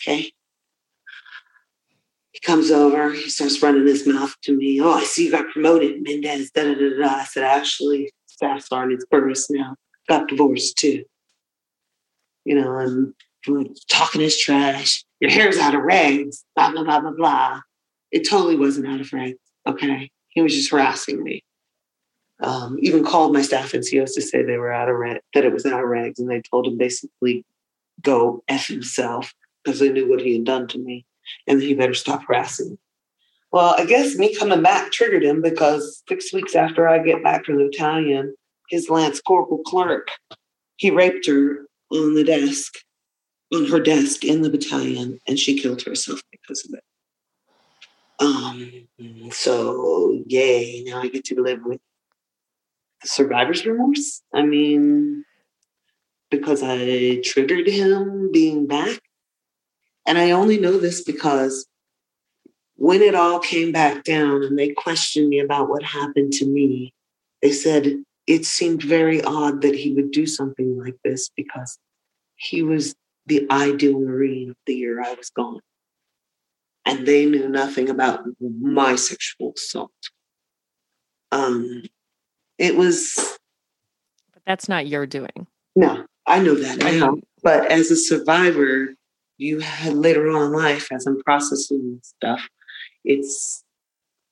Okay. 0.00 0.32
He 2.32 2.40
comes 2.40 2.70
over, 2.70 3.12
he 3.12 3.28
starts 3.28 3.62
running 3.62 3.86
his 3.86 4.06
mouth 4.06 4.34
to 4.44 4.56
me. 4.56 4.80
Oh, 4.80 4.94
I 4.94 5.04
see 5.04 5.26
you 5.26 5.30
got 5.30 5.50
promoted, 5.52 6.02
Mendez. 6.02 6.50
Da, 6.52 6.64
da, 6.64 6.74
da, 6.74 6.96
da. 6.98 7.14
I 7.16 7.24
said, 7.24 7.44
actually, 7.44 8.10
Staff 8.26 8.64
Sergeant 8.64 9.04
Burris 9.10 9.50
now 9.50 9.76
got 10.08 10.26
divorced 10.26 10.78
too. 10.78 11.04
You 12.46 12.54
know, 12.56 12.78
and 12.78 13.14
talking 13.88 14.20
his 14.22 14.38
trash. 14.38 15.04
Your 15.24 15.32
hair's 15.32 15.56
out 15.56 15.74
of 15.74 15.80
rags, 15.80 16.44
blah, 16.54 16.70
blah, 16.70 16.84
blah, 16.84 17.00
blah, 17.00 17.12
blah. 17.12 17.60
It 18.12 18.28
totally 18.28 18.56
wasn't 18.56 18.88
out 18.88 19.00
of 19.00 19.10
rags. 19.10 19.38
Okay. 19.66 20.10
He 20.28 20.42
was 20.42 20.54
just 20.54 20.70
harassing 20.70 21.22
me. 21.22 21.42
Um, 22.42 22.76
even 22.80 23.06
called 23.06 23.32
my 23.32 23.40
staff 23.40 23.72
NCOs 23.72 24.12
to 24.16 24.20
say 24.20 24.42
they 24.42 24.58
were 24.58 24.70
out 24.70 24.90
of 24.90 24.96
rag, 24.96 25.20
that 25.32 25.46
it 25.46 25.52
was 25.54 25.64
out 25.64 25.82
of 25.82 25.88
rags, 25.88 26.18
and 26.18 26.28
they 26.28 26.42
told 26.42 26.66
him 26.66 26.76
basically 26.76 27.42
go 28.02 28.44
f 28.48 28.66
himself 28.66 29.32
because 29.64 29.80
they 29.80 29.88
knew 29.88 30.06
what 30.06 30.20
he 30.20 30.34
had 30.34 30.44
done 30.44 30.68
to 30.68 30.78
me, 30.78 31.06
and 31.46 31.62
he 31.62 31.72
better 31.72 31.94
stop 31.94 32.22
harassing 32.26 32.72
me. 32.72 32.78
Well, 33.50 33.74
I 33.78 33.86
guess 33.86 34.16
me 34.16 34.34
coming 34.34 34.60
back 34.60 34.92
triggered 34.92 35.24
him 35.24 35.40
because 35.40 36.02
six 36.06 36.34
weeks 36.34 36.54
after 36.54 36.86
I 36.86 36.98
get 36.98 37.22
back 37.24 37.46
from 37.46 37.56
the 37.56 37.70
battalion, 37.72 38.34
his 38.68 38.90
Lance 38.90 39.22
Corporal 39.22 39.62
clerk, 39.62 40.08
he 40.76 40.90
raped 40.90 41.26
her 41.28 41.66
on 41.90 42.14
the 42.14 42.24
desk, 42.24 42.74
on 43.52 43.66
her 43.66 43.80
desk 43.80 44.24
in 44.24 44.42
the 44.42 44.50
battalion, 44.50 45.18
and 45.26 45.38
she 45.38 45.58
killed 45.58 45.82
herself 45.82 46.20
because 46.30 46.64
of 46.64 46.74
it. 46.74 46.84
Um, 48.20 49.30
so 49.32 50.22
yay, 50.26 50.82
now 50.86 51.02
I 51.02 51.08
get 51.08 51.24
to 51.26 51.42
live 51.42 51.60
with 51.64 51.80
survivor's 53.04 53.66
remorse. 53.66 54.22
I 54.32 54.42
mean, 54.42 55.24
because 56.30 56.62
I 56.62 57.20
triggered 57.24 57.66
him 57.66 58.30
being 58.32 58.66
back. 58.66 59.00
And 60.06 60.18
I 60.18 60.32
only 60.32 60.58
know 60.58 60.78
this 60.78 61.02
because 61.02 61.66
when 62.76 63.00
it 63.00 63.14
all 63.14 63.38
came 63.38 63.72
back 63.72 64.04
down 64.04 64.42
and 64.42 64.58
they 64.58 64.70
questioned 64.70 65.28
me 65.28 65.38
about 65.38 65.68
what 65.68 65.82
happened 65.82 66.32
to 66.34 66.46
me, 66.46 66.92
they 67.40 67.52
said 67.52 68.02
it 68.26 68.44
seemed 68.44 68.82
very 68.82 69.22
odd 69.22 69.62
that 69.62 69.74
he 69.74 69.92
would 69.94 70.10
do 70.10 70.26
something 70.26 70.78
like 70.78 70.96
this 71.04 71.30
because 71.36 71.78
he 72.36 72.62
was 72.62 72.94
the 73.26 73.46
ideal 73.50 74.00
Marine 74.00 74.50
of 74.50 74.56
the 74.66 74.74
year 74.74 75.02
I 75.02 75.14
was 75.14 75.30
gone. 75.30 75.60
And 76.86 77.06
they 77.06 77.24
knew 77.24 77.48
nothing 77.48 77.88
about 77.88 78.24
my 78.40 78.96
sexual 78.96 79.52
assault. 79.56 79.90
Um, 81.32 81.82
it 82.58 82.76
was. 82.76 83.38
But 84.32 84.42
that's 84.46 84.68
not 84.68 84.86
your 84.86 85.06
doing. 85.06 85.46
No, 85.74 86.04
I 86.26 86.40
know 86.40 86.54
that 86.54 86.78
now. 86.78 87.16
But 87.42 87.70
as 87.70 87.90
a 87.90 87.96
survivor, 87.96 88.94
you 89.38 89.60
had 89.60 89.94
later 89.94 90.30
on 90.30 90.46
in 90.46 90.52
life, 90.52 90.88
as 90.92 91.06
I'm 91.06 91.20
processing 91.22 92.00
stuff, 92.02 92.46
it's 93.04 93.64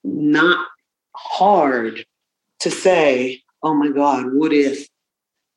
not 0.04 0.66
hard 1.14 2.04
to 2.60 2.70
say, 2.70 3.42
oh 3.62 3.74
my 3.74 3.88
God, 3.88 4.26
what 4.32 4.52
if, 4.52 4.86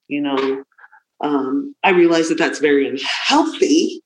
you 0.08 0.22
know, 0.22 0.64
um, 1.22 1.76
I 1.84 1.92
realize 1.92 2.30
that 2.30 2.38
that's 2.38 2.60
very 2.60 2.88
unhealthy. 2.88 4.02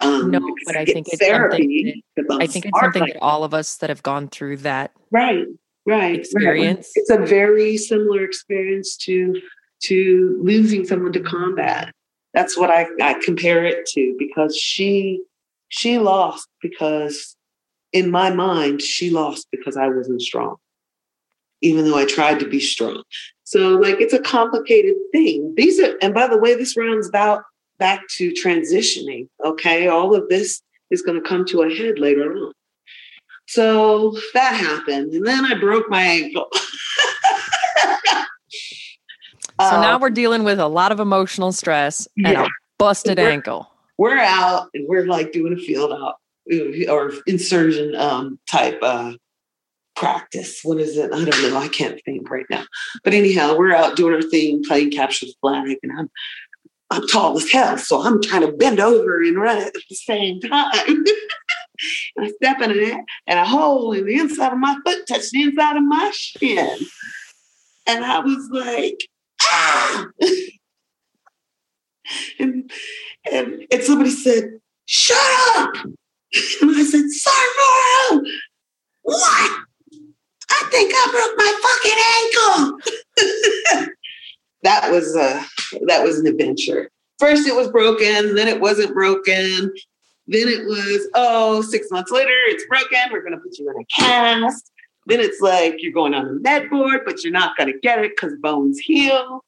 Um, 0.00 0.30
no, 0.30 0.40
but 0.64 0.76
I 0.76 0.84
think 0.84 1.08
it's 1.08 1.18
therapy. 1.18 2.04
That, 2.16 2.38
I 2.40 2.46
think 2.46 2.66
it's 2.66 2.80
something 2.80 3.04
that 3.04 3.18
all 3.20 3.42
of 3.42 3.52
us 3.52 3.76
that 3.76 3.90
have 3.90 4.02
gone 4.02 4.28
through 4.28 4.58
that 4.58 4.92
right 5.10 5.46
right 5.86 6.20
experience. 6.20 6.92
Right. 6.96 7.02
It's 7.02 7.10
a 7.10 7.18
very 7.18 7.76
similar 7.76 8.22
experience 8.22 8.96
to 8.98 9.40
to 9.84 10.40
losing 10.42 10.86
someone 10.86 11.12
to 11.12 11.20
combat. 11.20 11.92
That's 12.34 12.56
what 12.56 12.70
I, 12.70 12.86
I 13.02 13.14
compare 13.14 13.64
it 13.64 13.86
to 13.86 14.14
because 14.18 14.56
she 14.56 15.22
she 15.68 15.98
lost 15.98 16.48
because 16.62 17.36
in 17.92 18.10
my 18.10 18.30
mind 18.30 18.82
she 18.82 19.10
lost 19.10 19.48
because 19.50 19.76
I 19.76 19.88
wasn't 19.88 20.22
strong, 20.22 20.56
even 21.60 21.84
though 21.84 21.98
I 21.98 22.06
tried 22.06 22.38
to 22.40 22.48
be 22.48 22.60
strong. 22.60 23.02
So 23.48 23.70
like 23.78 23.98
it's 23.98 24.12
a 24.12 24.18
complicated 24.18 24.94
thing. 25.10 25.54
These 25.56 25.80
are 25.80 25.96
and 26.02 26.12
by 26.12 26.26
the 26.26 26.36
way, 26.36 26.54
this 26.54 26.76
rounds 26.76 27.08
about 27.08 27.44
back 27.78 28.02
to 28.16 28.30
transitioning. 28.32 29.26
Okay, 29.42 29.88
all 29.88 30.14
of 30.14 30.28
this 30.28 30.60
is 30.90 31.00
going 31.00 31.18
to 31.18 31.26
come 31.26 31.46
to 31.46 31.62
a 31.62 31.74
head 31.74 31.98
later 31.98 32.30
on. 32.30 32.52
So 33.46 34.18
that 34.34 34.54
happened. 34.54 35.14
And 35.14 35.26
then 35.26 35.46
I 35.46 35.58
broke 35.58 35.88
my 35.88 36.02
ankle. 36.02 36.48
so 39.58 39.80
now 39.80 39.94
um, 39.94 40.02
we're 40.02 40.10
dealing 40.10 40.44
with 40.44 40.60
a 40.60 40.68
lot 40.68 40.92
of 40.92 41.00
emotional 41.00 41.52
stress 41.52 42.06
and 42.18 42.34
yeah. 42.34 42.44
a 42.44 42.48
busted 42.76 43.16
we're, 43.16 43.30
ankle. 43.30 43.70
We're 43.96 44.18
out 44.18 44.68
and 44.74 44.86
we're 44.86 45.06
like 45.06 45.32
doing 45.32 45.54
a 45.54 45.56
field 45.56 45.94
out 45.94 46.16
or 46.90 47.14
insertion 47.26 47.94
um, 47.94 48.38
type 48.46 48.78
uh, 48.82 49.14
practice. 49.98 50.60
What 50.62 50.78
is 50.78 50.96
it? 50.96 51.12
I 51.12 51.24
don't 51.24 51.42
know. 51.42 51.58
I 51.58 51.68
can't 51.68 52.00
think 52.04 52.30
right 52.30 52.46
now. 52.50 52.64
But 53.04 53.14
anyhow, 53.14 53.56
we're 53.56 53.74
out 53.74 53.96
doing 53.96 54.14
our 54.14 54.22
thing, 54.22 54.62
playing 54.64 54.92
capture 54.92 55.26
the 55.26 55.34
flag, 55.40 55.76
and 55.82 55.92
I'm 55.98 56.10
I'm 56.90 57.06
tall 57.06 57.36
as 57.36 57.50
hell, 57.50 57.76
so 57.76 58.02
I'm 58.02 58.22
trying 58.22 58.40
to 58.42 58.52
bend 58.52 58.80
over 58.80 59.20
and 59.20 59.36
run 59.36 59.58
at 59.58 59.74
the 59.74 59.94
same 59.94 60.40
time. 60.40 60.50
I 62.18 62.30
step 62.36 62.60
in 62.62 62.70
it, 62.70 63.04
and 63.26 63.38
a 63.38 63.44
hole 63.44 63.92
in 63.92 64.06
the 64.06 64.14
inside 64.14 64.52
of 64.52 64.58
my 64.58 64.76
foot 64.86 65.06
touched 65.06 65.32
the 65.32 65.42
inside 65.42 65.76
of 65.76 65.82
my 65.82 66.10
shin. 66.14 66.78
And 67.86 68.04
I 68.04 68.20
was 68.20 68.48
like, 68.50 68.98
ah! 69.42 70.06
and, 72.38 72.70
and, 73.30 73.66
and 73.70 73.82
somebody 73.82 74.10
said, 74.10 74.44
shut 74.86 75.16
up. 75.56 75.74
And 76.60 76.70
I 76.76 76.82
said, 76.82 77.08
Sergeant 77.08 78.28
what? 79.08 79.67
I 80.50 80.68
think 80.70 80.92
I 80.94 81.04
broke 81.12 81.34
my 81.36 81.52
fucking 81.64 82.00
ankle. 83.76 83.94
that 84.62 84.90
was 84.90 85.14
a 85.16 85.44
that 85.86 86.02
was 86.02 86.18
an 86.18 86.26
adventure. 86.26 86.90
First 87.18 87.46
it 87.46 87.54
was 87.54 87.68
broken, 87.70 88.34
then 88.34 88.48
it 88.48 88.60
wasn't 88.60 88.94
broken, 88.94 89.72
then 90.28 90.46
it 90.46 90.66
was, 90.66 91.08
oh, 91.14 91.62
six 91.62 91.90
months 91.90 92.10
later, 92.10 92.30
it's 92.46 92.64
broken. 92.66 93.10
We're 93.10 93.22
to 93.32 93.38
put 93.38 93.58
you 93.58 93.70
in 93.70 93.80
a 93.80 93.84
cast. 93.98 94.70
Then 95.06 95.20
it's 95.20 95.40
like 95.40 95.76
you're 95.78 95.92
going 95.92 96.12
on 96.12 96.26
the 96.26 96.40
med 96.40 96.68
board, 96.68 97.00
but 97.06 97.24
you're 97.24 97.32
not 97.32 97.56
to 97.72 97.78
get 97.80 98.04
it 98.04 98.12
because 98.14 98.34
bones 98.42 98.78
heal. 98.78 99.42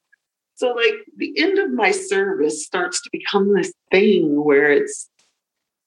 So, 0.55 0.73
like, 0.73 0.95
the 1.17 1.33
end 1.37 1.59
of 1.59 1.71
my 1.71 1.91
service 1.91 2.65
starts 2.65 2.99
to 3.03 3.09
become 3.11 3.53
this 3.53 3.71
thing 3.91 4.43
where 4.43 4.71
it's 4.71 5.07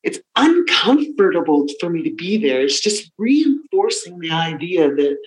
it's 0.05 0.21
uncomfortable 0.37 1.67
for 1.81 1.89
me 1.89 2.03
to 2.03 2.15
be 2.15 2.37
there. 2.37 2.61
It's 2.61 2.81
just 2.81 3.11
reinforcing 3.17 4.19
the 4.19 4.31
idea 4.31 4.95
that 4.95 5.19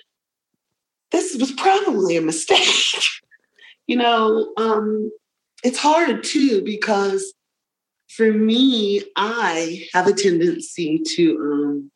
this 1.12 1.36
was 1.36 1.52
probably 1.52 2.16
a 2.16 2.22
mistake. 2.22 3.02
you 3.88 3.98
know, 3.98 4.54
um, 4.56 5.12
it's 5.64 5.80
hard 5.80 6.24
too 6.24 6.62
because 6.64 7.34
for 8.10 8.32
me, 8.32 9.04
I 9.16 9.88
have 9.94 10.06
a 10.06 10.14
tendency 10.14 11.02
to 11.16 11.38
um, 11.42 11.92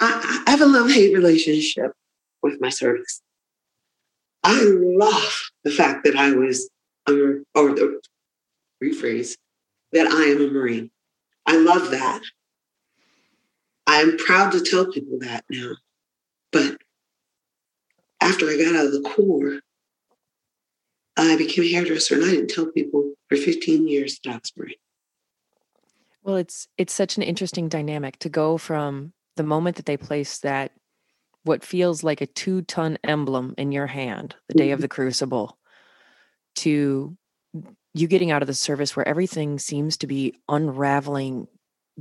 I, 0.00 0.44
I 0.46 0.50
have 0.50 0.60
a 0.60 0.66
love 0.66 0.90
hate 0.90 1.14
relationship 1.14 1.92
with 2.42 2.60
my 2.60 2.68
service. 2.68 3.20
I 4.44 4.62
love 4.62 5.50
the 5.64 5.72
fact 5.72 6.04
that 6.04 6.14
I 6.14 6.30
was, 6.30 6.70
um, 7.08 7.44
or 7.54 7.74
the 7.74 8.00
rephrase, 8.82 9.36
that 9.92 10.06
I 10.06 10.24
am 10.24 10.42
a 10.42 10.50
Marine. 10.50 10.90
I 11.46 11.56
love 11.56 11.90
that. 11.90 12.22
I'm 13.86 14.16
proud 14.16 14.52
to 14.52 14.60
tell 14.60 14.90
people 14.90 15.18
that 15.20 15.44
now. 15.48 15.76
But 16.52 16.78
after 18.20 18.48
I 18.48 18.56
got 18.56 18.74
out 18.74 18.86
of 18.86 18.92
the 18.92 19.08
Corps, 19.08 19.60
I 21.16 21.36
became 21.36 21.64
a 21.64 21.72
hairdresser 21.72 22.16
and 22.16 22.24
I 22.24 22.30
didn't 22.30 22.50
tell 22.50 22.66
people 22.66 23.14
for 23.28 23.36
15 23.36 23.88
years 23.88 24.18
that 24.24 24.30
I 24.30 24.34
was 24.34 24.52
Marine. 24.56 24.74
Well, 26.22 26.36
it's 26.36 26.66
it's 26.76 26.92
such 26.92 27.16
an 27.16 27.22
interesting 27.22 27.68
dynamic 27.68 28.18
to 28.18 28.28
go 28.28 28.58
from 28.58 29.12
the 29.36 29.44
moment 29.44 29.76
that 29.76 29.86
they 29.86 29.96
place 29.96 30.38
that 30.38 30.72
what 31.44 31.64
feels 31.64 32.02
like 32.02 32.20
a 32.20 32.26
two 32.26 32.62
ton 32.62 32.98
emblem 33.04 33.54
in 33.56 33.70
your 33.70 33.86
hand, 33.86 34.34
the 34.48 34.54
day 34.54 34.66
mm-hmm. 34.66 34.74
of 34.74 34.80
the 34.80 34.88
crucible, 34.88 35.56
to 36.56 37.16
you 37.98 38.06
getting 38.06 38.30
out 38.30 38.42
of 38.42 38.46
the 38.46 38.54
service 38.54 38.94
where 38.96 39.06
everything 39.06 39.58
seems 39.58 39.96
to 39.98 40.06
be 40.06 40.34
unraveling 40.48 41.48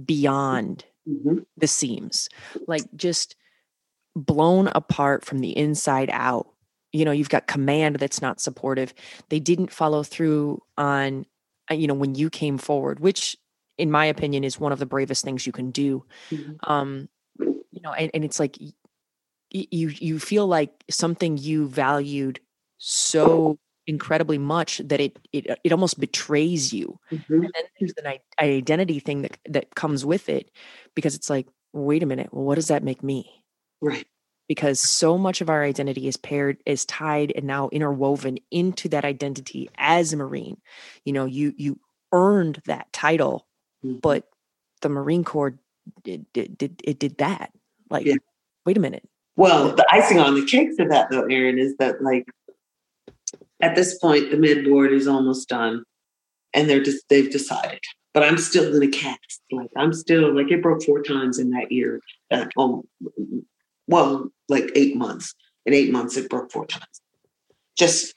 beyond 0.03 0.85
mm-hmm. 1.07 1.39
the 1.57 1.67
seams, 1.67 2.29
like 2.67 2.83
just 2.95 3.35
blown 4.15 4.69
apart 4.69 5.25
from 5.25 5.39
the 5.39 5.55
inside 5.57 6.09
out 6.13 6.47
you 6.93 7.03
know 7.03 7.11
you've 7.11 7.27
got 7.27 7.47
command 7.47 7.97
that's 7.97 8.21
not 8.21 8.39
supportive 8.39 8.93
they 9.27 9.41
didn't 9.41 9.73
follow 9.73 10.03
through 10.03 10.61
on 10.77 11.25
uh, 11.69 11.73
you 11.73 11.85
know 11.85 11.93
when 11.93 12.15
you 12.15 12.29
came 12.29 12.57
forward 12.57 13.01
which 13.01 13.35
in 13.77 13.91
my 13.91 14.05
opinion, 14.05 14.43
is 14.43 14.59
one 14.59 14.71
of 14.71 14.79
the 14.79 14.85
bravest 14.85 15.23
things 15.23 15.45
you 15.45 15.51
can 15.51 15.71
do. 15.71 16.05
Mhm. 16.29 16.57
Um, 16.63 17.09
you 17.39 17.81
know, 17.81 17.93
and, 17.93 18.11
and 18.13 18.23
it's 18.23 18.39
like 18.39 18.57
you 18.59 19.89
you 19.89 20.19
feel 20.19 20.47
like 20.47 20.71
something 20.89 21.37
you 21.37 21.67
valued 21.67 22.39
so 22.77 23.57
incredibly 23.87 24.37
much 24.37 24.79
that 24.85 24.99
it 24.99 25.17
it 25.33 25.45
it 25.63 25.71
almost 25.71 25.99
betrays 25.99 26.73
you. 26.73 26.99
Mhm. 27.11 27.23
And 27.29 27.43
then 27.43 27.63
there's 27.79 27.93
an 28.03 28.13
identity 28.39 28.99
thing 28.99 29.21
that 29.23 29.37
that 29.47 29.75
comes 29.75 30.05
with 30.05 30.29
it, 30.29 30.51
because 30.95 31.15
it's 31.15 31.29
like, 31.29 31.47
wait 31.73 32.03
a 32.03 32.05
minute, 32.05 32.29
well, 32.33 32.45
what 32.45 32.55
does 32.55 32.67
that 32.69 32.83
make 32.83 33.03
me? 33.03 33.43
Right. 33.81 34.07
because 34.47 34.79
so 34.79 35.17
much 35.17 35.41
of 35.41 35.49
our 35.49 35.63
identity 35.63 36.07
is 36.07 36.17
paired 36.17 36.57
is 36.67 36.85
tied 36.85 37.31
and 37.35 37.45
now 37.45 37.67
interwoven 37.69 38.37
into 38.51 38.87
that 38.89 39.03
identity 39.03 39.67
as 39.77 40.13
a 40.13 40.17
marine 40.17 40.57
you 41.03 41.11
know 41.13 41.25
you 41.25 41.51
you 41.57 41.79
earned 42.13 42.61
that 42.65 42.91
title 42.93 43.47
Mhm. 43.83 44.01
but 44.01 44.29
the 44.81 44.89
marine 44.89 45.23
corps 45.23 45.57
did, 46.03 46.25
did, 46.33 46.57
did 46.59 46.79
it 46.85 46.99
did 46.99 47.17
that 47.17 47.51
like 47.89 48.05
Yeah. 48.05 48.15
wait 48.67 48.77
a 48.77 48.79
minute 48.79 49.03
Well, 49.35 49.75
the 49.75 49.85
icing 49.91 50.19
on 50.19 50.35
the 50.35 50.45
cake 50.45 50.77
to 50.77 50.85
that, 50.89 51.09
though, 51.09 51.25
Erin, 51.25 51.57
is 51.59 51.75
that 51.77 52.01
like 52.03 52.25
at 53.65 53.75
this 53.75 53.97
point 53.97 54.29
the 54.29 54.37
med 54.37 54.63
board 54.63 54.91
is 54.91 55.07
almost 55.07 55.49
done, 55.49 55.83
and 56.53 56.69
they're 56.69 56.83
just 56.83 57.07
they've 57.09 57.31
decided. 57.31 57.79
But 58.13 58.23
I'm 58.23 58.37
still 58.37 58.75
in 58.75 58.83
a 58.83 58.87
cast. 58.87 59.41
Like 59.51 59.71
I'm 59.75 59.91
still 59.91 60.33
like 60.35 60.51
it 60.51 60.61
broke 60.61 60.83
four 60.83 61.01
times 61.01 61.39
in 61.39 61.49
that 61.51 61.71
year. 61.71 61.99
Uh, 62.31 62.45
um, 62.57 62.83
well, 63.87 64.29
like 64.49 64.71
eight 64.75 64.95
months. 64.95 65.33
In 65.65 65.73
eight 65.73 65.91
months, 65.91 66.15
it 66.15 66.29
broke 66.29 66.51
four 66.51 66.67
times. 66.67 67.01
Just 67.75 68.13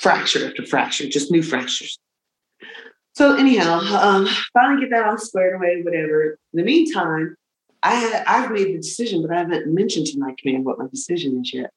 fracture 0.00 0.46
after 0.48 0.64
fracture, 0.64 1.06
just 1.08 1.30
new 1.30 1.42
fractures. 1.42 1.98
So 3.14 3.36
anyhow, 3.36 3.80
um, 3.80 4.26
finally 4.52 4.80
get 4.80 4.90
that 4.90 5.06
all 5.06 5.18
squared 5.18 5.54
away, 5.54 5.82
whatever. 5.82 6.38
In 6.52 6.58
the 6.58 6.64
meantime, 6.64 7.36
I 7.82 7.94
had 7.94 8.24
I've 8.26 8.50
made 8.50 8.68
the 8.68 8.78
decision, 8.78 9.22
but 9.22 9.30
I 9.30 9.38
haven't 9.40 9.72
mentioned 9.72 10.06
to 10.08 10.18
my 10.18 10.34
command 10.38 10.64
what 10.64 10.78
my 10.78 10.86
decision 10.88 11.40
is 11.40 11.52
yet. 11.52 11.70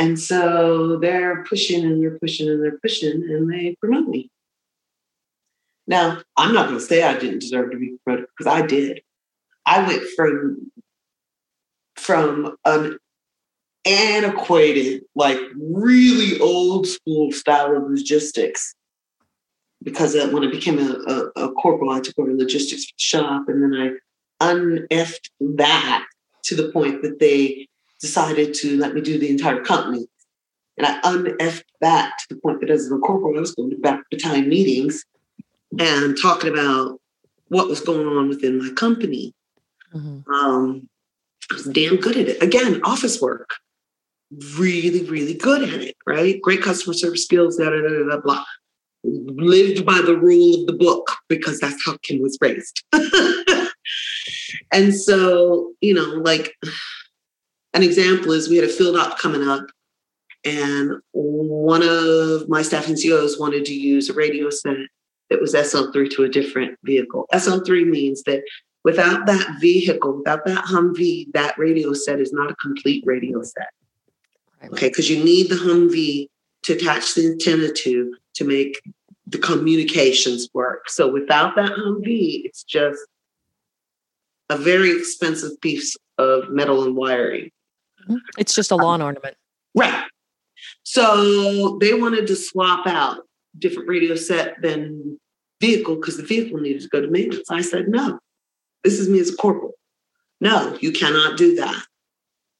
And 0.00 0.18
so 0.18 0.96
they're 0.96 1.44
pushing 1.44 1.84
and 1.84 2.02
they're 2.02 2.18
pushing 2.18 2.48
and 2.48 2.64
they're 2.64 2.78
pushing 2.78 3.10
and 3.10 3.52
they 3.52 3.76
promote 3.80 4.08
me. 4.08 4.30
Now, 5.86 6.22
I'm 6.38 6.54
not 6.54 6.68
going 6.68 6.78
to 6.78 6.84
say 6.84 7.02
I 7.02 7.18
didn't 7.18 7.40
deserve 7.40 7.70
to 7.72 7.76
be 7.76 7.98
promoted 8.02 8.26
because 8.30 8.50
I 8.50 8.64
did. 8.64 9.02
I 9.66 9.86
went 9.86 10.02
from 10.16 10.72
from 11.96 12.56
an 12.64 12.98
antiquated, 13.84 15.02
like 15.14 15.36
really 15.54 16.40
old 16.40 16.86
school 16.86 17.30
style 17.30 17.76
of 17.76 17.82
logistics. 17.90 18.74
Because 19.82 20.14
when 20.14 20.44
I 20.44 20.50
became 20.50 20.78
a, 20.78 20.92
a, 21.36 21.44
a 21.44 21.52
corporal, 21.52 21.90
I 21.90 22.00
took 22.00 22.18
over 22.18 22.32
logistics 22.32 22.86
shop, 22.96 23.48
and 23.48 23.62
then 23.62 23.98
I 24.40 24.46
uneffed 24.46 25.28
that 25.40 26.06
to 26.44 26.54
the 26.54 26.72
point 26.72 27.02
that 27.02 27.18
they 27.18 27.68
decided 28.00 28.54
to 28.54 28.76
let 28.78 28.94
me 28.94 29.00
do 29.00 29.18
the 29.18 29.30
entire 29.30 29.62
company. 29.62 30.06
And 30.78 30.86
I 30.86 31.00
uneffed 31.02 31.64
that 31.80 32.12
to 32.20 32.34
the 32.34 32.40
point 32.40 32.60
that 32.60 32.70
as 32.70 32.90
a 32.90 32.96
corporal, 32.98 33.36
I 33.36 33.40
was 33.40 33.54
going 33.54 33.70
to 33.70 33.76
back 33.76 34.02
battalion 34.10 34.48
meetings 34.48 35.04
and 35.78 36.16
talking 36.20 36.52
about 36.52 37.00
what 37.48 37.68
was 37.68 37.80
going 37.80 38.06
on 38.06 38.28
within 38.28 38.58
my 38.58 38.70
company. 38.70 39.34
Um, 40.32 40.88
I 41.50 41.54
was 41.54 41.64
damn 41.64 41.96
good 41.96 42.16
at 42.16 42.28
it. 42.28 42.42
Again, 42.42 42.80
office 42.84 43.20
work. 43.20 43.50
Really, 44.56 45.04
really 45.04 45.34
good 45.34 45.68
at 45.68 45.82
it, 45.82 45.96
right? 46.06 46.40
Great 46.40 46.62
customer 46.62 46.94
service 46.94 47.24
skills, 47.24 47.56
da 47.56 47.68
da 47.68 47.80
da, 47.80 48.08
da 48.08 48.20
blah. 48.20 48.44
Lived 49.02 49.84
by 49.84 50.00
the 50.00 50.16
rule 50.16 50.60
of 50.60 50.66
the 50.66 50.72
book 50.72 51.10
because 51.28 51.58
that's 51.58 51.84
how 51.84 51.96
Kim 52.02 52.22
was 52.22 52.38
raised. 52.40 52.84
and 54.72 54.94
so, 54.94 55.72
you 55.80 55.92
know, 55.94 56.04
like 56.22 56.54
an 57.72 57.82
example 57.82 58.32
is 58.32 58.48
we 58.48 58.56
had 58.56 58.64
a 58.64 58.72
field 58.72 58.96
op 58.96 59.18
coming 59.18 59.46
up, 59.46 59.66
and 60.44 60.92
one 61.12 61.82
of 61.82 62.48
my 62.48 62.62
staff 62.62 62.88
and 62.88 62.96
NCOs 62.96 63.38
wanted 63.38 63.64
to 63.66 63.74
use 63.74 64.08
a 64.08 64.14
radio 64.14 64.50
set 64.50 64.76
that 65.28 65.40
was 65.40 65.54
SL3 65.54 66.10
to 66.10 66.24
a 66.24 66.28
different 66.28 66.78
vehicle. 66.82 67.26
SL3 67.32 67.86
means 67.86 68.22
that 68.24 68.42
without 68.84 69.26
that 69.26 69.60
vehicle, 69.60 70.18
without 70.18 70.44
that 70.46 70.64
Humvee, 70.64 71.32
that 71.32 71.56
radio 71.58 71.92
set 71.92 72.20
is 72.20 72.32
not 72.32 72.50
a 72.50 72.56
complete 72.56 73.04
radio 73.06 73.42
set. 73.42 73.68
Okay, 74.64 74.88
because 74.88 75.08
you 75.08 75.22
need 75.22 75.48
the 75.48 75.56
Humvee 75.56 76.28
to 76.62 76.74
attach 76.74 77.14
the 77.14 77.26
antenna 77.26 77.72
to 77.72 78.14
to 78.34 78.44
make 78.44 78.80
the 79.26 79.38
communications 79.38 80.48
work. 80.52 80.90
So 80.90 81.10
without 81.10 81.56
that 81.56 81.72
Humvee, 81.72 82.42
it's 82.44 82.64
just 82.64 83.00
a 84.48 84.56
very 84.56 84.90
expensive 84.90 85.60
piece 85.60 85.96
of 86.18 86.50
metal 86.50 86.84
and 86.84 86.96
wiring. 86.96 87.50
It's 88.38 88.54
just 88.54 88.70
a 88.70 88.74
um, 88.74 88.80
lawn 88.80 89.02
ornament 89.02 89.36
Right. 89.74 90.04
So 90.82 91.78
they 91.80 91.94
wanted 91.94 92.26
to 92.26 92.36
swap 92.36 92.86
out 92.86 93.18
different 93.58 93.88
radio 93.88 94.14
set 94.14 94.60
than 94.62 95.18
vehicle 95.60 95.96
because 95.96 96.16
the 96.16 96.22
vehicle 96.22 96.58
needed 96.58 96.82
to 96.82 96.88
go 96.88 97.00
to 97.00 97.08
maintenance. 97.08 97.50
I 97.50 97.60
said, 97.62 97.88
no, 97.88 98.18
this 98.84 98.98
is 98.98 99.08
me 99.08 99.20
as 99.20 99.30
a 99.30 99.36
corporal. 99.36 99.72
No, 100.40 100.76
you 100.80 100.92
cannot 100.92 101.36
do 101.36 101.56
that. 101.56 101.84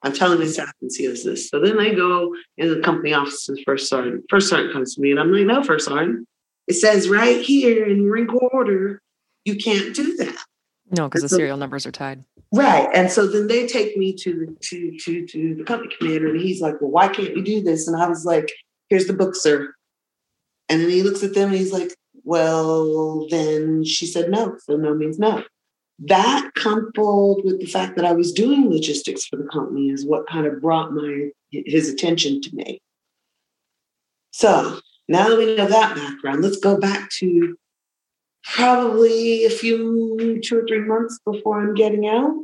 I'm 0.02 0.12
telling 0.12 0.38
my 0.38 0.46
staff 0.46 0.72
NCOs 0.82 1.24
this. 1.24 1.50
So 1.50 1.60
then 1.60 1.76
they 1.76 1.94
go 1.94 2.34
in 2.56 2.68
the 2.68 2.80
company 2.80 3.12
office 3.12 3.46
the 3.46 3.62
first 3.64 3.88
sergeant. 3.88 4.24
First 4.30 4.48
sergeant 4.48 4.72
comes 4.72 4.94
to 4.94 5.00
me 5.00 5.10
and 5.10 5.20
I'm 5.20 5.32
like, 5.32 5.46
no, 5.46 5.62
first 5.62 5.86
sergeant. 5.86 6.26
It 6.68 6.74
says 6.74 7.08
right 7.08 7.40
here 7.40 7.84
in 7.86 8.08
Marine 8.08 8.26
Corps 8.26 8.50
order, 8.52 9.02
you 9.44 9.56
can't 9.56 9.94
do 9.94 10.16
that. 10.16 10.39
No 10.90 11.08
because 11.08 11.22
the 11.22 11.28
So- 11.28 11.36
serial 11.36 11.56
numbers 11.56 11.86
are 11.86 11.92
tied 11.92 12.24
Right. 12.52 12.88
And 12.92 13.12
so 13.12 13.28
then 13.28 13.46
they 13.46 13.66
take 13.66 13.96
me 13.96 14.12
to 14.14 14.34
the 14.34 14.56
to 14.60 14.98
to 14.98 15.26
to 15.26 15.54
the 15.54 15.62
company 15.62 15.94
commander 15.96 16.30
and 16.30 16.40
he's 16.40 16.60
like, 16.60 16.80
Well, 16.80 16.90
why 16.90 17.06
can't 17.06 17.32
we 17.34 17.42
do 17.42 17.62
this? 17.62 17.86
And 17.86 17.96
I 18.00 18.08
was 18.08 18.24
like, 18.24 18.50
Here's 18.88 19.06
the 19.06 19.12
book, 19.12 19.36
sir. 19.36 19.72
And 20.68 20.80
then 20.80 20.90
he 20.90 21.04
looks 21.04 21.22
at 21.22 21.32
them 21.34 21.50
and 21.50 21.58
he's 21.58 21.72
like, 21.72 21.94
Well, 22.24 23.28
then 23.28 23.84
she 23.84 24.04
said 24.04 24.30
no. 24.30 24.56
So 24.64 24.76
no 24.76 24.94
means 24.94 25.16
no. 25.18 25.44
That 26.00 26.50
coupled 26.56 27.42
with 27.44 27.60
the 27.60 27.66
fact 27.66 27.94
that 27.94 28.04
I 28.04 28.12
was 28.12 28.32
doing 28.32 28.68
logistics 28.68 29.26
for 29.26 29.36
the 29.36 29.44
company 29.52 29.90
is 29.90 30.04
what 30.04 30.26
kind 30.28 30.46
of 30.46 30.60
brought 30.60 30.92
my 30.92 31.28
his 31.52 31.88
attention 31.88 32.40
to 32.42 32.56
me. 32.56 32.80
So 34.32 34.80
now 35.08 35.28
that 35.28 35.38
we 35.38 35.54
know 35.54 35.66
that 35.66 35.94
background, 35.94 36.42
let's 36.42 36.56
go 36.56 36.78
back 36.78 37.10
to 37.18 37.56
probably 38.44 39.44
a 39.44 39.50
few 39.50 40.40
two 40.42 40.58
or 40.58 40.66
three 40.66 40.80
months 40.80 41.18
before 41.24 41.60
I'm 41.60 41.74
getting 41.74 42.06
out. 42.06 42.34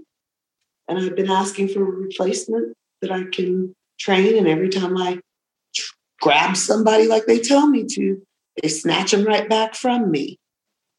And 0.89 0.99
I've 0.99 1.17
been 1.17 1.31
asking 1.31 1.69
for 1.69 1.81
a 1.81 1.91
replacement 1.91 2.77
that 3.03 3.11
I 3.11 3.25
can 3.25 3.75
train. 3.99 4.37
And 4.39 4.47
every 4.47 4.69
time 4.69 4.97
I 4.97 5.21
grab 6.21 6.57
somebody 6.57 7.07
like 7.07 7.27
they 7.27 7.39
tell 7.39 7.67
me 7.67 7.85
to, 7.85 8.23
they 8.63 8.69
snatch 8.69 9.11
them 9.11 9.25
right 9.25 9.49
back 9.49 9.75
from 9.75 10.11
me. 10.11 10.39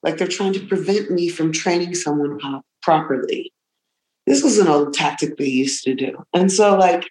Like 0.04 0.18
they're 0.18 0.28
trying 0.28 0.54
to 0.54 0.66
prevent 0.68 1.10
me 1.12 1.30
from 1.30 1.52
training 1.52 1.96
someone 1.96 2.40
properly. 2.82 3.52
This 4.26 4.44
was 4.44 4.60
an 4.60 4.68
old 4.68 4.94
tactic 4.94 5.38
they 5.38 5.46
used 5.46 5.84
to 5.86 5.96
do. 5.96 6.24
And 6.34 6.52
so, 6.52 6.76
like, 6.76 7.10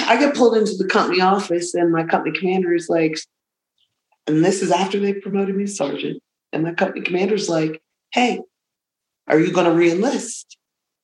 I 0.00 0.18
get 0.18 0.34
pulled 0.34 0.56
into 0.56 0.76
the 0.76 0.86
company 0.86 1.22
office, 1.22 1.74
and 1.74 1.90
my 1.90 2.04
company 2.04 2.38
commander 2.38 2.74
is 2.74 2.88
like, 2.90 3.18
and 4.26 4.44
this 4.44 4.62
is 4.62 4.70
after 4.70 5.00
they 5.00 5.14
promoted 5.14 5.56
me 5.56 5.66
sergeant. 5.66 6.22
And 6.54 6.62
my 6.62 6.72
company 6.72 7.04
commander's 7.04 7.48
like, 7.48 7.82
hey, 8.12 8.40
are 9.26 9.38
you 9.40 9.52
going 9.52 9.66
to 9.66 9.72
reenlist? 9.72 10.44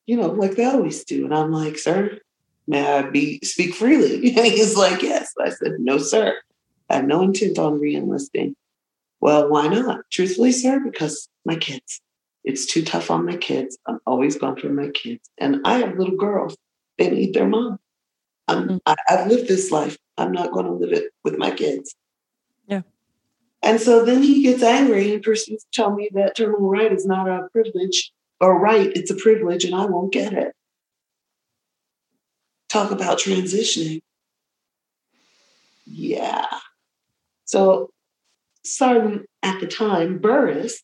You 0.06 0.16
know, 0.16 0.28
like 0.28 0.52
they 0.52 0.64
always 0.64 1.04
do. 1.04 1.24
And 1.24 1.34
I'm 1.34 1.52
like, 1.52 1.76
sir, 1.76 2.18
may 2.66 2.86
I 2.86 3.02
be 3.02 3.40
speak 3.42 3.74
freely? 3.74 4.14
And 4.36 4.46
he's 4.46 4.76
like, 4.76 5.02
yes. 5.02 5.32
I 5.40 5.50
said, 5.50 5.72
no, 5.78 5.98
sir. 5.98 6.34
I 6.88 6.96
have 6.96 7.04
no 7.04 7.22
intent 7.22 7.58
on 7.58 7.78
reenlisting. 7.80 8.54
Well, 9.20 9.50
why 9.50 9.68
not? 9.68 10.00
Truthfully, 10.10 10.52
sir, 10.52 10.80
because 10.80 11.28
my 11.44 11.56
kids. 11.56 12.00
It's 12.44 12.64
too 12.64 12.82
tough 12.82 13.10
on 13.10 13.26
my 13.26 13.36
kids. 13.36 13.76
I'm 13.86 13.98
always 14.06 14.36
gone 14.36 14.56
for 14.56 14.70
my 14.70 14.88
kids. 14.90 15.28
And 15.36 15.60
I 15.64 15.78
have 15.78 15.98
little 15.98 16.16
girls. 16.16 16.56
They 16.96 17.10
need 17.10 17.34
their 17.34 17.46
mom. 17.46 17.78
I'm, 18.48 18.68
Mhm. 18.68 18.80
I, 18.86 18.96
I've 19.08 19.26
lived 19.26 19.48
this 19.48 19.70
life. 19.70 19.98
I'm 20.16 20.32
not 20.32 20.52
going 20.52 20.66
to 20.66 20.72
live 20.72 20.92
it 20.92 21.12
with 21.24 21.36
my 21.38 21.50
kids. 21.50 21.94
And 23.62 23.80
so 23.80 24.04
then 24.04 24.22
he 24.22 24.42
gets 24.42 24.62
angry 24.62 25.12
and 25.12 25.22
proceeds 25.22 25.64
to 25.64 25.70
tell 25.72 25.94
me 25.94 26.08
that 26.14 26.36
terminal 26.36 26.70
right 26.70 26.92
is 26.92 27.06
not 27.06 27.28
a 27.28 27.48
privilege 27.52 28.12
or 28.40 28.58
right, 28.58 28.90
it's 28.96 29.10
a 29.10 29.16
privilege 29.16 29.64
and 29.64 29.74
I 29.74 29.84
won't 29.84 30.12
get 30.12 30.32
it. 30.32 30.54
Talk 32.70 32.90
about 32.90 33.18
transitioning. 33.18 34.00
Yeah. 35.84 36.46
So 37.44 37.90
Sergeant 38.64 39.26
at 39.42 39.60
the 39.60 39.66
time, 39.66 40.18
Burris, 40.18 40.82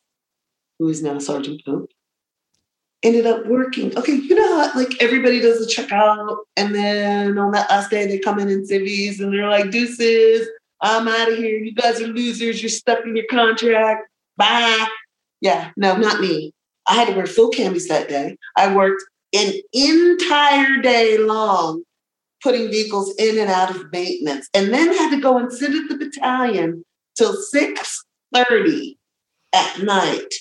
who 0.78 0.88
is 0.88 1.02
now 1.02 1.18
Sergeant 1.18 1.62
Pope, 1.64 1.90
ended 3.02 3.26
up 3.26 3.46
working. 3.46 3.96
Okay, 3.96 4.14
you 4.14 4.34
know 4.34 4.62
how 4.62 4.78
like 4.78 5.00
everybody 5.00 5.40
does 5.40 5.64
a 5.64 5.68
checkout, 5.68 6.36
and 6.56 6.74
then 6.74 7.38
on 7.38 7.52
that 7.52 7.70
last 7.70 7.90
day 7.90 8.06
they 8.06 8.18
come 8.18 8.38
in 8.38 8.48
in 8.48 8.66
civvies 8.66 9.20
and 9.20 9.32
they're 9.32 9.48
like, 9.48 9.70
deuces, 9.70 10.48
I'm 10.86 11.08
out 11.08 11.32
of 11.32 11.36
here. 11.36 11.58
You 11.58 11.72
guys 11.72 12.00
are 12.00 12.06
losers. 12.06 12.62
You're 12.62 12.68
stuck 12.68 13.04
in 13.04 13.16
your 13.16 13.26
contract. 13.28 14.08
Bye. 14.36 14.86
Yeah, 15.40 15.70
no, 15.76 15.96
not 15.96 16.20
me. 16.20 16.52
I 16.86 16.94
had 16.94 17.08
to 17.08 17.14
wear 17.14 17.26
full 17.26 17.50
camis 17.50 17.88
that 17.88 18.08
day. 18.08 18.36
I 18.56 18.74
worked 18.74 19.02
an 19.34 19.54
entire 19.72 20.80
day 20.80 21.18
long 21.18 21.82
putting 22.42 22.70
vehicles 22.70 23.14
in 23.18 23.38
and 23.38 23.50
out 23.50 23.74
of 23.74 23.90
maintenance 23.92 24.48
and 24.54 24.72
then 24.72 24.96
had 24.96 25.10
to 25.10 25.20
go 25.20 25.36
and 25.36 25.52
sit 25.52 25.74
at 25.74 25.88
the 25.88 25.96
battalion 25.96 26.84
till 27.16 27.34
6.30 27.52 28.96
at 29.52 29.82
night 29.82 30.34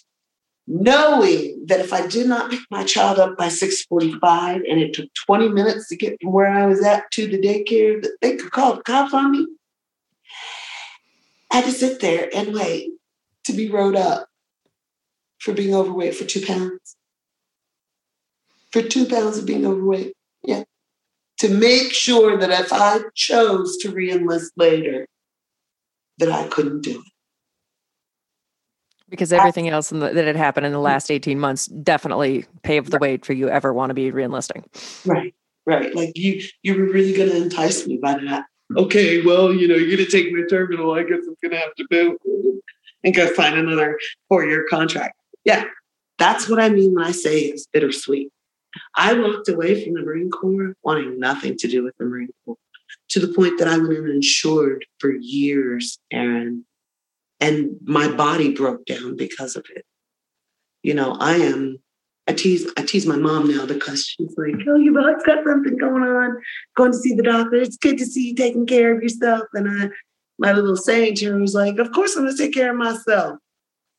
knowing 0.68 1.64
that 1.68 1.80
if 1.80 1.94
I 1.94 2.08
did 2.08 2.28
not 2.28 2.50
pick 2.50 2.60
my 2.72 2.84
child 2.84 3.20
up 3.20 3.38
by 3.38 3.48
6:45 3.48 4.62
and 4.70 4.80
it 4.80 4.94
took 4.94 5.10
20 5.26 5.50
minutes 5.50 5.88
to 5.90 5.96
get 5.96 6.18
from 6.22 6.34
where 6.34 6.48
I 6.48 6.66
was 6.66 6.84
at 6.84 7.10
to 7.12 7.28
the 7.28 7.40
daycare, 7.40 8.02
that 8.02 8.18
they 8.22 8.36
could 8.36 8.52
call 8.52 8.76
the 8.76 8.84
cops 8.84 9.14
on 9.14 9.32
me. 9.32 9.48
I 11.56 11.60
had 11.60 11.66
to 11.68 11.72
sit 11.72 12.02
there 12.02 12.30
and 12.36 12.54
wait 12.54 12.92
to 13.46 13.54
be 13.54 13.70
rode 13.70 13.96
up 13.96 14.28
for 15.40 15.54
being 15.54 15.74
overweight 15.74 16.14
for 16.14 16.26
two 16.26 16.46
pounds. 16.46 16.98
For 18.74 18.82
two 18.82 19.06
pounds 19.06 19.38
of 19.38 19.46
being 19.46 19.66
overweight. 19.66 20.12
Yeah. 20.44 20.64
To 21.38 21.48
make 21.48 21.94
sure 21.94 22.38
that 22.38 22.50
if 22.50 22.74
I 22.74 23.00
chose 23.14 23.78
to 23.78 23.94
reenlist 23.94 24.50
later, 24.58 25.08
that 26.18 26.30
I 26.30 26.46
couldn't 26.50 26.82
do 26.82 27.00
it 27.00 27.12
because 29.08 29.32
everything 29.32 29.70
else 29.70 29.90
the, 29.90 30.00
that 30.00 30.26
had 30.26 30.36
happened 30.36 30.66
in 30.66 30.74
the 30.74 30.80
last 30.80 31.10
18 31.10 31.40
months 31.40 31.68
definitely 31.68 32.46
paved 32.64 32.92
the 32.92 32.98
way 32.98 33.16
for 33.16 33.32
you 33.32 33.48
ever 33.48 33.72
want 33.72 33.92
to 33.92 33.94
be 33.94 34.12
reenlisting 34.12 34.66
right 35.06 35.36
right 35.66 35.94
like 35.94 36.12
you 36.16 36.42
you 36.64 36.76
were 36.76 36.86
really 36.86 37.14
going 37.14 37.30
to 37.30 37.38
entice 37.38 37.86
me 37.86 37.98
by 37.98 38.14
that 38.14 38.46
okay 38.78 39.22
well 39.22 39.54
you 39.54 39.68
know 39.68 39.76
you're 39.76 39.96
going 39.96 40.10
to 40.10 40.12
take 40.12 40.32
my 40.32 40.44
terminal 40.50 40.94
i 40.94 41.04
guess 41.04 41.20
i'm 41.28 41.36
going 41.42 41.52
to 41.52 41.58
have 41.58 41.76
to 41.76 41.86
go 41.92 42.18
and 43.04 43.14
go 43.14 43.28
find 43.34 43.58
another 43.58 44.00
four-year 44.28 44.66
contract 44.70 45.16
yeah 45.44 45.66
that's 46.18 46.50
what 46.50 46.60
i 46.60 46.70
mean 46.70 46.94
when 46.94 47.04
i 47.04 47.12
say 47.12 47.40
it's 47.42 47.68
bittersweet 47.68 48.30
i 48.96 49.14
walked 49.14 49.48
away 49.50 49.84
from 49.84 49.94
the 49.94 50.02
marine 50.02 50.32
corps 50.32 50.74
wanting 50.84 51.20
nothing 51.20 51.56
to 51.58 51.68
do 51.68 51.84
with 51.84 51.96
the 51.98 52.06
marine 52.06 52.30
corps 52.44 52.58
to 53.10 53.20
the 53.20 53.34
point 53.34 53.58
that 53.60 53.68
i 53.68 53.78
went 53.78 54.00
uninsured 54.00 54.86
for 55.00 55.12
years 55.12 56.00
erin 56.12 56.66
and 57.40 57.78
my 57.84 58.08
body 58.12 58.54
broke 58.54 58.86
down 58.86 59.16
because 59.16 59.56
of 59.56 59.66
it. 59.76 59.86
You 60.84 60.94
know, 60.94 61.16
I 61.20 61.36
am. 61.38 61.80
I 62.28 62.34
tease 62.34 62.68
I 62.76 62.82
tease 62.82 63.06
my 63.06 63.18
mom 63.18 63.48
now 63.56 63.66
because 63.66 64.06
she's 64.06 64.34
like, 64.38 64.56
"Oh, 64.68 64.78
your 64.78 64.94
body's 64.94 65.24
got 65.24 65.44
something 65.46 65.78
going 65.78 66.04
on. 66.04 66.42
Going 66.76 66.92
to 66.92 66.98
see 66.98 67.14
the 67.14 67.24
doctor. 67.24 67.56
It's 67.56 67.78
good 67.78 67.98
to 68.00 68.06
see 68.06 68.30
you 68.30 68.36
taking 68.36 68.66
care 68.66 68.96
of 68.96 69.04
yourself." 69.04 69.44
And 69.54 69.70
I, 69.70 69.90
my 70.40 70.52
little 70.52 70.76
saying 70.76 71.16
to 71.16 71.32
her 71.32 71.40
was 71.40 71.54
like, 71.54 71.78
"Of 71.78 71.92
course, 71.92 72.16
I'm 72.16 72.24
going 72.24 72.36
to 72.36 72.44
take 72.44 72.54
care 72.54 72.72
of 72.72 72.78
myself." 72.78 73.38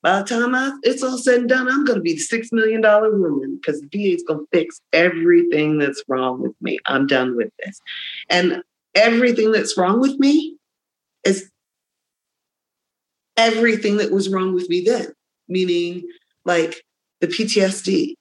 By 0.03 0.20
the 0.20 0.24
time 0.24 0.55
I, 0.55 0.72
it's 0.83 1.03
all 1.03 1.18
said 1.18 1.41
and 1.41 1.49
done, 1.49 1.68
I'm 1.68 1.85
going 1.85 1.99
to 1.99 2.03
be 2.03 2.14
the 2.14 2.18
six 2.18 2.51
million 2.53 2.81
dollar 2.81 3.16
woman 3.16 3.57
because 3.57 3.81
the 3.81 3.89
VA 3.89 4.14
is 4.14 4.24
going 4.27 4.41
to 4.41 4.49
fix 4.53 4.81
everything 4.93 5.79
that's 5.79 6.03
wrong 6.09 6.43
with 6.43 6.55
me. 6.61 6.79
I'm 6.87 7.07
done 7.07 7.37
with 7.37 7.51
this, 7.64 7.81
and 8.29 8.62
everything 8.95 9.53
that's 9.53 9.79
wrong 9.79 10.01
with 10.01 10.18
me 10.18 10.57
is 11.24 11.49
everything 13.37 13.99
that 13.99 14.11
was 14.11 14.29
wrong 14.29 14.53
with 14.53 14.68
me 14.68 14.81
then, 14.81 15.12
meaning 15.49 16.09
like 16.45 16.83
the 17.21 17.29
PTSD. 17.29 18.14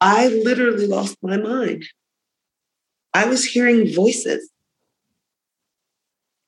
I 0.00 0.28
literally 0.28 0.86
lost 0.86 1.16
my 1.22 1.36
mind. 1.36 1.84
I 3.14 3.26
was 3.26 3.44
hearing 3.44 3.92
voices, 3.94 4.50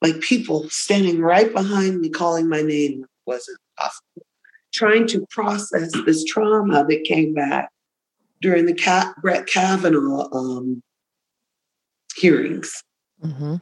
like 0.02 0.20
people 0.20 0.68
standing 0.68 1.20
right 1.20 1.52
behind 1.52 2.00
me 2.00 2.10
calling 2.10 2.48
my 2.48 2.60
name 2.60 3.04
it 3.04 3.10
wasn't 3.26 3.58
possible. 3.78 4.26
Trying 4.72 5.06
to 5.08 5.26
process 5.30 5.90
this 6.04 6.24
trauma 6.24 6.84
that 6.86 7.04
came 7.04 7.32
back 7.32 7.70
during 8.42 8.66
the 8.66 8.74
Cat, 8.74 9.14
Brett 9.22 9.46
Kavanaugh 9.46 10.28
um, 10.32 10.82
hearings. 12.14 12.84
Mm-hmm. 13.24 13.56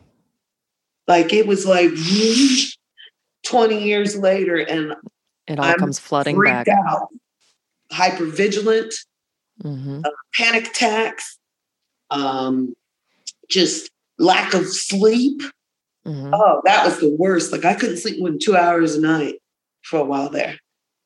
Like 1.06 1.32
it 1.32 1.46
was 1.46 1.64
like 1.64 1.92
20 3.46 3.84
years 3.84 4.16
later 4.18 4.56
and 4.56 4.94
it 5.46 5.60
all 5.60 5.64
I'm 5.64 5.78
comes 5.78 6.00
flooding 6.00 6.42
back 6.42 6.66
out 6.68 7.08
hyper 7.92 8.26
vigilant 8.26 8.92
mm-hmm. 9.62 10.00
uh, 10.04 10.10
panic 10.34 10.68
attacks 10.68 11.38
um, 12.10 12.74
just 13.48 13.90
lack 14.18 14.54
of 14.54 14.66
sleep. 14.66 15.42
Mm-hmm. 16.06 16.32
oh 16.32 16.62
that 16.64 16.84
was 16.84 17.00
the 17.00 17.10
worst. 17.10 17.50
Like 17.50 17.64
i 17.64 17.74
couldn't 17.74 17.96
sleep 17.96 18.20
more 18.20 18.30
than 18.30 18.38
two 18.38 18.56
hours 18.56 18.94
a 18.94 19.00
night 19.00 19.36
for 19.82 20.00
a 20.00 20.04
while 20.04 20.30
there. 20.30 20.56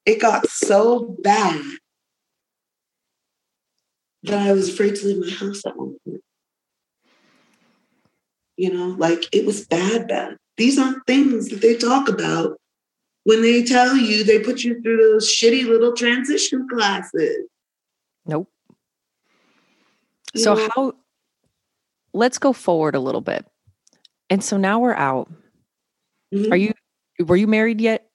It 0.04 0.20
got 0.20 0.46
so 0.48 1.16
bad 1.22 1.62
that 4.24 4.46
i 4.46 4.52
was 4.52 4.68
afraid 4.68 4.96
to 4.96 5.06
leave 5.06 5.18
my 5.18 5.30
house 5.30 5.64
at 5.64 5.76
one 5.76 5.96
point. 6.04 6.20
You 8.58 8.74
know 8.74 8.88
like 8.98 9.24
it 9.32 9.46
was 9.46 9.66
bad 9.66 10.08
bad. 10.08 10.36
These 10.58 10.78
aren't 10.78 11.06
things 11.06 11.48
that 11.48 11.62
they 11.62 11.76
talk 11.76 12.10
about 12.10 12.59
when 13.24 13.42
they 13.42 13.62
tell 13.64 13.96
you 13.96 14.24
they 14.24 14.38
put 14.38 14.62
you 14.62 14.80
through 14.80 14.96
those 14.96 15.28
shitty 15.28 15.66
little 15.66 15.92
transition 15.92 16.66
classes. 16.68 17.46
Nope. 18.26 18.48
You 20.34 20.42
so 20.42 20.54
know? 20.54 20.68
how 20.74 20.92
let's 22.12 22.38
go 22.38 22.52
forward 22.52 22.94
a 22.94 23.00
little 23.00 23.20
bit. 23.20 23.46
And 24.28 24.42
so 24.42 24.56
now 24.56 24.78
we're 24.78 24.94
out. 24.94 25.30
Mm-hmm. 26.32 26.52
Are 26.52 26.56
you 26.56 26.72
were 27.18 27.36
you 27.36 27.46
married 27.46 27.80
yet 27.80 28.08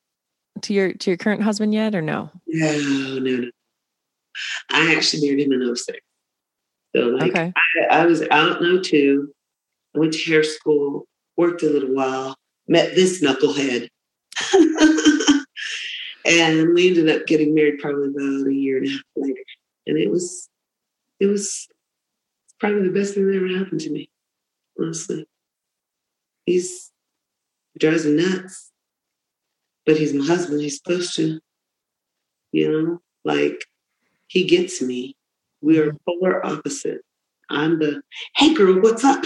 to 0.64 0.74
your 0.74 0.94
to 0.94 1.10
your 1.10 1.18
current 1.18 1.42
husband 1.42 1.74
yet 1.74 1.96
or 1.96 2.02
no? 2.02 2.32
No, 2.48 3.20
no, 3.20 3.20
no. 3.20 3.50
I 4.72 4.96
actually 4.96 5.28
married 5.28 5.46
him 5.46 5.54
in 5.54 5.76
06. 5.76 6.00
So 6.96 7.02
like 7.02 7.32
okay. 7.32 7.54
I, 7.92 8.02
I 8.02 8.06
was 8.06 8.22
out 8.32 8.62
in 8.62 8.82
02. 8.82 9.30
I 9.96 10.00
went 10.00 10.14
to 10.14 10.24
hair 10.30 10.44
school 10.44 11.08
worked 11.38 11.64
a 11.64 11.70
little 11.70 11.94
while, 11.94 12.36
met 12.68 12.96
this 12.96 13.24
knucklehead. 13.24 13.90
and 16.26 16.74
we 16.74 16.88
ended 16.90 17.10
up 17.10 17.28
getting 17.28 17.54
married 17.54 17.80
probably 17.80 18.10
about 18.10 18.48
a 18.48 18.54
year 18.54 18.78
and 18.78 18.88
a 18.88 18.92
half 18.92 19.02
later. 19.16 19.44
And 19.88 19.98
it 19.98 20.10
was, 20.10 20.50
it 21.20 21.28
was 21.28 21.68
probably 22.60 22.88
the 22.88 22.94
best 22.94 23.14
thing 23.14 23.28
that 23.28 23.36
ever 23.36 23.48
happened 23.48 23.82
to 23.82 23.92
me, 23.92 24.10
honestly. 24.80 25.28
He's 26.46 26.92
drives 27.78 28.06
me 28.06 28.14
nuts, 28.14 28.72
but 29.86 29.98
he's 29.98 30.14
my 30.14 30.26
husband. 30.26 30.62
He's 30.62 30.78
supposed 30.78 31.16
to, 31.16 31.40
you 32.52 32.72
know, 32.72 33.02
like 33.24 33.66
he 34.28 34.46
gets 34.46 34.82
me. 34.82 35.16
We 35.62 35.80
are 35.80 35.96
polar 36.08 36.46
opposite. 36.46 37.02
I'm 37.50 37.80
the, 37.80 38.02
hey 38.36 38.54
girl, 38.54 38.80
what's 38.82 39.04
up? 39.04 39.24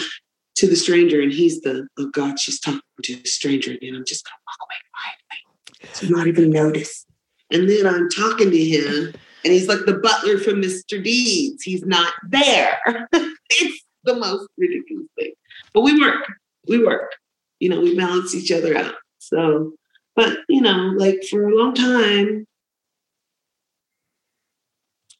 To 0.59 0.67
the 0.67 0.75
stranger, 0.75 1.21
and 1.21 1.31
he's 1.31 1.61
the, 1.61 1.87
oh 1.97 2.07
God, 2.07 2.37
she's 2.37 2.59
talking 2.59 2.81
to 3.03 3.13
a 3.13 3.25
stranger 3.25 3.71
again. 3.71 3.95
I'm 3.95 4.05
just 4.05 4.25
gonna 4.25 4.35
walk 4.45 4.57
away 4.67 4.75
quietly. 4.93 5.93
So 5.93 6.07
not 6.07 6.27
even 6.27 6.49
notice. 6.49 7.05
And 7.51 7.69
then 7.69 7.87
I'm 7.87 8.09
talking 8.09 8.51
to 8.51 8.65
him, 8.65 9.13
and 9.45 9.53
he's 9.53 9.69
like 9.69 9.85
the 9.85 9.99
butler 9.99 10.37
from 10.37 10.61
Mr. 10.61 11.01
Deeds. 11.01 11.63
He's 11.63 11.85
not 11.85 12.11
there. 12.27 12.77
it's 13.13 13.85
the 14.03 14.15
most 14.15 14.49
ridiculous 14.57 15.07
thing. 15.17 15.31
But 15.73 15.81
we 15.81 15.99
work. 15.99 16.25
We 16.67 16.83
work. 16.83 17.15
You 17.59 17.69
know, 17.69 17.79
we 17.79 17.95
balance 17.95 18.35
each 18.35 18.51
other 18.51 18.77
out. 18.77 18.95
So, 19.19 19.73
but 20.15 20.39
you 20.49 20.61
know, 20.61 20.93
like 20.97 21.23
for 21.29 21.47
a 21.47 21.55
long 21.55 21.73
time, 21.73 22.45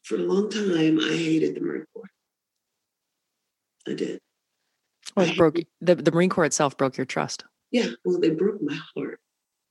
for 0.03 0.15
a 0.15 0.19
long 0.19 0.49
time, 0.49 0.99
I 0.99 1.15
hated 1.15 1.55
the 1.55 1.61
Marine 1.61 1.85
Corps. 1.93 2.11
I 3.87 3.93
did. 3.93 4.19
Well, 5.19 5.29
it 5.29 5.37
broke 5.37 5.57
the, 5.81 5.95
the 5.95 6.11
Marine 6.11 6.29
Corps 6.29 6.45
itself 6.45 6.77
broke 6.77 6.97
your 6.97 7.05
trust. 7.05 7.43
Yeah, 7.71 7.89
well, 8.03 8.19
they 8.19 8.31
broke 8.31 8.61
my 8.61 8.77
heart 8.95 9.19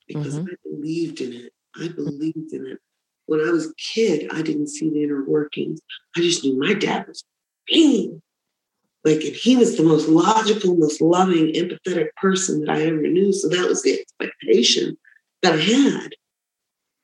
because 0.06 0.38
mm-hmm. 0.38 0.48
I 0.48 0.70
believed 0.70 1.20
in 1.20 1.32
it. 1.32 1.52
I 1.76 1.88
believed 1.88 2.52
in 2.52 2.66
it. 2.66 2.78
When 3.26 3.40
I 3.40 3.50
was 3.50 3.66
a 3.66 3.74
kid, 3.74 4.30
I 4.32 4.42
didn't 4.42 4.68
see 4.68 4.88
the 4.88 5.02
inner 5.02 5.24
workings. 5.24 5.80
I 6.16 6.20
just 6.20 6.44
knew 6.44 6.58
my 6.58 6.74
dad 6.74 7.06
was 7.06 7.24
mean. 7.70 8.22
Like, 9.04 9.22
and 9.22 9.34
he 9.34 9.56
was 9.56 9.76
the 9.76 9.82
most 9.82 10.08
logical, 10.08 10.76
most 10.76 11.00
loving, 11.00 11.52
empathetic 11.52 12.08
person 12.16 12.60
that 12.60 12.70
I 12.70 12.82
ever 12.82 13.02
knew. 13.02 13.32
So 13.32 13.48
that 13.48 13.68
was 13.68 13.82
the 13.82 14.00
expectation 14.00 14.96
that 15.42 15.54
I 15.54 15.58
had. 15.58 16.10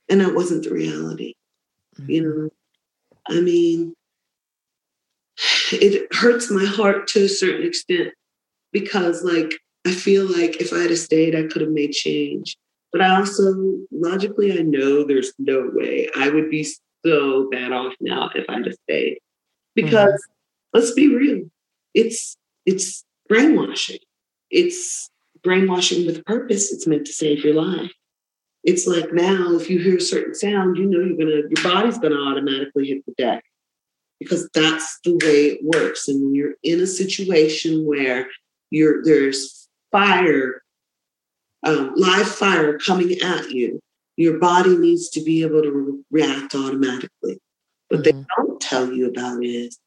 And 0.09 0.21
that 0.21 0.35
wasn't 0.35 0.63
the 0.63 0.71
reality. 0.71 1.35
Mm-hmm. 1.99 2.11
You 2.11 2.21
know, 2.23 2.49
I 3.29 3.41
mean, 3.41 3.93
it 5.71 6.13
hurts 6.13 6.51
my 6.51 6.65
heart 6.65 7.07
to 7.09 7.25
a 7.25 7.29
certain 7.29 7.65
extent 7.65 8.13
because 8.75 9.23
like 9.23 9.53
I 9.87 9.91
feel 9.91 10.25
like 10.25 10.57
if 10.57 10.73
I 10.73 10.79
had 10.79 10.97
stayed, 10.97 11.33
I 11.33 11.43
could 11.43 11.61
have 11.61 11.71
made 11.71 11.93
change. 11.93 12.57
But 12.91 13.01
I 13.01 13.15
also 13.15 13.77
logically 13.89 14.51
I 14.51 14.63
know 14.63 15.05
there's 15.05 15.31
no 15.39 15.69
way 15.73 16.09
I 16.15 16.29
would 16.29 16.49
be 16.49 16.67
so 17.05 17.49
bad 17.49 17.71
off 17.71 17.93
now 18.01 18.29
if 18.35 18.45
I'd 18.49 18.65
have 18.65 18.75
stayed. 18.83 19.19
Because 19.75 20.09
mm-hmm. 20.09 20.77
let's 20.77 20.91
be 20.91 21.15
real, 21.15 21.49
it's 21.93 22.35
it's 22.65 23.05
brainwashing. 23.29 23.99
It's 24.51 25.09
brainwashing 25.41 26.05
with 26.05 26.25
purpose. 26.25 26.73
It's 26.73 26.85
meant 26.85 27.05
to 27.05 27.13
save 27.13 27.45
your 27.45 27.53
life. 27.53 27.93
It's 28.65 28.87
like 28.87 29.13
now, 29.13 29.53
if 29.53 29.69
you 29.69 29.79
hear 29.79 29.97
a 29.97 30.01
certain 30.01 30.35
sound, 30.35 30.75
you 30.75 30.85
know 30.85 30.99
you're 30.99 31.17
gonna 31.17 31.47
your 31.49 31.63
body's 31.63 31.97
gonna 31.97 32.21
automatically 32.21 32.87
hit 32.87 33.05
the 33.05 33.13
deck 33.17 33.45
because 34.19 34.49
that's 34.53 34.99
the 35.05 35.13
way 35.13 35.45
it 35.47 35.59
works. 35.63 36.09
And 36.09 36.21
when 36.21 36.35
you're 36.35 36.55
in 36.63 36.81
a 36.81 36.87
situation 36.87 37.85
where 37.85 38.27
you're 38.69 39.03
there's 39.03 39.67
fire, 39.91 40.61
um, 41.63 41.93
live 41.95 42.27
fire 42.27 42.77
coming 42.77 43.19
at 43.21 43.49
you, 43.51 43.79
your 44.17 44.39
body 44.39 44.77
needs 44.77 45.09
to 45.09 45.21
be 45.23 45.41
able 45.41 45.61
to 45.61 46.03
react 46.11 46.55
automatically. 46.55 47.39
What 47.89 48.01
mm-hmm. 48.01 48.19
they 48.19 48.25
don't 48.37 48.61
tell 48.61 48.91
you 48.91 49.09
about 49.09 49.43
is 49.43 49.77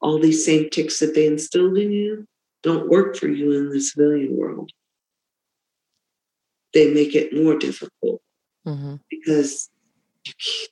all 0.00 0.18
these 0.18 0.44
same 0.44 0.68
ticks 0.70 1.00
that 1.00 1.14
they 1.14 1.26
instilled 1.26 1.78
in 1.78 1.90
you 1.90 2.26
don't 2.64 2.88
work 2.88 3.14
for 3.14 3.28
you 3.28 3.52
in 3.52 3.68
the 3.68 3.80
civilian 3.80 4.36
world. 4.36 4.70
They 6.72 6.92
make 6.92 7.14
it 7.14 7.32
more 7.32 7.56
difficult 7.56 8.20
mm-hmm. 8.66 8.96
because 9.10 9.68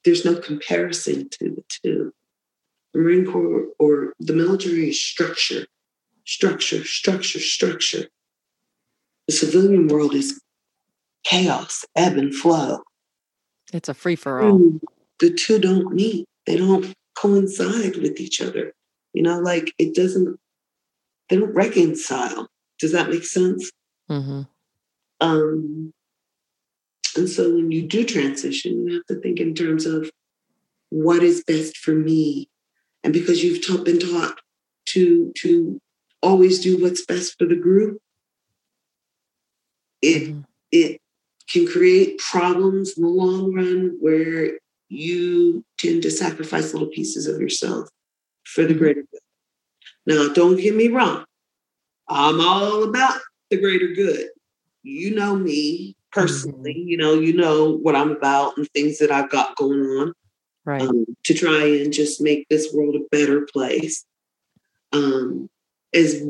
there's 0.04 0.24
no 0.24 0.34
comparison 0.36 1.28
to 1.28 1.50
the 1.50 1.62
two. 1.68 2.12
The 2.94 3.00
Marine 3.00 3.30
Corps 3.30 3.66
or 3.78 4.14
the 4.18 4.32
military 4.32 4.88
is 4.88 5.02
structure, 5.02 5.66
structure, 6.24 6.84
structure, 6.84 7.40
structure. 7.40 8.06
The 9.26 9.32
civilian 9.32 9.88
world 9.88 10.14
is 10.14 10.40
chaos, 11.24 11.84
ebb 11.96 12.16
and 12.16 12.34
flow. 12.34 12.82
It's 13.72 13.88
a 13.88 13.94
free 13.94 14.16
for 14.16 14.42
all. 14.42 14.80
The 15.20 15.32
two 15.32 15.58
don't 15.58 15.94
meet, 15.94 16.26
they 16.46 16.56
don't 16.56 16.92
coincide 17.16 17.96
with 17.96 18.20
each 18.20 18.40
other. 18.40 18.72
You 19.14 19.22
know, 19.22 19.38
like 19.38 19.72
it 19.78 19.94
doesn't, 19.94 20.38
they 21.28 21.36
don't 21.36 21.54
reconcile. 21.54 22.48
Does 22.78 22.92
that 22.92 23.10
make 23.10 23.24
sense? 23.24 23.70
Mm-hmm. 24.10 24.42
Um, 25.20 25.92
and 27.16 27.28
so 27.28 27.54
when 27.54 27.70
you 27.70 27.82
do 27.86 28.04
transition, 28.04 28.88
you 28.88 28.94
have 28.94 29.06
to 29.06 29.20
think 29.20 29.38
in 29.38 29.54
terms 29.54 29.86
of 29.86 30.10
what 30.90 31.22
is 31.22 31.44
best 31.44 31.76
for 31.76 31.92
me. 31.92 32.48
And 33.04 33.12
because 33.12 33.42
you've 33.42 33.84
been 33.84 33.98
taught 33.98 34.38
to 34.86 35.32
to 35.38 35.80
always 36.22 36.60
do 36.60 36.80
what's 36.80 37.04
best 37.04 37.36
for 37.38 37.46
the 37.46 37.56
group, 37.56 37.98
it 40.00 40.28
mm-hmm. 40.28 40.40
it 40.70 41.00
can 41.48 41.66
create 41.66 42.18
problems 42.18 42.96
in 42.96 43.02
the 43.02 43.08
long 43.08 43.54
run 43.54 43.96
where 44.00 44.58
you 44.88 45.64
tend 45.78 46.02
to 46.02 46.10
sacrifice 46.10 46.72
little 46.72 46.88
pieces 46.88 47.26
of 47.26 47.40
yourself 47.40 47.88
for 48.44 48.62
the 48.62 48.68
mm-hmm. 48.68 48.78
greater 48.78 49.04
good. 49.10 49.20
Now, 50.06 50.32
don't 50.32 50.56
get 50.56 50.74
me 50.74 50.88
wrong. 50.88 51.24
I'm 52.08 52.40
all 52.40 52.84
about 52.84 53.20
the 53.50 53.58
greater 53.58 53.88
good. 53.88 54.28
You 54.82 55.14
know 55.14 55.36
me 55.36 55.96
personally, 56.10 56.74
mm-hmm. 56.74 56.88
you 56.88 56.96
know, 56.96 57.14
you 57.14 57.34
know 57.34 57.76
what 57.76 57.96
I'm 57.96 58.10
about 58.10 58.56
and 58.56 58.68
things 58.70 58.98
that 58.98 59.10
I've 59.10 59.30
got 59.30 59.56
going 59.56 59.80
on. 59.80 60.12
Right. 60.64 60.82
Um, 60.82 61.06
to 61.24 61.34
try 61.34 61.64
and 61.64 61.92
just 61.92 62.20
make 62.20 62.48
this 62.48 62.72
world 62.72 62.94
a 62.94 63.00
better 63.10 63.46
place. 63.52 64.04
Um, 64.92 65.48
as 65.94 66.22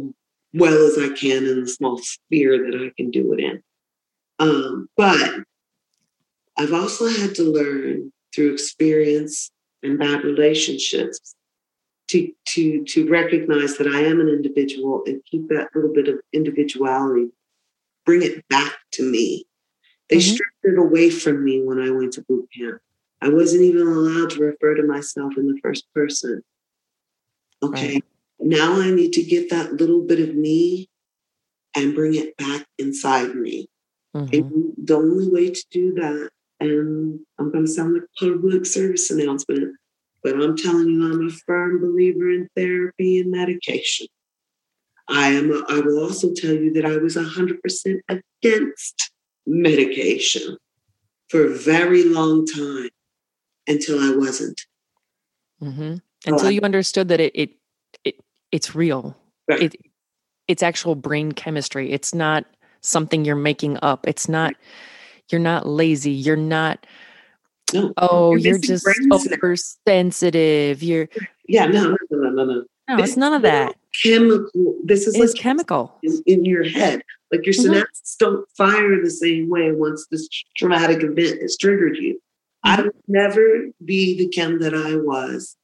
well 0.54 0.86
as 0.86 0.98
I 0.98 1.14
can 1.14 1.46
in 1.46 1.62
the 1.62 1.68
small 1.68 1.98
sphere 1.98 2.58
that 2.58 2.78
I 2.78 2.92
can 2.96 3.10
do 3.10 3.32
it 3.32 3.40
in. 3.40 3.62
Um, 4.38 4.88
but 4.96 5.44
I've 6.58 6.72
also 6.72 7.06
had 7.08 7.34
to 7.36 7.44
learn 7.44 8.12
through 8.34 8.52
experience 8.52 9.50
and 9.82 9.98
bad 9.98 10.24
relationships 10.24 11.34
to, 12.08 12.30
to, 12.48 12.84
to 12.84 13.08
recognize 13.08 13.76
that 13.78 13.86
I 13.86 14.00
am 14.00 14.20
an 14.20 14.28
individual 14.28 15.02
and 15.06 15.24
keep 15.24 15.48
that 15.48 15.68
little 15.74 15.92
bit 15.92 16.08
of 16.08 16.20
individuality, 16.32 17.28
bring 18.04 18.22
it 18.22 18.46
back 18.48 18.74
to 18.92 19.02
me. 19.02 19.46
They 20.08 20.16
mm-hmm. 20.16 20.34
stripped 20.34 20.64
it 20.64 20.78
away 20.78 21.08
from 21.10 21.44
me 21.44 21.62
when 21.62 21.80
I 21.80 21.90
went 21.90 22.14
to 22.14 22.22
boot 22.22 22.48
camp. 22.56 22.80
I 23.22 23.28
wasn't 23.28 23.62
even 23.62 23.86
allowed 23.86 24.30
to 24.30 24.40
refer 24.40 24.74
to 24.74 24.82
myself 24.82 25.34
in 25.36 25.46
the 25.46 25.58
first 25.62 25.86
person. 25.94 26.42
Okay. 27.62 27.94
Right. 27.94 28.04
Now 28.42 28.80
I 28.80 28.90
need 28.90 29.12
to 29.14 29.22
get 29.22 29.50
that 29.50 29.74
little 29.74 30.02
bit 30.02 30.20
of 30.20 30.34
me 30.34 30.88
and 31.76 31.94
bring 31.94 32.14
it 32.14 32.36
back 32.36 32.66
inside 32.78 33.34
me. 33.34 33.68
Mm-hmm. 34.14 34.72
the 34.76 34.94
only 34.94 35.26
way 35.30 35.48
to 35.48 35.64
do 35.70 35.94
that, 35.94 36.28
and 36.60 37.20
I'm 37.38 37.50
going 37.50 37.64
to 37.64 37.70
sound 37.70 37.94
like 37.94 38.02
a 38.02 38.32
public 38.32 38.66
service 38.66 39.10
announcement, 39.10 39.74
but 40.22 40.34
I'm 40.34 40.54
telling 40.54 40.90
you, 40.90 41.10
I'm 41.10 41.28
a 41.28 41.30
firm 41.30 41.80
believer 41.80 42.30
in 42.30 42.46
therapy 42.54 43.20
and 43.20 43.30
medication. 43.30 44.06
I 45.08 45.28
am. 45.28 45.50
A, 45.50 45.64
I 45.66 45.80
will 45.80 45.98
also 46.04 46.34
tell 46.34 46.52
you 46.52 46.72
that 46.74 46.84
I 46.84 46.98
was 46.98 47.16
100% 47.16 48.00
against 48.08 49.10
medication 49.46 50.58
for 51.30 51.46
a 51.46 51.56
very 51.56 52.04
long 52.04 52.44
time 52.44 52.90
until 53.66 53.98
I 53.98 54.14
wasn't. 54.14 54.60
Mm-hmm. 55.62 55.96
Until 56.26 56.50
you 56.50 56.60
understood 56.60 57.08
that 57.08 57.20
it 57.20 57.32
it 57.34 57.50
it's 58.52 58.74
real. 58.74 59.16
It 59.48 59.74
it's 60.48 60.62
actual 60.62 60.94
brain 60.94 61.32
chemistry. 61.32 61.90
It's 61.92 62.14
not 62.14 62.44
something 62.80 63.24
you're 63.24 63.36
making 63.36 63.78
up. 63.82 64.06
It's 64.06 64.28
not 64.28 64.54
you're 65.30 65.40
not 65.40 65.66
lazy. 65.66 66.12
You're 66.12 66.36
not 66.36 66.86
no, 67.72 67.92
oh, 67.96 68.34
you're, 68.36 68.52
you're 68.52 68.58
just 68.58 68.86
oversensitive. 69.12 70.82
You're 70.82 71.08
yeah, 71.48 71.66
no, 71.66 71.90
no, 71.90 71.96
no, 72.10 72.30
no, 72.30 72.44
no. 72.44 72.64
No, 72.88 72.98
it's 72.98 73.16
none 73.16 73.32
of 73.32 73.42
that. 73.42 73.76
Chemical. 74.02 74.76
This 74.84 75.06
is 75.06 75.14
it's 75.14 75.34
like 75.34 75.42
chemical 75.42 75.96
in, 76.02 76.22
in, 76.26 76.44
your 76.44 76.64
head. 76.64 77.02
Like 77.30 77.46
your 77.46 77.54
mm-hmm. 77.54 77.74
synapses 77.74 78.16
don't 78.18 78.46
fire 78.56 79.02
the 79.02 79.10
same 79.10 79.48
way 79.48 79.72
once 79.72 80.06
this 80.10 80.28
traumatic 80.56 81.02
event 81.02 81.40
has 81.40 81.56
triggered 81.56 81.96
you. 81.96 82.14
Mm-hmm. 82.66 82.80
I 82.80 82.82
would 82.82 82.92
never 83.08 83.68
be 83.84 84.18
the 84.18 84.28
Kim 84.28 84.58
that 84.60 84.74
I 84.74 84.96
was 84.96 85.56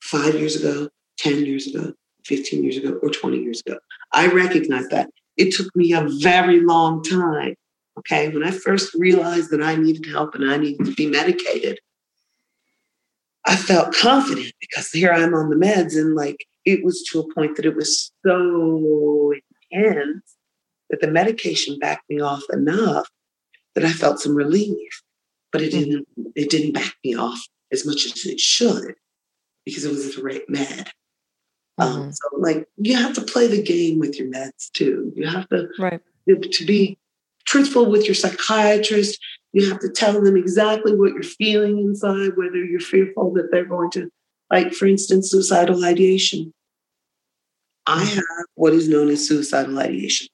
five 0.00 0.34
years 0.34 0.56
ago, 0.56 0.88
10 1.18 1.44
years 1.44 1.66
ago, 1.66 1.92
15 2.24 2.62
years 2.62 2.76
ago, 2.76 2.98
or 3.02 3.10
20 3.10 3.38
years 3.38 3.62
ago. 3.66 3.78
I 4.12 4.28
recognize 4.28 4.88
that. 4.88 5.10
It 5.36 5.52
took 5.52 5.74
me 5.76 5.92
a 5.92 6.06
very 6.20 6.60
long 6.60 7.02
time. 7.02 7.54
Okay. 7.98 8.28
When 8.28 8.44
I 8.44 8.50
first 8.50 8.94
realized 8.94 9.50
that 9.50 9.62
I 9.62 9.76
needed 9.76 10.06
help 10.10 10.34
and 10.34 10.48
I 10.48 10.56
needed 10.56 10.84
to 10.86 10.94
be 10.94 11.06
medicated, 11.06 11.80
I 13.46 13.56
felt 13.56 13.94
confident 13.94 14.52
because 14.60 14.90
here 14.90 15.12
I'm 15.12 15.34
on 15.34 15.48
the 15.48 15.56
meds 15.56 15.96
and 15.96 16.14
like 16.14 16.46
it 16.64 16.84
was 16.84 17.02
to 17.10 17.20
a 17.20 17.34
point 17.34 17.56
that 17.56 17.64
it 17.64 17.74
was 17.74 18.12
so 18.24 19.32
intense 19.72 20.22
that 20.90 21.00
the 21.00 21.08
medication 21.08 21.78
backed 21.78 22.08
me 22.10 22.20
off 22.20 22.42
enough 22.52 23.08
that 23.74 23.84
I 23.84 23.92
felt 23.92 24.20
some 24.20 24.34
relief. 24.34 25.02
But 25.50 25.62
it 25.62 25.72
mm-hmm. 25.72 25.90
didn't 25.90 26.08
it 26.34 26.50
didn't 26.50 26.74
back 26.74 26.94
me 27.04 27.14
off 27.14 27.40
as 27.72 27.86
much 27.86 28.04
as 28.04 28.26
it 28.26 28.38
should 28.38 28.94
because 29.64 29.84
it 29.84 29.90
was 29.90 30.14
the 30.14 30.22
right 30.22 30.42
med. 30.48 30.90
Um, 31.78 31.88
mm-hmm. 31.88 32.02
Um, 32.02 32.12
so 32.12 32.28
like 32.38 32.68
you 32.76 32.96
have 32.96 33.14
to 33.14 33.22
play 33.22 33.46
the 33.46 33.62
game 33.62 33.98
with 33.98 34.18
your 34.18 34.28
meds 34.28 34.70
too. 34.72 35.12
You 35.14 35.26
have 35.26 35.48
to 35.48 35.68
right. 35.78 36.00
to 36.26 36.64
be 36.64 36.98
truthful 37.46 37.90
with 37.90 38.06
your 38.06 38.14
psychiatrist. 38.14 39.18
You 39.52 39.68
have 39.70 39.80
to 39.80 39.88
tell 39.88 40.20
them 40.20 40.36
exactly 40.36 40.94
what 40.94 41.12
you're 41.12 41.22
feeling 41.22 41.78
inside, 41.78 42.36
whether 42.36 42.62
you're 42.62 42.80
fearful 42.80 43.32
that 43.34 43.48
they're 43.50 43.64
going 43.64 43.90
to, 43.92 44.10
like 44.50 44.72
for 44.74 44.86
instance, 44.86 45.30
suicidal 45.30 45.84
ideation. 45.84 46.52
I 47.86 48.04
mm-hmm. 48.04 48.16
have 48.16 48.46
what 48.54 48.74
is 48.74 48.88
known 48.88 49.08
as 49.08 49.26
suicidal 49.26 49.78
ideation. 49.78 50.28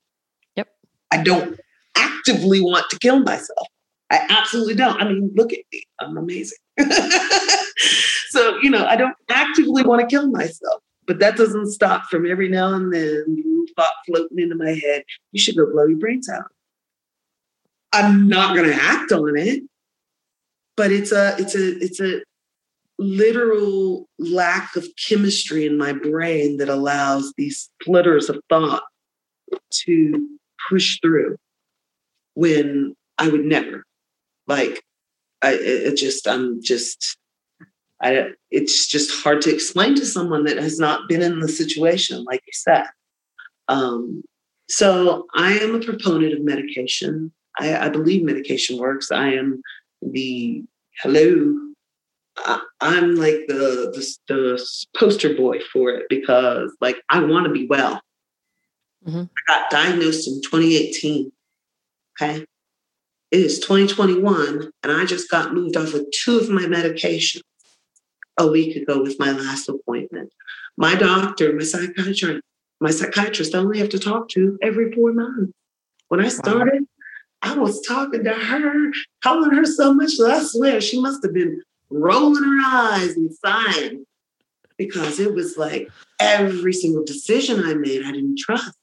Yep. 0.56 0.68
I 1.12 1.22
don't 1.22 1.60
actively 1.94 2.60
want 2.60 2.90
to 2.90 2.98
kill 2.98 3.20
myself. 3.20 3.68
I 4.10 4.26
absolutely 4.28 4.74
don't. 4.74 5.00
I 5.00 5.08
mean, 5.08 5.30
look 5.34 5.52
at 5.52 5.60
me. 5.72 5.82
I'm 6.00 6.16
amazing. 6.16 6.58
so, 8.28 8.58
you 8.62 8.70
know, 8.70 8.84
I 8.84 8.96
don't 8.96 9.14
actively 9.30 9.82
want 9.82 10.00
to 10.00 10.06
kill 10.06 10.28
myself. 10.30 10.82
But 11.06 11.18
that 11.18 11.36
doesn't 11.36 11.70
stop 11.70 12.04
from 12.06 12.26
every 12.26 12.48
now 12.48 12.72
and 12.72 12.92
then 12.92 13.44
thought 13.76 13.92
floating 14.06 14.38
into 14.38 14.54
my 14.54 14.70
head. 14.70 15.04
You 15.32 15.40
should 15.40 15.56
go 15.56 15.70
blow 15.70 15.86
your 15.86 15.98
brains 15.98 16.28
out. 16.28 16.50
I'm 17.92 18.28
not 18.28 18.56
going 18.56 18.68
to 18.68 18.74
act 18.74 19.12
on 19.12 19.36
it, 19.36 19.62
but 20.76 20.90
it's 20.90 21.12
a 21.12 21.36
it's 21.38 21.54
a 21.54 21.78
it's 21.78 22.00
a 22.00 22.22
literal 22.98 24.08
lack 24.18 24.74
of 24.76 24.86
chemistry 25.08 25.66
in 25.66 25.78
my 25.78 25.92
brain 25.92 26.56
that 26.56 26.68
allows 26.68 27.32
these 27.36 27.70
splitters 27.80 28.28
of 28.28 28.40
thought 28.48 28.82
to 29.70 30.28
push 30.68 30.98
through 31.00 31.36
when 32.34 32.94
I 33.18 33.28
would 33.28 33.44
never. 33.44 33.84
Like, 34.46 34.82
I 35.40 35.52
it 35.52 35.96
just 35.96 36.26
I'm 36.26 36.60
just 36.62 37.16
I, 38.04 38.28
it's 38.50 38.86
just 38.86 39.22
hard 39.22 39.40
to 39.42 39.52
explain 39.52 39.94
to 39.94 40.04
someone 40.04 40.44
that 40.44 40.58
has 40.58 40.78
not 40.78 41.08
been 41.08 41.22
in 41.22 41.40
the 41.40 41.48
situation, 41.48 42.22
like 42.24 42.42
you 42.46 42.52
said. 42.52 42.84
Um, 43.68 44.22
so 44.68 45.26
I 45.34 45.54
am 45.54 45.74
a 45.74 45.80
proponent 45.80 46.34
of 46.34 46.42
medication. 46.42 47.32
I, 47.58 47.86
I 47.86 47.88
believe 47.88 48.22
medication 48.22 48.78
works. 48.78 49.10
I 49.10 49.28
am 49.32 49.62
the 50.02 50.62
hello. 51.00 51.58
I, 52.36 52.60
am 52.82 53.16
like 53.16 53.46
the, 53.48 53.90
the, 53.94 54.16
the 54.28 54.66
poster 54.98 55.34
boy 55.34 55.60
for 55.72 55.88
it 55.90 56.06
because 56.10 56.76
like 56.82 56.96
I 57.08 57.20
want 57.20 57.46
to 57.46 57.52
be 57.52 57.66
well. 57.66 58.02
Mm-hmm. 59.06 59.22
I 59.22 59.60
got 59.60 59.70
diagnosed 59.70 60.28
in 60.28 60.42
2018. 60.42 61.32
Okay. 62.20 62.44
It 63.30 63.40
is 63.40 63.58
2021, 63.60 64.70
and 64.82 64.92
I 64.92 65.04
just 65.06 65.30
got 65.30 65.54
moved 65.54 65.76
off 65.76 65.94
of 65.94 66.06
two 66.12 66.38
of 66.38 66.50
my 66.50 66.62
medications 66.62 67.40
a 68.38 68.46
week 68.46 68.76
ago 68.76 69.02
with 69.02 69.18
my 69.18 69.30
last 69.30 69.68
appointment. 69.68 70.32
My 70.76 70.94
doctor, 70.94 71.52
my 71.52 71.64
psychiatrist, 71.64 72.42
my 72.80 72.90
psychiatrist, 72.90 73.54
I 73.54 73.58
only 73.58 73.78
have 73.78 73.90
to 73.90 73.98
talk 73.98 74.28
to 74.30 74.58
every 74.62 74.92
four 74.92 75.12
months. 75.12 75.52
When 76.08 76.20
I 76.20 76.28
started, 76.28 76.80
wow. 76.82 77.54
I 77.54 77.54
was 77.56 77.80
talking 77.82 78.24
to 78.24 78.32
her, 78.32 78.92
calling 79.22 79.50
her 79.50 79.64
so 79.64 79.94
much 79.94 80.16
that 80.18 80.30
I 80.30 80.42
swear 80.42 80.80
she 80.80 81.00
must 81.00 81.22
have 81.22 81.32
been 81.32 81.62
rolling 81.90 82.42
her 82.42 82.60
eyes 82.64 83.16
and 83.16 83.32
sighing 83.32 84.04
because 84.76 85.20
it 85.20 85.34
was 85.34 85.56
like 85.56 85.88
every 86.18 86.72
single 86.72 87.04
decision 87.04 87.62
I 87.64 87.74
made, 87.74 88.04
I 88.04 88.12
didn't 88.12 88.38
trust. 88.38 88.76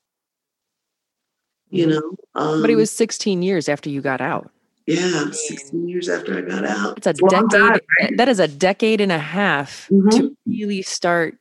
You 1.69 1.87
mm-hmm. 1.87 1.99
know, 1.99 2.15
um, 2.35 2.61
but 2.61 2.69
it 2.69 2.75
was 2.75 2.91
16 2.91 3.41
years 3.41 3.69
after 3.69 3.89
you 3.89 4.01
got 4.01 4.21
out. 4.21 4.51
Yeah, 4.87 5.31
16 5.31 5.87
years 5.87 6.09
after 6.09 6.37
I 6.37 6.41
got 6.41 6.65
out. 6.65 6.97
It's 6.97 7.07
a 7.07 7.11
it's 7.11 7.21
decade. 7.21 7.51
Time, 7.51 7.79
right? 7.99 8.17
That 8.17 8.29
is 8.29 8.39
a 8.39 8.47
decade 8.47 9.01
and 9.01 9.11
a 9.11 9.19
half 9.19 9.87
mm-hmm. 9.91 10.09
to 10.09 10.37
really 10.45 10.81
start, 10.81 11.37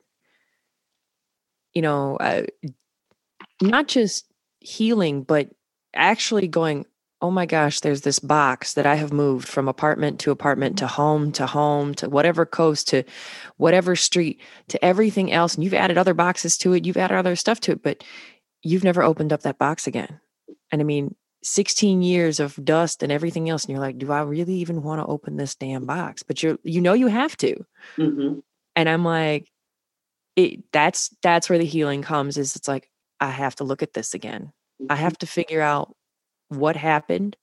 you 1.72 1.82
know, 1.82 2.16
uh, 2.16 2.42
not 3.62 3.88
just 3.88 4.26
healing, 4.60 5.22
but 5.22 5.48
actually 5.94 6.48
going, 6.48 6.84
oh 7.22 7.30
my 7.30 7.44
gosh, 7.46 7.80
there's 7.80 8.00
this 8.02 8.18
box 8.18 8.74
that 8.74 8.86
I 8.86 8.94
have 8.94 9.12
moved 9.12 9.46
from 9.46 9.68
apartment 9.68 10.20
to 10.20 10.30
apartment 10.30 10.78
to 10.78 10.86
home 10.86 11.32
to 11.32 11.46
home 11.46 11.94
to 11.96 12.08
whatever 12.08 12.46
coast 12.46 12.88
to 12.88 13.04
whatever 13.56 13.94
street 13.94 14.40
to 14.68 14.82
everything 14.82 15.30
else. 15.32 15.54
And 15.54 15.62
you've 15.62 15.74
added 15.74 15.98
other 15.98 16.14
boxes 16.14 16.56
to 16.58 16.72
it, 16.72 16.86
you've 16.86 16.96
added 16.96 17.16
other 17.16 17.36
stuff 17.36 17.60
to 17.60 17.72
it, 17.72 17.82
but 17.82 18.02
you've 18.62 18.84
never 18.84 19.02
opened 19.02 19.32
up 19.32 19.42
that 19.42 19.58
box 19.58 19.86
again. 19.86 20.20
And 20.72 20.80
I 20.80 20.84
mean, 20.84 21.14
16 21.42 22.02
years 22.02 22.38
of 22.38 22.62
dust 22.64 23.02
and 23.02 23.10
everything 23.10 23.48
else 23.48 23.64
and 23.64 23.70
you're 23.70 23.80
like 23.80 23.98
do 23.98 24.12
i 24.12 24.20
really 24.20 24.54
even 24.54 24.82
want 24.82 25.00
to 25.00 25.06
open 25.06 25.36
this 25.36 25.54
damn 25.54 25.86
box? 25.86 26.22
But 26.22 26.42
you're 26.42 26.58
you 26.64 26.80
know 26.80 26.92
you 26.92 27.06
have 27.06 27.36
to. 27.38 27.64
Mm-hmm. 27.96 28.40
and 28.76 28.88
i'm 28.88 29.04
like 29.04 29.50
it 30.36 30.60
that's 30.72 31.14
that's 31.22 31.48
where 31.48 31.58
the 31.58 31.64
healing 31.64 32.02
comes 32.02 32.36
is 32.36 32.56
it's 32.56 32.68
like 32.68 32.90
i 33.20 33.30
have 33.30 33.56
to 33.56 33.64
look 33.64 33.82
at 33.82 33.94
this 33.94 34.14
again. 34.14 34.52
Mm-hmm. 34.80 34.92
i 34.92 34.96
have 34.96 35.16
to 35.18 35.26
figure 35.26 35.62
out 35.62 35.94
what 36.48 36.76
happened 36.76 37.36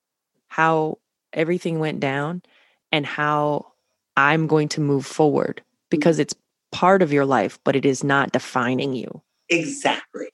how 0.48 1.00
everything 1.34 1.80
went 1.80 2.00
down 2.00 2.44
and 2.92 3.06
how 3.06 3.72
i'm 4.16 4.48
going 4.48 4.70
to 4.70 4.82
move 4.82 5.06
forward 5.06 5.62
because 5.90 6.20
it's 6.20 6.36
part 6.72 7.02
of 7.02 7.12
your 7.12 7.26
life 7.26 7.58
but 7.64 7.76
it 7.76 7.86
is 7.86 8.04
not 8.04 8.32
defining 8.32 8.94
you. 8.94 9.22
Exactly 9.50 10.28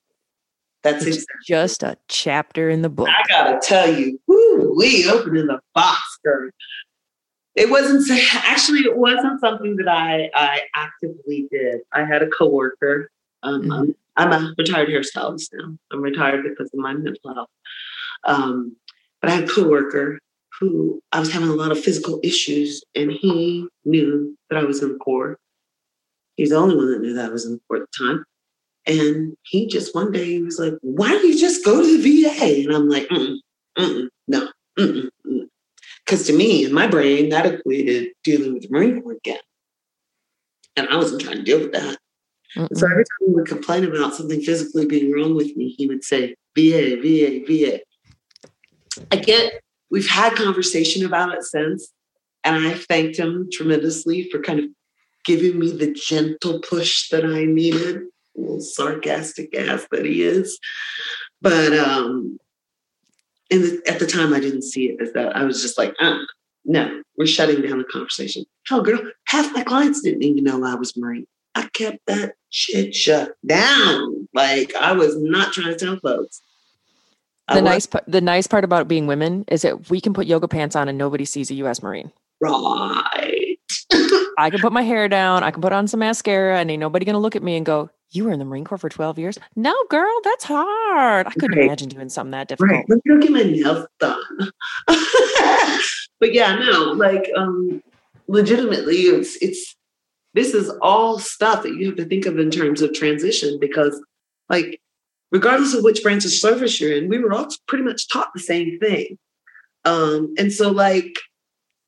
that's 0.84 1.06
it's 1.06 1.18
exactly. 1.18 1.40
just 1.46 1.84
a 1.84 1.98
chapter 2.10 2.70
in 2.70 2.82
the 2.82 2.90
book. 2.90 3.08
I 3.10 3.24
gotta 3.30 3.60
tell 3.62 3.92
you, 3.92 4.20
whoo, 4.28 4.76
we 4.78 5.10
opening 5.10 5.48
the 5.48 5.60
box, 5.74 6.02
girl. 6.24 6.50
It 7.56 7.70
wasn't 7.70 8.10
actually. 8.34 8.82
It 8.82 8.98
wasn't 8.98 9.40
something 9.40 9.78
that 9.78 9.88
I 9.88 10.30
I 10.36 10.62
actively 10.76 11.48
did. 11.52 11.82
I 11.94 12.04
had 12.04 12.22
a 12.22 12.28
coworker. 12.28 13.10
Um, 13.44 13.62
mm-hmm. 13.62 13.92
I'm, 14.16 14.34
I'm, 14.34 14.46
a 14.46 14.54
retired 14.58 14.90
hairstylist 14.90 15.50
now. 15.54 15.76
I'm 15.92 16.02
retired 16.02 16.44
because 16.44 16.70
of 16.74 16.80
my 16.80 16.94
mental 16.94 17.34
health. 17.34 17.50
Um, 18.26 18.76
but 19.22 19.30
I 19.30 19.36
had 19.36 19.44
a 19.46 19.48
coworker 19.48 20.20
who 20.60 21.02
I 21.12 21.20
was 21.20 21.32
having 21.32 21.50
a 21.50 21.54
lot 21.54 21.72
of 21.72 21.80
physical 21.80 22.20
issues, 22.24 22.84
and 22.96 23.12
he 23.12 23.68
knew 23.86 24.38
that 24.50 24.60
I 24.60 24.64
was 24.64 24.82
in 24.82 24.94
the 24.94 25.00
Corps. 25.00 25.38
He's 26.36 26.50
the 26.50 26.56
only 26.56 26.76
one 26.76 26.92
that 26.92 27.02
knew 27.02 27.14
that 27.14 27.26
I 27.26 27.30
was 27.30 27.46
in 27.46 27.54
the 27.54 27.60
Corps 27.68 27.84
at 27.84 27.88
the 27.92 28.06
time. 28.06 28.26
And 28.86 29.38
he 29.44 29.68
just 29.68 29.96
one 29.96 30.12
day 30.12 30.26
he 30.26 30.42
was 30.42 30.60
like, 30.60 30.74
"Why 30.82 31.10
don't 31.10 31.26
you 31.26 31.40
just 31.40 31.64
go 31.64 31.82
to 31.82 31.98
the 31.98 32.24
VA?" 32.24 32.64
And 32.66 32.76
I'm 32.76 32.90
like, 32.90 33.08
mm-mm, 33.08 33.38
mm-mm, 33.78 34.10
"No, 34.28 34.50
because 36.06 36.28
to 36.28 36.34
me 36.34 36.66
in 36.66 36.74
my 36.74 36.88
brain 36.88 37.30
that 37.30 37.46
equated 37.46 38.10
dealing 38.24 38.54
with 38.54 38.64
the 38.64 38.70
Marine 38.70 39.02
Corps 39.02 39.14
again, 39.14 39.40
and 40.76 40.90
I 40.90 40.98
wasn't 40.98 41.22
trying 41.22 41.38
to 41.38 41.44
deal 41.44 41.60
with 41.60 41.72
that. 41.72 41.98
So 42.56 42.86
every 42.86 43.04
time 43.04 43.28
he 43.28 43.34
would 43.34 43.48
complain 43.48 43.84
about 43.86 44.16
something 44.16 44.42
physically 44.42 44.86
being 44.86 45.12
wrong 45.12 45.36
with 45.36 45.56
me, 45.56 45.70
he 45.70 45.88
would 45.88 46.04
say, 46.04 46.36
"VA, 46.56 46.98
VA, 47.02 47.44
VA." 47.46 47.82
I 49.12 49.16
get 49.16 49.62
we've 49.90 50.10
had 50.10 50.36
conversation 50.36 51.06
about 51.06 51.34
it 51.34 51.44
since, 51.44 51.92
and 52.44 52.68
I 52.68 52.74
thanked 52.74 53.18
him 53.18 53.48
tremendously 53.52 54.30
for 54.30 54.42
kind 54.42 54.60
of 54.60 54.66
giving 55.26 55.58
me 55.58 55.72
the 55.72 55.94
gentle 55.94 56.60
push 56.60 57.10
that 57.10 57.26
I 57.26 57.46
needed 57.46 58.04
little 58.36 58.62
sarcastic 58.62 59.56
ass 59.56 59.88
that 59.92 60.06
he 60.06 60.24
is. 60.24 60.60
But 61.42 61.74
um, 61.74 62.38
in 63.50 63.62
the, 63.62 63.82
at 63.88 64.00
the 64.00 64.08
time, 64.08 64.34
I 64.34 64.40
didn't 64.40 64.64
see 64.64 64.86
it 64.86 65.02
as 65.02 65.14
that. 65.14 65.36
I 65.36 65.44
was 65.44 65.62
just 65.62 65.78
like, 65.78 65.94
uh, 66.00 66.18
no, 66.66 67.02
we're 67.18 67.28
shutting 67.28 67.62
down 67.62 67.80
the 67.80 67.84
conversation. 67.84 68.46
Hell, 68.68 68.82
girl, 68.82 69.00
half 69.28 69.54
my 69.54 69.64
clients 69.64 70.02
didn't 70.02 70.24
even 70.24 70.44
know 70.44 70.64
I 70.64 70.76
was 70.76 70.96
Marine. 70.96 71.28
I 71.56 71.68
kept 71.74 72.00
that 72.08 72.34
shit 72.50 72.96
shut 72.96 73.36
down. 73.46 74.28
Like 74.34 74.74
I 74.76 74.94
was 74.94 75.16
not 75.18 75.54
trying 75.54 75.68
to 75.68 75.76
tell 75.76 76.00
folks. 76.00 76.42
The 77.54 77.62
nice 77.62 77.86
part, 77.86 78.06
the 78.08 78.22
nice 78.22 78.48
part 78.48 78.64
about 78.64 78.88
being 78.88 79.06
women 79.06 79.44
is 79.50 79.64
that 79.64 79.90
we 79.90 80.00
can 80.00 80.14
put 80.14 80.26
yoga 80.26 80.48
pants 80.48 80.76
on 80.76 80.88
and 80.88 80.98
nobody 80.98 81.26
sees 81.26 81.52
a 81.52 81.56
U.S. 81.56 81.84
Marine. 81.84 82.12
Right. 82.40 83.58
I 84.38 84.50
can 84.50 84.60
put 84.60 84.72
my 84.72 84.82
hair 84.82 85.08
down. 85.08 85.44
I 85.44 85.52
can 85.52 85.62
put 85.62 85.74
on 85.74 85.88
some 85.88 86.00
mascara, 86.00 86.60
and 86.60 86.72
ain't 86.72 86.80
nobody 86.80 87.06
gonna 87.06 87.20
look 87.20 87.36
at 87.36 87.44
me 87.44 87.58
and 87.58 87.66
go, 87.66 87.90
you 88.16 88.26
were 88.26 88.32
in 88.32 88.39
the 88.39 88.45
Marine 88.45 88.64
Corps 88.64 88.78
for 88.78 88.89
12 88.89 89.20
years? 89.20 89.39
No, 89.55 89.76
girl, 89.89 90.20
that's 90.24 90.43
hard. 90.43 91.28
I 91.28 91.32
couldn't 91.32 91.57
right. 91.57 91.66
imagine 91.66 91.89
doing 91.89 92.09
something 92.09 92.32
that 92.32 92.47
difficult. 92.47 92.72
Right. 92.72 92.86
Let 92.89 93.01
me 93.03 93.16
go 93.16 93.22
get 93.22 93.32
my 93.32 93.43
nails 93.43 93.88
done. 93.99 94.22
but 96.20 96.34
yeah, 96.34 96.55
no, 96.55 96.93
like 96.93 97.30
um 97.36 97.82
legitimately, 98.28 98.95
it's 98.95 99.36
it's 99.41 99.76
this 100.34 100.53
is 100.53 100.70
all 100.82 101.20
stuff 101.20 101.64
that 101.64 101.76
you 101.76 101.88
have 101.88 101.95
to 101.97 102.05
think 102.05 102.26
of 102.26 102.39
in 102.39 102.49
terms 102.49 102.82
of 102.82 102.93
transition 102.93 103.57
because 103.59 103.99
like 104.49 104.80
regardless 105.32 105.74
of 105.74 105.84
which 105.84 106.03
branch 106.03 106.26
of 106.26 106.32
service 106.32 106.80
you're 106.80 106.95
in, 106.95 107.09
we 107.09 107.20
were 107.20 107.34
all 107.34 107.47
pretty 107.68 107.84
much 107.84 108.09
taught 108.09 108.30
the 108.34 108.39
same 108.39 108.80
thing. 108.80 109.18
Um, 109.86 110.34
and 110.38 110.51
so 110.51 110.72
like 110.72 111.18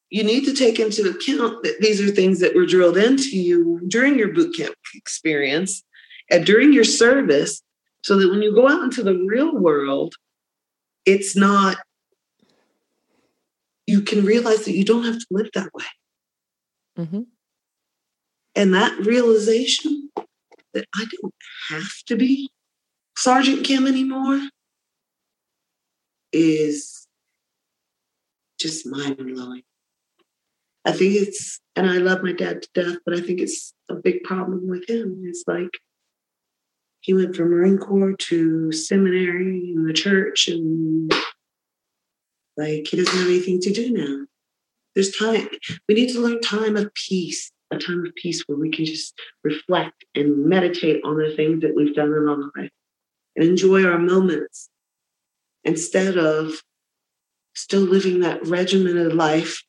you 0.09 0.23
need 0.23 0.45
to 0.45 0.53
take 0.53 0.79
into 0.79 1.09
account 1.09 1.63
that 1.63 1.77
these 1.79 1.99
are 2.01 2.07
things 2.07 2.39
that 2.39 2.55
were 2.55 2.65
drilled 2.65 2.97
into 2.97 3.39
you 3.39 3.81
during 3.87 4.17
your 4.17 4.33
boot 4.33 4.55
camp 4.55 4.75
experience 4.93 5.83
and 6.29 6.45
during 6.45 6.73
your 6.73 6.83
service 6.83 7.61
so 8.03 8.17
that 8.17 8.29
when 8.29 8.41
you 8.41 8.53
go 8.53 8.67
out 8.67 8.83
into 8.83 9.03
the 9.03 9.15
real 9.27 9.55
world, 9.55 10.15
it's 11.05 11.35
not, 11.35 11.77
you 13.87 14.01
can 14.01 14.25
realize 14.25 14.65
that 14.65 14.75
you 14.75 14.83
don't 14.83 15.05
have 15.05 15.19
to 15.19 15.25
live 15.31 15.49
that 15.53 15.73
way. 15.73 15.85
Mm-hmm. 16.99 17.21
And 18.55 18.73
that 18.73 18.97
realization 18.99 20.09
that 20.73 20.85
I 20.95 21.05
don't 21.21 21.33
have 21.69 21.91
to 22.07 22.15
be 22.15 22.49
Sergeant 23.17 23.65
Kim 23.65 23.87
anymore 23.87 24.41
is 26.31 27.07
just 28.59 28.85
mind 28.85 29.17
blowing. 29.17 29.63
I 30.85 30.91
think 30.91 31.15
it's, 31.15 31.59
and 31.75 31.89
I 31.89 31.97
love 31.97 32.23
my 32.23 32.33
dad 32.33 32.61
to 32.61 32.69
death, 32.73 32.97
but 33.05 33.15
I 33.15 33.21
think 33.21 33.39
it's 33.39 33.73
a 33.89 33.95
big 33.95 34.23
problem 34.23 34.67
with 34.67 34.87
him. 34.89 35.23
It's 35.25 35.43
like 35.47 35.71
he 37.05 37.13
went 37.13 37.35
from 37.35 37.51
Marine 37.51 37.77
Corps 37.77 38.15
to 38.17 38.71
seminary 38.71 39.71
in 39.75 39.85
the 39.85 39.93
church, 39.93 40.47
and 40.47 41.11
like 42.57 42.87
he 42.87 42.97
doesn't 42.97 43.15
have 43.15 43.27
anything 43.27 43.61
to 43.61 43.71
do 43.71 43.91
now. 43.91 44.25
There's 44.95 45.15
time. 45.15 45.47
We 45.87 45.93
need 45.93 46.11
to 46.13 46.19
learn 46.19 46.41
time 46.41 46.75
of 46.75 46.91
peace, 46.95 47.51
a 47.69 47.77
time 47.77 48.03
of 48.07 48.15
peace 48.15 48.43
where 48.47 48.57
we 48.57 48.71
can 48.71 48.85
just 48.85 49.13
reflect 49.43 50.03
and 50.15 50.45
meditate 50.45 51.01
on 51.05 51.17
the 51.17 51.35
things 51.35 51.61
that 51.61 51.75
we've 51.75 51.93
done 51.93 52.07
in 52.07 52.27
our 52.27 52.51
life 52.57 52.71
and 53.35 53.45
enjoy 53.45 53.85
our 53.85 53.99
moments 53.99 54.69
instead 55.63 56.17
of 56.17 56.53
still 57.53 57.81
living 57.81 58.21
that 58.21 58.43
regimented 58.47 59.13
life. 59.13 59.61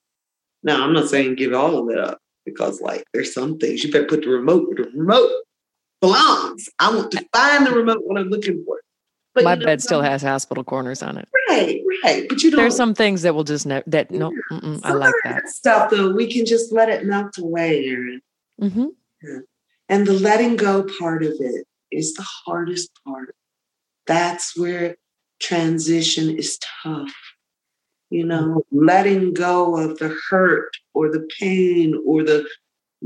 Now, 0.63 0.83
I'm 0.83 0.95
not 0.95 1.11
saying 1.11 1.35
give 1.35 1.53
all 1.53 1.79
of 1.83 1.95
it 1.95 1.99
up 1.99 2.19
because, 2.47 2.81
like, 2.81 3.05
there's 3.13 3.35
some 3.35 3.59
things 3.59 3.85
you 3.85 3.93
better 3.93 4.07
put 4.07 4.23
the 4.23 4.31
remote 4.31 4.69
with 4.69 4.79
the 4.79 4.85
remote 4.85 5.43
belongs. 6.01 6.69
I 6.79 6.95
want 6.95 7.11
to 7.13 7.27
find 7.33 7.67
the 7.67 7.73
remote 7.73 8.03
when 8.05 8.17
I'm 8.17 8.29
looking 8.29 8.63
for 8.65 8.79
it. 8.79 8.85
But 9.35 9.45
my 9.45 9.53
you 9.53 9.61
know, 9.61 9.67
bed 9.67 9.83
still 9.83 10.01
has 10.01 10.23
hospital 10.23 10.65
corners 10.65 11.03
on 11.03 11.19
it. 11.19 11.29
Right, 11.51 11.83
right. 12.03 12.27
But 12.29 12.43
you 12.43 12.51
know, 12.51 12.57
there's 12.57 12.77
some 12.77 12.95
things 12.95 13.23
that 13.23 13.35
will 13.35 13.45
just 13.45 13.67
ne- 13.67 13.83
that 13.87 14.11
no, 14.11 14.33
I 14.83 14.93
like 14.93 15.15
that 15.25 15.49
stuff. 15.49 15.91
Though 15.91 16.11
we 16.11 16.31
can 16.33 16.47
just 16.47 16.73
let 16.73 16.89
it 16.89 17.05
melt 17.05 17.37
away, 17.37 17.85
Erin. 17.85 18.23
Mm-hmm. 18.61 18.87
Yeah. 19.23 19.39
And 19.89 20.07
the 20.07 20.15
letting 20.15 20.57
go 20.57 20.87
part 20.99 21.23
of 21.23 21.35
it 21.39 21.67
is 21.93 22.15
the 22.15 22.27
hardest 22.47 22.91
part. 23.07 23.35
That's 24.07 24.57
where 24.57 24.97
transition 25.41 26.37
is 26.37 26.59
tough. 26.83 27.13
You 28.09 28.25
know, 28.25 28.63
letting 28.71 29.35
go 29.35 29.77
of 29.77 29.99
the 29.99 30.17
hurt 30.31 30.71
or 30.95 31.11
the 31.11 31.29
pain 31.39 32.01
or 32.07 32.23
the 32.23 32.49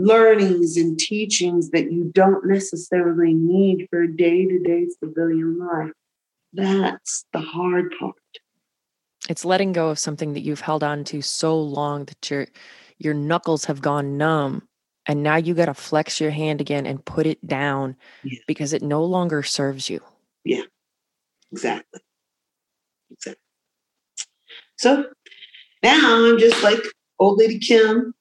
learnings 0.05 0.77
and 0.77 0.99
teachings 0.99 1.71
that 1.71 1.93
you 1.93 2.11
don't 2.15 2.47
necessarily 2.47 3.35
need 3.35 3.87
for 3.91 4.03
a 4.03 4.17
day 4.17 4.47
to 4.47 4.59
day 4.61 4.87
civilian 5.03 5.59
life. 5.59 5.93
That's 6.53 7.25
the 7.33 7.41
hard 7.41 7.93
part. 7.99 8.15
It's 9.29 9.45
letting 9.45 9.73
go 9.73 9.91
of 9.91 9.99
something 9.99 10.33
that 10.33 10.41
you've 10.41 10.63
held 10.63 10.83
on 10.83 11.05
to 11.05 11.23
so 11.23 11.61
long 11.61 12.07
that 12.07 12.31
your 12.31 12.47
your 12.99 13.15
knuckles 13.15 13.65
have 13.67 13.81
gone 13.81 14.17
numb 14.17 14.67
and 15.07 15.23
now 15.23 15.37
you 15.37 15.55
got 15.55 15.67
to 15.67 15.75
flex 15.75 16.21
your 16.21 16.31
hand 16.31 16.61
again 16.61 16.87
and 16.87 17.05
put 17.05 17.27
it 17.27 17.45
down 17.47 17.97
Yeah. 18.23 18.39
because 18.47 18.73
it 18.73 18.83
no 18.83 19.05
longer 19.05 19.43
serves 19.43 19.89
you. 19.89 20.01
Yeah. 20.45 20.63
Exactly. 21.53 22.01
Exactly. 23.11 23.43
So 24.77 25.07
now 25.83 26.25
I'm 26.27 26.39
just 26.39 26.63
like 26.63 26.81
old 27.19 27.39
lady 27.39 27.59
Kim, 27.59 28.15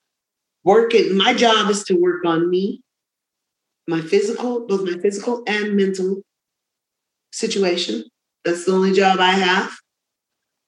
working. 0.63 1.15
My 1.15 1.33
job 1.33 1.69
is 1.69 1.83
to 1.85 1.95
work 1.95 2.25
on 2.25 2.49
me, 2.49 2.81
my 3.87 4.01
physical, 4.01 4.65
both 4.65 4.83
my 4.83 4.97
physical 4.99 5.43
and 5.47 5.75
mental 5.75 6.21
situation. 7.31 8.03
That's 8.45 8.65
the 8.65 8.71
only 8.71 8.93
job 8.93 9.19
I 9.19 9.31
have. 9.31 9.71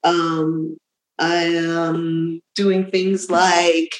Um, 0.04 0.78
I 1.20 1.44
am 1.44 2.42
doing 2.56 2.89
things 2.89 3.30
like 3.30 3.94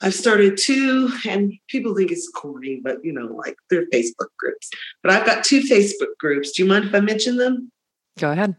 I've 0.00 0.14
started 0.14 0.58
two, 0.58 1.10
and 1.26 1.52
people 1.68 1.94
think 1.94 2.10
it's 2.10 2.28
corny, 2.28 2.80
but 2.82 2.98
you 3.02 3.12
know, 3.12 3.26
like 3.26 3.56
they're 3.70 3.86
Facebook 3.86 4.28
groups. 4.38 4.70
But 5.02 5.12
I've 5.12 5.26
got 5.26 5.44
two 5.44 5.60
Facebook 5.62 6.16
groups. 6.18 6.52
Do 6.52 6.62
you 6.62 6.68
mind 6.68 6.84
if 6.84 6.94
I 6.94 7.00
mention 7.00 7.36
them? 7.36 7.70
Go 8.18 8.30
ahead. 8.30 8.54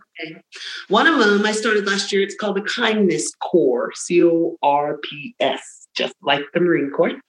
One 0.89 1.07
of 1.07 1.19
them 1.19 1.45
I 1.45 1.53
started 1.53 1.85
last 1.85 2.11
year. 2.11 2.21
It's 2.21 2.35
called 2.35 2.57
the 2.57 2.61
Kindness 2.61 3.33
Corps, 3.35 3.91
C 3.95 4.23
O 4.23 4.57
R 4.61 4.97
P 4.97 5.35
S, 5.39 5.84
just 5.95 6.13
like 6.21 6.43
the 6.53 6.59
Marine 6.59 6.91
Corps. 6.91 7.19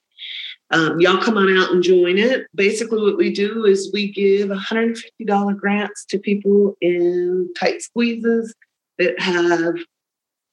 Um, 0.69 0.99
y'all 0.99 1.21
come 1.21 1.37
on 1.37 1.57
out 1.57 1.71
and 1.71 1.81
join 1.81 2.17
it. 2.17 2.45
Basically, 2.53 3.01
what 3.01 3.17
we 3.17 3.33
do 3.33 3.65
is 3.65 3.89
we 3.93 4.11
give 4.11 4.49
$150 4.49 5.57
grants 5.57 6.05
to 6.05 6.19
people 6.19 6.75
in 6.81 7.49
tight 7.57 7.81
squeezes 7.81 8.53
that 8.97 9.19
have 9.19 9.75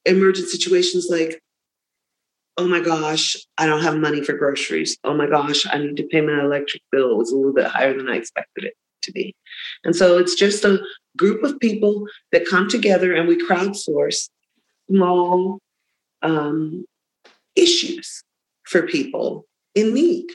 emergent 0.05 0.49
situations 0.49 1.09
like, 1.11 1.41
oh 2.57 2.69
my 2.69 2.81
gosh, 2.81 3.37
I 3.59 3.67
don't 3.67 3.83
have 3.83 3.97
money 3.97 4.23
for 4.23 4.35
groceries. 4.35 4.97
Oh 5.03 5.15
my 5.15 5.27
gosh, 5.27 5.67
I 5.67 5.79
need 5.79 5.97
to 5.97 6.05
pay 6.05 6.21
my 6.21 6.41
electric 6.41 6.83
bill. 6.93 7.13
It 7.13 7.19
was 7.19 7.33
a 7.33 7.37
little 7.37 7.53
bit 7.53 7.67
higher 7.67 7.97
than 7.97 8.09
I 8.09 8.17
expected 8.17 8.65
it 8.65 8.75
to 9.03 9.13
be. 9.13 9.35
And 9.83 9.97
so 9.97 10.19
it's 10.19 10.37
just 10.37 10.65
a 10.65 10.81
group 11.17 11.43
of 11.43 11.59
people 11.59 12.07
that 12.31 12.47
come 12.47 12.69
together 12.69 13.15
and 13.15 13.27
we 13.27 13.45
crowdsource 13.45 14.29
small 14.89 15.59
um, 16.23 16.85
issues 17.57 18.23
for 18.65 18.87
people 18.87 19.47
in 19.75 19.95
need. 19.95 20.27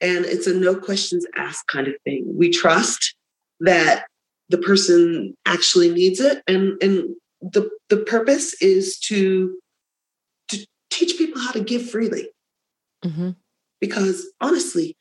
And 0.00 0.24
it's 0.24 0.46
a 0.46 0.54
no 0.54 0.76
questions 0.76 1.26
asked 1.36 1.66
kind 1.66 1.88
of 1.88 1.94
thing. 2.04 2.24
We 2.36 2.50
trust 2.50 3.14
that 3.60 4.06
the 4.48 4.58
person 4.58 5.34
actually 5.44 5.90
needs 5.90 6.20
it. 6.20 6.42
And, 6.46 6.80
and 6.82 7.16
the, 7.40 7.68
the 7.88 7.98
purpose 7.98 8.54
is 8.62 8.98
to, 9.00 9.58
to 10.48 10.66
teach 10.90 11.18
people 11.18 11.40
how 11.40 11.52
to 11.52 11.60
give 11.60 11.90
freely. 11.90 12.28
hmm 13.02 13.30
Because 13.80 14.26
honestly, 14.40 14.96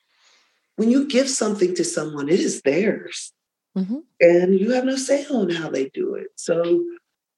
when 0.77 0.89
you 0.89 1.07
give 1.07 1.29
something 1.29 1.75
to 1.75 1.83
someone, 1.83 2.29
it 2.29 2.39
is 2.39 2.61
theirs 2.61 3.33
hmm 3.75 3.99
and 4.19 4.59
you 4.59 4.71
have 4.71 4.85
no 4.85 4.95
say 4.95 5.25
on 5.27 5.49
how 5.49 5.69
they 5.69 5.89
do 5.89 6.15
it. 6.15 6.27
So 6.35 6.83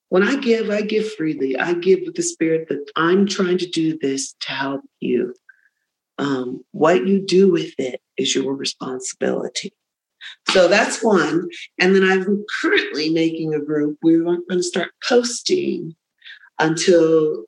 when 0.10 0.24
I 0.24 0.36
give, 0.38 0.70
I 0.70 0.82
give 0.82 1.12
freely. 1.14 1.57
I 1.57 1.74
give 1.74 2.01
with 2.05 2.16
the 2.16 2.24
spirit 2.24 2.68
that 2.70 2.86
I'm 2.95 3.28
trying 3.28 3.57
to 3.60 3.70
do 3.70 3.97
this 3.97 4.34
to 4.41 4.51
help 4.51 4.82
you. 4.99 5.36
Um, 6.18 6.64
what 6.72 7.07
you 7.07 7.26
do 7.26 7.51
with 7.51 7.74
it 7.78 8.01
is 8.18 8.36
your 8.36 8.53
responsibility. 8.53 9.74
So 10.49 10.68
that's 10.68 11.01
one. 11.03 11.47
And 11.80 11.95
then 11.95 12.03
I'm 12.03 12.43
currently 12.62 13.10
making 13.10 13.53
a 13.53 13.62
group. 13.62 13.97
We're 14.01 14.24
going 14.24 14.43
to 14.49 14.64
start 14.64 14.91
posting 15.07 15.95
until 16.60 17.45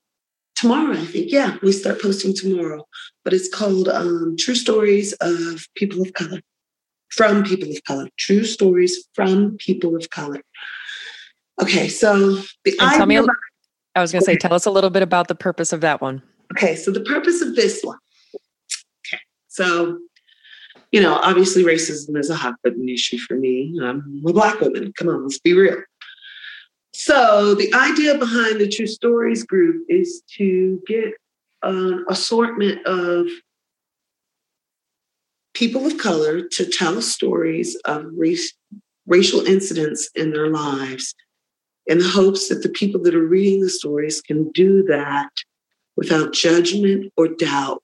tomorrow, 0.56 0.94
I 0.94 1.06
think. 1.06 1.32
Yeah, 1.32 1.58
we 1.62 1.74
start 1.74 2.02
posting 2.02 2.34
tomorrow. 2.34 2.88
But 3.26 3.34
it's 3.34 3.54
called 3.54 3.90
um, 3.90 4.36
True 4.40 4.56
Stories 4.56 5.14
of 5.14 5.66
People 5.76 6.02
of 6.02 6.14
Color 6.14 6.40
from 7.12 7.44
people 7.44 7.70
of 7.70 7.84
color, 7.84 8.08
true 8.18 8.44
stories 8.44 9.08
from 9.14 9.58
people 9.58 9.96
of 9.96 10.10
color. 10.10 10.42
Okay, 11.62 11.88
so 11.88 12.38
the 12.66 12.76
And 12.80 12.92
tell 12.92 13.06
me, 13.06 13.18
idea 13.18 13.32
a- 13.32 13.98
I 13.98 14.02
was 14.02 14.12
going 14.12 14.22
to 14.22 14.26
say, 14.26 14.38
tell 14.38 14.54
us 14.54 14.66
a 14.66 14.72
little 14.72 14.90
bit 14.90 15.04
about 15.04 15.28
the 15.28 15.36
purpose 15.36 15.74
of 15.74 15.82
that 15.82 16.02
one. 16.02 16.22
Okay, 16.54 16.76
so 16.76 16.92
the 16.92 17.02
purpose 17.02 17.42
of 17.42 17.56
this 17.56 17.82
one. 17.84 17.98
Okay, 19.06 19.22
so 19.48 20.00
you 20.92 21.02
know, 21.02 21.16
obviously 21.16 21.64
racism 21.64 22.18
is 22.18 22.30
a 22.30 22.36
hot 22.36 22.56
button 22.64 22.90
issue 22.90 23.18
for 23.18 23.36
me. 23.36 23.80
I'm 23.82 24.22
a 24.28 24.34
black 24.34 24.60
woman. 24.60 24.92
Come 24.98 25.08
on, 25.08 25.24
let's 25.24 25.40
be 25.40 25.54
real. 25.54 25.82
So 26.94 27.56
the 27.56 27.74
idea 27.74 28.18
behind 28.18 28.60
the 28.60 28.68
True 28.68 28.88
Stories 28.88 29.44
group 29.44 29.86
is 29.88 30.22
to 30.38 30.82
get 30.86 31.14
an 31.64 32.06
assortment 32.10 32.86
of 32.86 33.28
people 35.54 35.86
of 35.86 35.98
color 35.98 36.48
to 36.50 36.66
tell 36.66 37.02
stories 37.02 37.76
of 37.86 38.06
race, 38.14 38.54
racial 39.06 39.46
incidents 39.46 40.10
in 40.16 40.32
their 40.32 40.50
lives 40.50 41.16
in 41.88 41.98
the 42.00 42.08
hopes 42.08 42.48
that 42.50 42.64
the 42.64 42.70
people 42.70 43.02
that 43.04 43.16
are 43.16 43.26
reading 43.26 43.62
the 43.62 43.70
stories 43.70 44.22
can 44.22 44.50
do 44.52 44.84
that 44.84 45.30
without 45.96 46.34
judgment 46.34 47.12
or 47.18 47.28
doubt. 47.28 47.84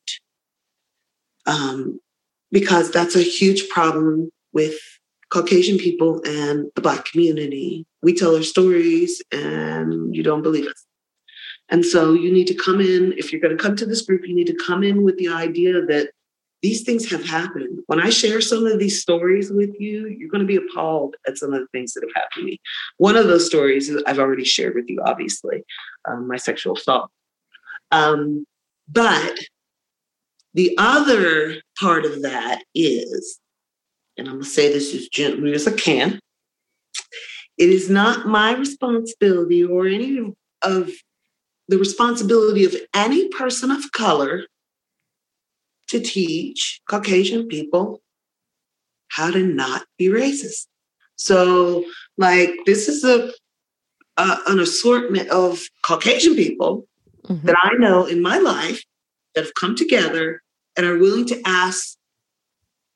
Um, 1.45 1.99
because 2.51 2.91
that's 2.91 3.15
a 3.15 3.21
huge 3.21 3.69
problem 3.69 4.29
with 4.53 4.75
Caucasian 5.29 5.77
people 5.77 6.21
and 6.25 6.67
the 6.75 6.81
Black 6.81 7.05
community. 7.05 7.85
We 8.01 8.13
tell 8.13 8.35
our 8.35 8.43
stories 8.43 9.21
and 9.31 10.15
you 10.15 10.23
don't 10.23 10.41
believe 10.41 10.67
us. 10.67 10.85
And 11.69 11.85
so 11.85 12.13
you 12.13 12.31
need 12.31 12.47
to 12.47 12.53
come 12.53 12.79
in, 12.79 13.13
if 13.17 13.31
you're 13.31 13.41
going 13.41 13.55
to 13.55 13.61
come 13.61 13.75
to 13.75 13.85
this 13.85 14.01
group, 14.01 14.25
you 14.25 14.33
need 14.33 14.47
to 14.47 14.57
come 14.65 14.83
in 14.83 15.03
with 15.03 15.17
the 15.17 15.27
idea 15.27 15.85
that 15.85 16.11
these 16.61 16.83
things 16.83 17.09
have 17.11 17.25
happened. 17.25 17.79
When 17.87 18.01
I 18.01 18.09
share 18.09 18.41
some 18.41 18.65
of 18.65 18.79
these 18.79 19.01
stories 19.01 19.51
with 19.51 19.79
you, 19.79 20.07
you're 20.07 20.29
going 20.29 20.45
to 20.45 20.47
be 20.47 20.55
appalled 20.55 21.15
at 21.27 21.37
some 21.37 21.53
of 21.53 21.61
the 21.61 21.67
things 21.67 21.93
that 21.93 22.03
have 22.03 22.13
happened 22.15 22.31
to 22.35 22.43
me. 22.43 22.59
One 22.97 23.15
of 23.15 23.27
those 23.27 23.45
stories 23.45 23.91
I've 24.07 24.19
already 24.19 24.43
shared 24.43 24.75
with 24.75 24.89
you, 24.89 25.01
obviously, 25.05 25.63
um, 26.07 26.27
my 26.27 26.37
sexual 26.37 26.75
assault. 26.75 27.11
Um, 27.91 28.45
but 28.89 29.37
the 30.53 30.75
other 30.77 31.61
part 31.79 32.05
of 32.05 32.23
that 32.23 32.63
is, 32.73 33.39
and 34.17 34.27
I'm 34.27 34.35
going 34.35 34.43
to 34.43 34.49
say 34.49 34.73
this 34.73 34.95
as 34.95 35.07
gently 35.09 35.53
as 35.53 35.67
I 35.67 35.73
can, 35.73 36.19
it 37.57 37.69
is 37.69 37.89
not 37.89 38.27
my 38.27 38.55
responsibility 38.55 39.63
or 39.63 39.87
any 39.87 40.33
of 40.63 40.91
the 41.67 41.77
responsibility 41.77 42.65
of 42.65 42.75
any 42.93 43.27
person 43.29 43.71
of 43.71 43.91
color 43.91 44.45
to 45.87 45.99
teach 45.99 46.81
Caucasian 46.89 47.47
people 47.47 48.01
how 49.09 49.31
to 49.31 49.43
not 49.45 49.85
be 49.97 50.07
racist. 50.07 50.67
So, 51.15 51.85
like, 52.17 52.51
this 52.65 52.87
is 52.87 53.03
a, 53.03 53.31
a 54.17 54.37
an 54.47 54.59
assortment 54.59 55.29
of 55.29 55.63
Caucasian 55.83 56.35
people 56.35 56.87
Mhm. 57.27 57.43
that 57.43 57.55
I 57.61 57.73
know 57.77 58.05
in 58.05 58.21
my 58.21 58.37
life 58.37 58.83
that 59.35 59.43
have 59.43 59.53
come 59.55 59.75
together 59.75 60.41
and 60.75 60.85
are 60.85 60.97
willing 60.97 61.25
to 61.25 61.41
ask 61.45 61.97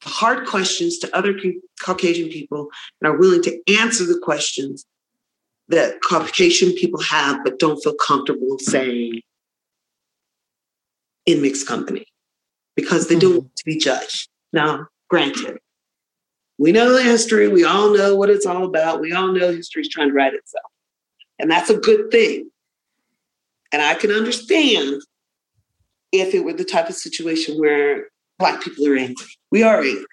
hard 0.03 0.47
questions 0.47 0.97
to 0.99 1.15
other 1.15 1.33
Ca- 1.33 1.59
Caucasian 1.81 2.29
people 2.29 2.69
and 3.01 3.11
are 3.11 3.17
willing 3.17 3.41
to 3.43 3.59
answer 3.67 4.05
the 4.05 4.19
questions 4.19 4.85
that 5.67 6.01
Caucasian 6.01 6.71
people 6.73 7.01
have 7.01 7.43
but 7.43 7.59
don't 7.59 7.81
feel 7.83 7.93
comfortable 7.95 8.57
saying 8.59 9.21
in 11.25 11.41
mixed 11.41 11.67
company 11.67 12.05
because 12.81 13.07
they 13.07 13.17
don't 13.17 13.31
mm-hmm. 13.31 13.39
want 13.39 13.55
to 13.55 13.65
be 13.65 13.77
judged. 13.77 14.29
Now, 14.53 14.87
granted, 15.09 15.59
we 16.57 16.71
know 16.71 16.93
the 16.93 17.03
history, 17.03 17.47
we 17.47 17.63
all 17.63 17.95
know 17.95 18.15
what 18.15 18.29
it's 18.29 18.45
all 18.45 18.65
about, 18.65 19.01
we 19.01 19.13
all 19.13 19.31
know 19.31 19.51
history's 19.51 19.89
trying 19.89 20.09
to 20.09 20.13
write 20.13 20.33
itself. 20.33 20.71
And 21.39 21.49
that's 21.49 21.69
a 21.69 21.77
good 21.77 22.11
thing. 22.11 22.49
And 23.71 23.81
I 23.81 23.95
can 23.95 24.11
understand 24.11 25.01
if 26.11 26.33
it 26.33 26.43
were 26.43 26.53
the 26.53 26.65
type 26.65 26.89
of 26.89 26.95
situation 26.95 27.57
where 27.57 28.07
Black 28.37 28.61
people 28.61 28.87
are 28.87 28.97
angry. 28.97 29.25
We 29.51 29.63
are 29.63 29.81
angry. 29.81 30.05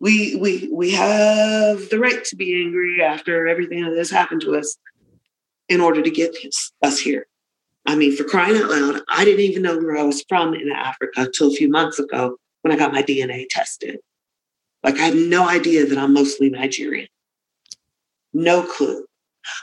We 0.00 0.36
we 0.36 0.68
we 0.72 0.90
have 0.92 1.88
the 1.90 1.98
right 1.98 2.24
to 2.24 2.36
be 2.36 2.60
angry 2.60 3.02
after 3.02 3.46
everything 3.46 3.84
that 3.84 3.96
has 3.96 4.10
happened 4.10 4.40
to 4.42 4.56
us 4.56 4.76
in 5.68 5.80
order 5.80 6.02
to 6.02 6.10
get 6.10 6.34
us, 6.44 6.72
us 6.82 6.98
here. 6.98 7.26
I 7.86 7.96
mean, 7.96 8.16
for 8.16 8.24
crying 8.24 8.56
out 8.56 8.70
loud, 8.70 9.02
I 9.08 9.24
didn't 9.24 9.40
even 9.40 9.62
know 9.62 9.76
where 9.76 9.96
I 9.96 10.02
was 10.02 10.24
from 10.28 10.54
in 10.54 10.70
Africa 10.70 11.22
until 11.22 11.48
a 11.48 11.54
few 11.54 11.68
months 11.68 11.98
ago 11.98 12.36
when 12.62 12.72
I 12.72 12.76
got 12.76 12.92
my 12.92 13.02
DNA 13.02 13.46
tested. 13.50 13.98
Like 14.84 14.94
I 14.96 15.06
had 15.06 15.14
no 15.14 15.48
idea 15.48 15.86
that 15.86 15.98
I'm 15.98 16.12
mostly 16.12 16.48
Nigerian. 16.48 17.08
No 18.32 18.62
clue. 18.62 19.04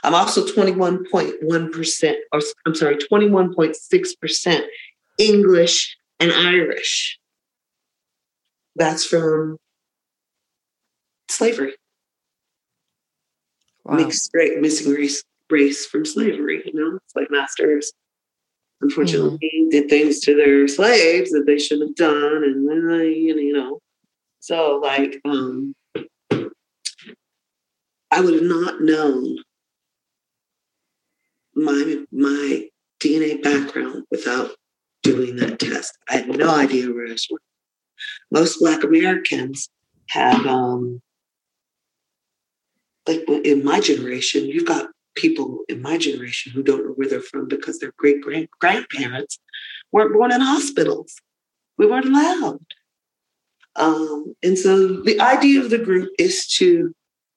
I'm 0.02 0.14
also 0.14 0.44
21.1%, 0.46 2.14
or 2.32 2.40
I'm 2.66 2.74
sorry, 2.74 2.96
21.6% 2.96 4.60
English 5.18 5.96
and 6.18 6.32
Irish. 6.32 7.18
That's 8.76 9.04
from 9.04 9.56
slavery, 11.28 11.74
Wow. 13.84 13.96
mixed 13.96 14.30
race, 14.34 14.58
missing 14.60 14.92
race, 14.92 15.24
race 15.48 15.86
from 15.86 16.04
slavery. 16.04 16.62
You 16.66 16.74
know, 16.74 16.98
slave 17.08 17.28
masters 17.30 17.92
unfortunately 18.80 19.38
mm-hmm. 19.38 19.68
did 19.70 19.88
things 19.88 20.20
to 20.20 20.34
their 20.34 20.66
slaves 20.68 21.30
that 21.30 21.44
they 21.46 21.58
shouldn't 21.58 21.90
have 21.90 21.96
done, 21.96 22.44
and 22.44 23.14
you 23.14 23.52
know, 23.52 23.80
so 24.40 24.80
like 24.82 25.20
um, 25.24 25.74
I 28.10 28.20
would 28.20 28.34
have 28.34 28.42
not 28.42 28.80
known 28.80 29.38
my 31.54 32.04
my 32.10 32.68
DNA 33.02 33.42
background 33.42 34.04
without 34.10 34.50
doing 35.02 35.36
that 35.36 35.58
test. 35.58 35.96
I 36.08 36.16
had 36.16 36.28
no 36.28 36.50
idea 36.50 36.92
where 36.92 37.06
I 37.06 37.12
was 37.12 37.24
from. 37.24 37.38
Most 38.30 38.58
Black 38.60 38.82
Americans 38.82 39.68
have, 40.08 40.46
um, 40.46 41.00
like 43.06 43.22
in 43.28 43.64
my 43.64 43.80
generation, 43.80 44.46
you've 44.46 44.66
got 44.66 44.90
people 45.14 45.60
in 45.68 45.82
my 45.82 45.98
generation 45.98 46.52
who 46.52 46.62
don't 46.62 46.84
know 46.84 46.92
where 46.92 47.08
they're 47.08 47.20
from 47.20 47.48
because 47.48 47.78
their 47.78 47.92
great 47.96 48.20
grandparents 48.60 49.38
weren't 49.92 50.12
born 50.12 50.32
in 50.32 50.40
hospitals. 50.40 51.14
We 51.78 51.86
weren't 51.86 52.06
allowed. 52.06 52.60
Um, 53.76 54.34
and 54.42 54.58
so 54.58 55.02
the 55.02 55.20
idea 55.20 55.60
of 55.60 55.70
the 55.70 55.78
group 55.78 56.10
is 56.18 56.46
to, 56.58 56.94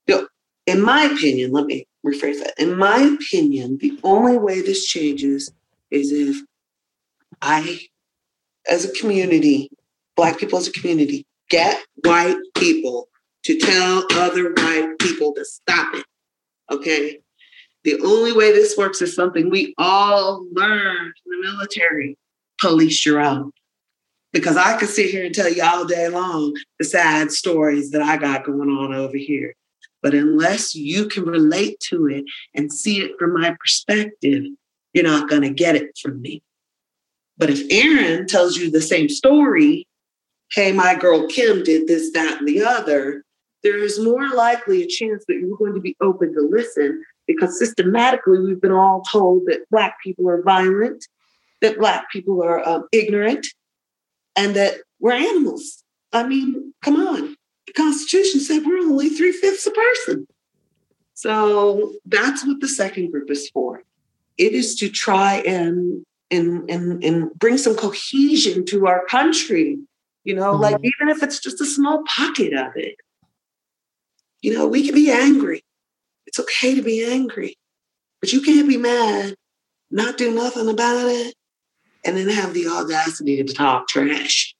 you 0.07 0.15
know, 0.15 0.27
in 0.65 0.81
my 0.81 1.03
opinion, 1.03 1.51
let 1.51 1.65
me 1.65 1.87
rephrase 2.05 2.39
that. 2.39 2.53
In 2.57 2.77
my 2.77 2.97
opinion, 2.97 3.77
the 3.79 3.99
only 4.03 4.37
way 4.37 4.61
this 4.61 4.85
changes 4.85 5.51
is 5.91 6.11
if 6.11 6.43
I, 7.41 7.79
as 8.69 8.85
a 8.85 8.91
community, 8.93 9.69
Black 10.15 10.37
people 10.37 10.59
as 10.59 10.67
a 10.67 10.71
community, 10.71 11.25
get 11.49 11.83
white 12.03 12.37
people 12.55 13.09
to 13.43 13.57
tell 13.57 14.05
other 14.13 14.53
white 14.53 14.95
people 14.99 15.33
to 15.33 15.45
stop 15.45 15.93
it. 15.95 16.05
Okay? 16.71 17.19
The 17.83 17.99
only 18.01 18.31
way 18.31 18.51
this 18.51 18.77
works 18.77 19.01
is 19.01 19.15
something 19.15 19.49
we 19.49 19.73
all 19.77 20.45
learned 20.51 21.13
in 21.25 21.31
the 21.31 21.47
military 21.51 22.17
police 22.59 23.05
your 23.05 23.19
own. 23.19 23.51
Because 24.31 24.57
I 24.57 24.77
could 24.77 24.89
sit 24.89 25.11
here 25.11 25.25
and 25.25 25.35
tell 25.35 25.49
you 25.49 25.63
all 25.63 25.85
day 25.85 26.07
long 26.07 26.55
the 26.79 26.85
sad 26.85 27.31
stories 27.31 27.91
that 27.91 28.01
I 28.01 28.17
got 28.17 28.45
going 28.45 28.69
on 28.69 28.93
over 28.93 29.17
here. 29.17 29.53
But 30.01 30.13
unless 30.13 30.73
you 30.73 31.07
can 31.07 31.25
relate 31.25 31.79
to 31.89 32.07
it 32.07 32.25
and 32.55 32.71
see 32.71 33.01
it 33.01 33.11
from 33.19 33.33
my 33.33 33.55
perspective, 33.59 34.43
you're 34.93 35.03
not 35.03 35.29
going 35.29 35.43
to 35.43 35.49
get 35.49 35.75
it 35.75 35.97
from 36.01 36.21
me. 36.21 36.41
But 37.37 37.49
if 37.49 37.61
Erin 37.71 38.27
tells 38.27 38.57
you 38.57 38.71
the 38.71 38.81
same 38.81 39.09
story, 39.09 39.87
hey, 40.51 40.71
my 40.71 40.95
girl 40.95 41.27
Kim 41.27 41.63
did 41.63 41.87
this, 41.87 42.11
that, 42.13 42.39
and 42.39 42.47
the 42.47 42.63
other, 42.63 43.23
there 43.63 43.77
is 43.77 43.99
more 43.99 44.29
likely 44.29 44.83
a 44.83 44.87
chance 44.87 45.23
that 45.27 45.35
you're 45.35 45.57
going 45.57 45.73
to 45.73 45.79
be 45.79 45.95
open 46.01 46.33
to 46.33 46.41
listen 46.41 47.03
because 47.27 47.57
systematically 47.57 48.39
we've 48.39 48.61
been 48.61 48.71
all 48.71 49.01
told 49.01 49.43
that 49.45 49.69
Black 49.71 49.97
people 50.03 50.29
are 50.29 50.41
violent, 50.41 51.07
that 51.61 51.77
Black 51.77 52.09
people 52.11 52.43
are 52.43 52.67
um, 52.67 52.87
ignorant, 52.91 53.47
and 54.35 54.55
that 54.55 54.75
we're 54.99 55.13
animals. 55.13 55.83
I 56.11 56.27
mean, 56.27 56.73
come 56.81 56.95
on. 56.95 57.35
The 57.67 57.73
Constitution 57.73 58.39
said 58.39 58.65
we're 58.65 58.79
only 58.79 59.09
three 59.09 59.31
fifths 59.31 59.65
a 59.65 59.71
person. 59.71 60.27
So 61.13 61.93
that's 62.05 62.45
what 62.45 62.59
the 62.59 62.67
second 62.67 63.11
group 63.11 63.29
is 63.29 63.49
for. 63.49 63.83
It 64.37 64.53
is 64.53 64.75
to 64.77 64.89
try 64.89 65.35
and 65.45 66.05
and 66.31 66.69
and, 66.69 67.03
and 67.03 67.33
bring 67.35 67.57
some 67.57 67.75
cohesion 67.75 68.65
to 68.65 68.87
our 68.87 69.05
country. 69.05 69.77
You 70.23 70.35
know, 70.35 70.53
mm-hmm. 70.53 70.61
like 70.61 70.77
even 70.83 71.09
if 71.09 71.21
it's 71.21 71.39
just 71.39 71.61
a 71.61 71.65
small 71.65 72.03
pocket 72.07 72.53
of 72.53 72.73
it. 72.75 72.95
You 74.41 74.53
know, 74.53 74.67
we 74.67 74.85
can 74.85 74.95
be 74.95 75.09
angry. 75.09 75.63
It's 76.33 76.39
okay 76.39 76.73
to 76.73 76.81
be 76.81 77.05
angry, 77.05 77.55
but 78.19 78.33
you 78.33 78.41
can't 78.41 78.67
be 78.67 78.77
mad, 78.77 79.35
not 79.91 80.17
do 80.17 80.33
nothing 80.33 80.67
about 80.67 81.07
it, 81.07 81.35
and 82.03 82.17
then 82.17 82.27
have 82.27 82.55
the 82.55 82.67
audacity 82.67 83.43
to 83.43 83.53
talk 83.53 83.87
trash. 83.87 84.55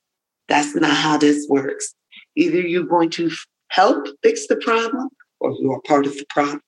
That's 0.47 0.75
not 0.75 0.95
how 0.95 1.17
this 1.17 1.47
works. 1.49 1.95
Either 2.35 2.61
you're 2.61 2.83
going 2.83 3.09
to 3.11 3.31
help 3.69 4.05
fix 4.21 4.45
the 4.45 4.55
problem 4.57 5.09
or 5.39 5.53
you 5.59 5.71
are 5.71 5.81
part 5.81 6.05
of 6.05 6.13
the 6.13 6.25
problem. 6.29 6.61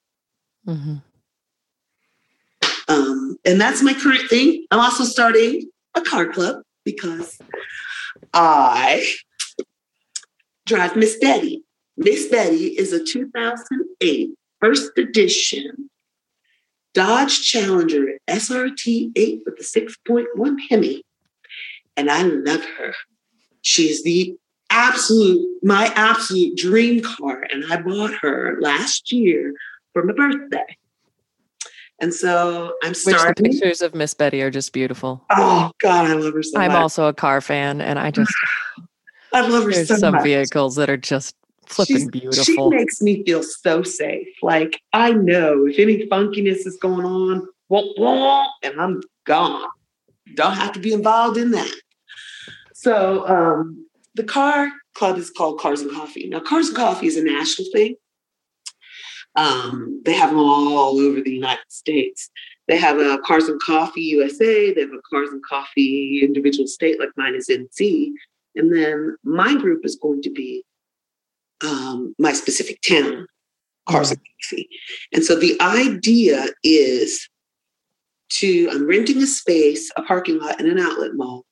Mm-hmm. 0.67 0.95
Um, 2.87 3.37
and 3.45 3.61
that's 3.61 3.83
my 3.83 3.93
current 3.93 4.27
thing. 4.27 4.65
I'm 4.71 4.79
also 4.79 5.03
starting 5.03 5.69
a 5.93 6.01
car 6.01 6.25
club 6.25 6.63
because 6.83 7.37
I 8.33 9.07
drive 10.65 10.95
Miss 10.95 11.15
Betty. 11.19 11.63
Miss 11.95 12.27
Betty 12.27 12.69
is 12.75 12.91
a 12.91 13.03
2008 13.03 14.31
first 14.65 14.97
edition 14.97 15.89
Dodge 16.95 17.41
Challenger 17.41 18.17
SRT 18.27 19.11
8 19.15 19.41
with 19.45 19.57
the 19.57 19.63
6.1 19.63 20.57
Hemi. 20.69 21.03
And 21.97 22.09
I 22.09 22.23
love 22.23 22.63
her. 22.79 22.93
She's 23.61 24.03
the 24.03 24.35
absolute, 24.69 25.45
my 25.61 25.91
absolute 25.95 26.57
dream 26.57 27.01
car. 27.01 27.45
And 27.51 27.65
I 27.71 27.81
bought 27.81 28.13
her 28.21 28.57
last 28.61 29.11
year 29.11 29.53
for 29.91 30.03
my 30.03 30.13
birthday. 30.13 30.77
And 31.99 32.13
so 32.13 32.73
I'm 32.81 32.93
starting. 32.93 33.27
Which 33.27 33.35
the 33.37 33.43
pictures 33.43 33.81
of 33.81 33.93
Miss 33.93 34.13
Betty 34.13 34.41
are 34.41 34.51
just 34.51 34.71
beautiful. 34.71 35.23
Oh 35.31 35.71
God, 35.79 36.05
I 36.05 36.13
love 36.13 36.33
her 36.33 36.43
so 36.43 36.57
much. 36.57 36.69
I'm 36.69 36.75
also 36.75 37.07
a 37.07 37.13
car 37.13 37.39
fan, 37.39 37.79
and 37.81 37.99
I 37.99 38.11
just 38.11 38.33
I 39.33 39.41
love 39.47 39.63
her 39.65 39.71
There's 39.71 39.87
so 39.89 39.95
some 39.95 40.15
much. 40.15 40.23
vehicles 40.23 40.75
that 40.75 40.89
are 40.89 40.97
just 40.97 41.35
flipping 41.67 41.97
She's, 41.97 42.09
beautiful. 42.09 42.43
She 42.43 42.77
makes 42.77 43.01
me 43.01 43.23
feel 43.23 43.43
so 43.43 43.83
safe. 43.83 44.27
Like 44.41 44.81
I 44.93 45.11
know 45.11 45.65
if 45.67 45.79
any 45.79 46.07
funkiness 46.07 46.65
is 46.65 46.77
going 46.81 47.05
on, 47.05 47.47
wah, 47.69 47.83
wah, 47.97 48.47
and 48.63 48.79
I'm 48.79 49.01
gone. 49.25 49.69
Don't 50.35 50.55
have 50.55 50.73
to 50.73 50.79
be 50.79 50.93
involved 50.93 51.37
in 51.37 51.51
that. 51.51 51.71
So 52.73 53.27
um, 53.27 53.85
the 54.15 54.23
car 54.23 54.71
club 54.95 55.17
is 55.17 55.29
called 55.29 55.59
Cars 55.59 55.81
and 55.81 55.91
Coffee. 55.91 56.27
Now, 56.27 56.39
Cars 56.39 56.67
and 56.67 56.77
Coffee 56.77 57.07
is 57.07 57.17
a 57.17 57.23
national 57.23 57.67
thing. 57.71 57.95
Um, 59.35 60.01
they 60.05 60.13
have 60.13 60.29
them 60.29 60.39
all 60.39 60.99
over 60.99 61.21
the 61.21 61.33
United 61.33 61.69
States. 61.69 62.29
They 62.67 62.77
have 62.77 62.97
a 62.97 63.19
Cars 63.19 63.47
and 63.47 63.61
Coffee 63.61 64.01
USA. 64.01 64.73
They 64.73 64.81
have 64.81 64.91
a 64.91 65.01
Cars 65.09 65.29
and 65.29 65.43
Coffee 65.43 66.21
individual 66.23 66.67
state, 66.67 66.99
like 66.99 67.09
mine 67.17 67.35
is 67.35 67.49
NC. 67.49 68.11
And 68.55 68.73
then 68.73 69.17
my 69.23 69.55
group 69.55 69.85
is 69.85 69.97
going 70.01 70.21
to 70.23 70.31
be 70.31 70.63
um, 71.65 72.15
my 72.19 72.33
specific 72.33 72.79
town, 72.81 73.27
Cars 73.87 74.11
and 74.11 74.19
And 75.13 75.23
so 75.23 75.35
the 75.35 75.59
idea 75.61 76.47
is 76.63 77.27
to, 78.29 78.69
I'm 78.71 78.87
renting 78.87 79.21
a 79.21 79.27
space, 79.27 79.91
a 79.97 80.01
parking 80.01 80.39
lot, 80.39 80.59
in 80.59 80.69
an 80.69 80.79
outlet 80.79 81.11
mall. 81.13 81.45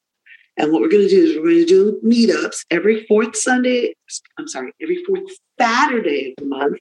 And 0.58 0.72
what 0.72 0.82
we're 0.82 0.90
going 0.90 1.08
to 1.08 1.10
do 1.10 1.24
is 1.24 1.36
we're 1.36 1.44
going 1.44 1.58
to 1.58 1.66
do 1.66 2.00
meetups 2.06 2.66
every 2.70 3.06
fourth 3.08 3.36
Sunday, 3.36 3.96
I'm 4.38 4.48
sorry, 4.48 4.72
every 4.82 5.04
fourth 5.06 5.24
Saturday 5.60 6.36
of 6.38 6.44
the 6.44 6.50
month 6.50 6.78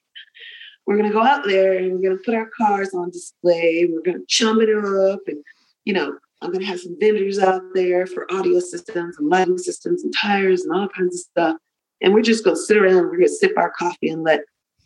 we're 0.86 0.96
going 0.96 1.08
to 1.08 1.14
go 1.14 1.22
out 1.22 1.44
there 1.44 1.78
and 1.78 1.92
we're 1.92 2.02
going 2.02 2.18
to 2.18 2.24
put 2.24 2.34
our 2.34 2.50
cars 2.56 2.94
on 2.94 3.10
display. 3.10 3.88
We're 3.90 4.02
going 4.02 4.18
to 4.18 4.26
chum 4.26 4.60
it 4.60 4.68
up. 4.68 5.20
And, 5.26 5.42
you 5.84 5.92
know, 5.92 6.18
I'm 6.40 6.50
going 6.50 6.60
to 6.60 6.66
have 6.66 6.80
some 6.80 6.96
vendors 6.98 7.38
out 7.38 7.62
there 7.74 8.06
for 8.06 8.30
audio 8.32 8.58
systems 8.58 9.16
and 9.18 9.28
lighting 9.28 9.58
systems 9.58 10.02
and 10.02 10.12
tires 10.20 10.64
and 10.64 10.74
all 10.74 10.88
kinds 10.88 11.14
of 11.14 11.20
stuff. 11.20 11.56
And 12.02 12.12
we're 12.12 12.22
just 12.22 12.44
going 12.44 12.56
to 12.56 12.62
sit 12.62 12.76
around, 12.76 12.96
we're 12.96 13.16
going 13.16 13.22
to 13.22 13.28
sip 13.28 13.52
our 13.56 13.70
coffee 13.70 14.08
and 14.08 14.22
let 14.22 14.40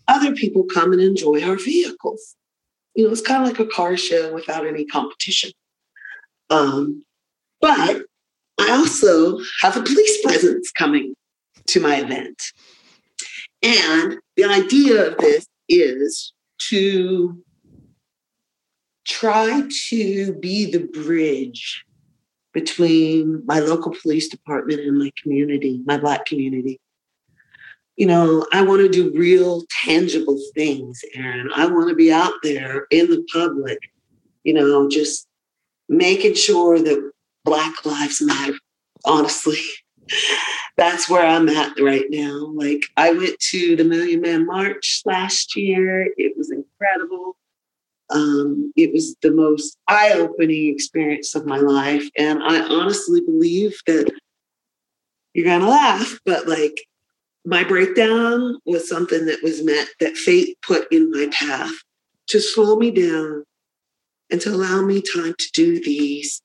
other 0.06 0.34
people 0.34 0.64
come 0.64 0.92
and 0.92 1.00
enjoy 1.00 1.42
our 1.42 1.56
vehicles. 1.56 2.36
You 2.94 3.04
know, 3.04 3.10
it's 3.10 3.20
kind 3.20 3.42
of 3.42 3.48
like 3.48 3.58
a 3.58 3.70
car 3.70 3.96
show 3.96 4.32
without 4.32 4.66
any 4.66 4.84
competition. 4.84 5.50
Um, 6.50 7.02
but 7.60 8.02
I 8.60 8.70
also 8.70 9.38
have 9.62 9.76
a 9.76 9.82
police 9.82 10.22
presence 10.22 10.70
coming 10.70 11.14
to 11.68 11.80
my 11.80 11.96
event. 11.96 12.40
And 13.62 14.18
the 14.36 14.44
idea 14.44 15.08
of 15.08 15.18
this 15.18 15.46
is 15.68 16.32
to 16.68 17.42
try 19.06 19.62
to 19.88 20.32
be 20.34 20.70
the 20.70 20.80
bridge 20.80 21.84
between 22.52 23.42
my 23.46 23.60
local 23.60 23.94
police 24.02 24.28
department 24.28 24.80
and 24.80 24.98
my 24.98 25.10
community, 25.22 25.82
my 25.86 25.98
Black 25.98 26.24
community. 26.26 26.80
You 27.96 28.06
know, 28.06 28.46
I 28.52 28.62
want 28.62 28.82
to 28.82 28.88
do 28.88 29.12
real, 29.18 29.64
tangible 29.84 30.38
things, 30.54 31.00
Erin. 31.14 31.50
I 31.54 31.66
want 31.66 31.88
to 31.88 31.94
be 31.94 32.12
out 32.12 32.34
there 32.42 32.86
in 32.90 33.08
the 33.08 33.26
public, 33.32 33.78
you 34.44 34.52
know, 34.52 34.88
just 34.88 35.26
making 35.88 36.34
sure 36.34 36.78
that 36.78 37.10
Black 37.44 37.86
lives 37.86 38.20
matter, 38.20 38.58
honestly 39.04 39.60
that's 40.76 41.08
where 41.08 41.26
I'm 41.26 41.48
at 41.48 41.78
right 41.80 42.04
now. 42.10 42.52
Like 42.54 42.82
I 42.96 43.12
went 43.12 43.38
to 43.50 43.76
the 43.76 43.84
Million 43.84 44.20
Man 44.20 44.46
March 44.46 45.02
last 45.04 45.56
year. 45.56 46.08
It 46.16 46.36
was 46.36 46.50
incredible. 46.50 47.36
Um, 48.10 48.72
it 48.76 48.92
was 48.92 49.16
the 49.22 49.32
most 49.32 49.76
eye-opening 49.88 50.72
experience 50.72 51.34
of 51.34 51.46
my 51.46 51.58
life. 51.58 52.08
And 52.16 52.42
I 52.42 52.60
honestly 52.60 53.20
believe 53.20 53.80
that 53.86 54.10
you're 55.34 55.46
gonna 55.46 55.68
laugh, 55.68 56.18
but 56.24 56.46
like 56.46 56.86
my 57.46 57.62
breakdown 57.62 58.58
was 58.66 58.88
something 58.88 59.24
that 59.26 59.42
was 59.42 59.64
meant 59.64 59.88
that 60.00 60.16
fate 60.16 60.58
put 60.62 60.90
in 60.92 61.10
my 61.12 61.28
path 61.32 61.70
to 62.26 62.40
slow 62.40 62.74
me 62.74 62.90
down 62.90 63.44
and 64.30 64.40
to 64.40 64.50
allow 64.50 64.82
me 64.82 65.00
time 65.00 65.32
to 65.38 65.50
do 65.52 65.80
these, 65.80 66.42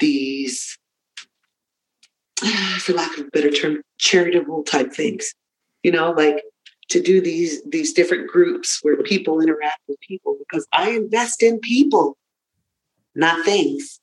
these, 0.00 0.76
for 2.80 2.94
lack 2.94 3.16
of 3.16 3.26
a 3.26 3.30
better 3.30 3.50
term, 3.50 3.80
charitable 3.98 4.64
type 4.64 4.92
things. 4.92 5.32
You 5.84 5.92
know, 5.92 6.10
like 6.10 6.42
to 6.88 7.00
do 7.00 7.20
these 7.20 7.62
these 7.62 7.92
different 7.92 8.28
groups 8.28 8.80
where 8.82 9.00
people 9.04 9.40
interact 9.40 9.80
with 9.86 10.00
people 10.00 10.36
because 10.38 10.66
I 10.72 10.90
invest 10.90 11.44
in 11.44 11.60
people, 11.60 12.16
not 13.14 13.44
things. 13.44 14.00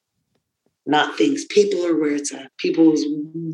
Not 0.88 1.18
things. 1.18 1.46
People 1.46 1.84
are 1.86 2.00
where 2.00 2.12
it's 2.12 2.32
at. 2.32 2.56
People 2.58 2.94
is 2.94 3.04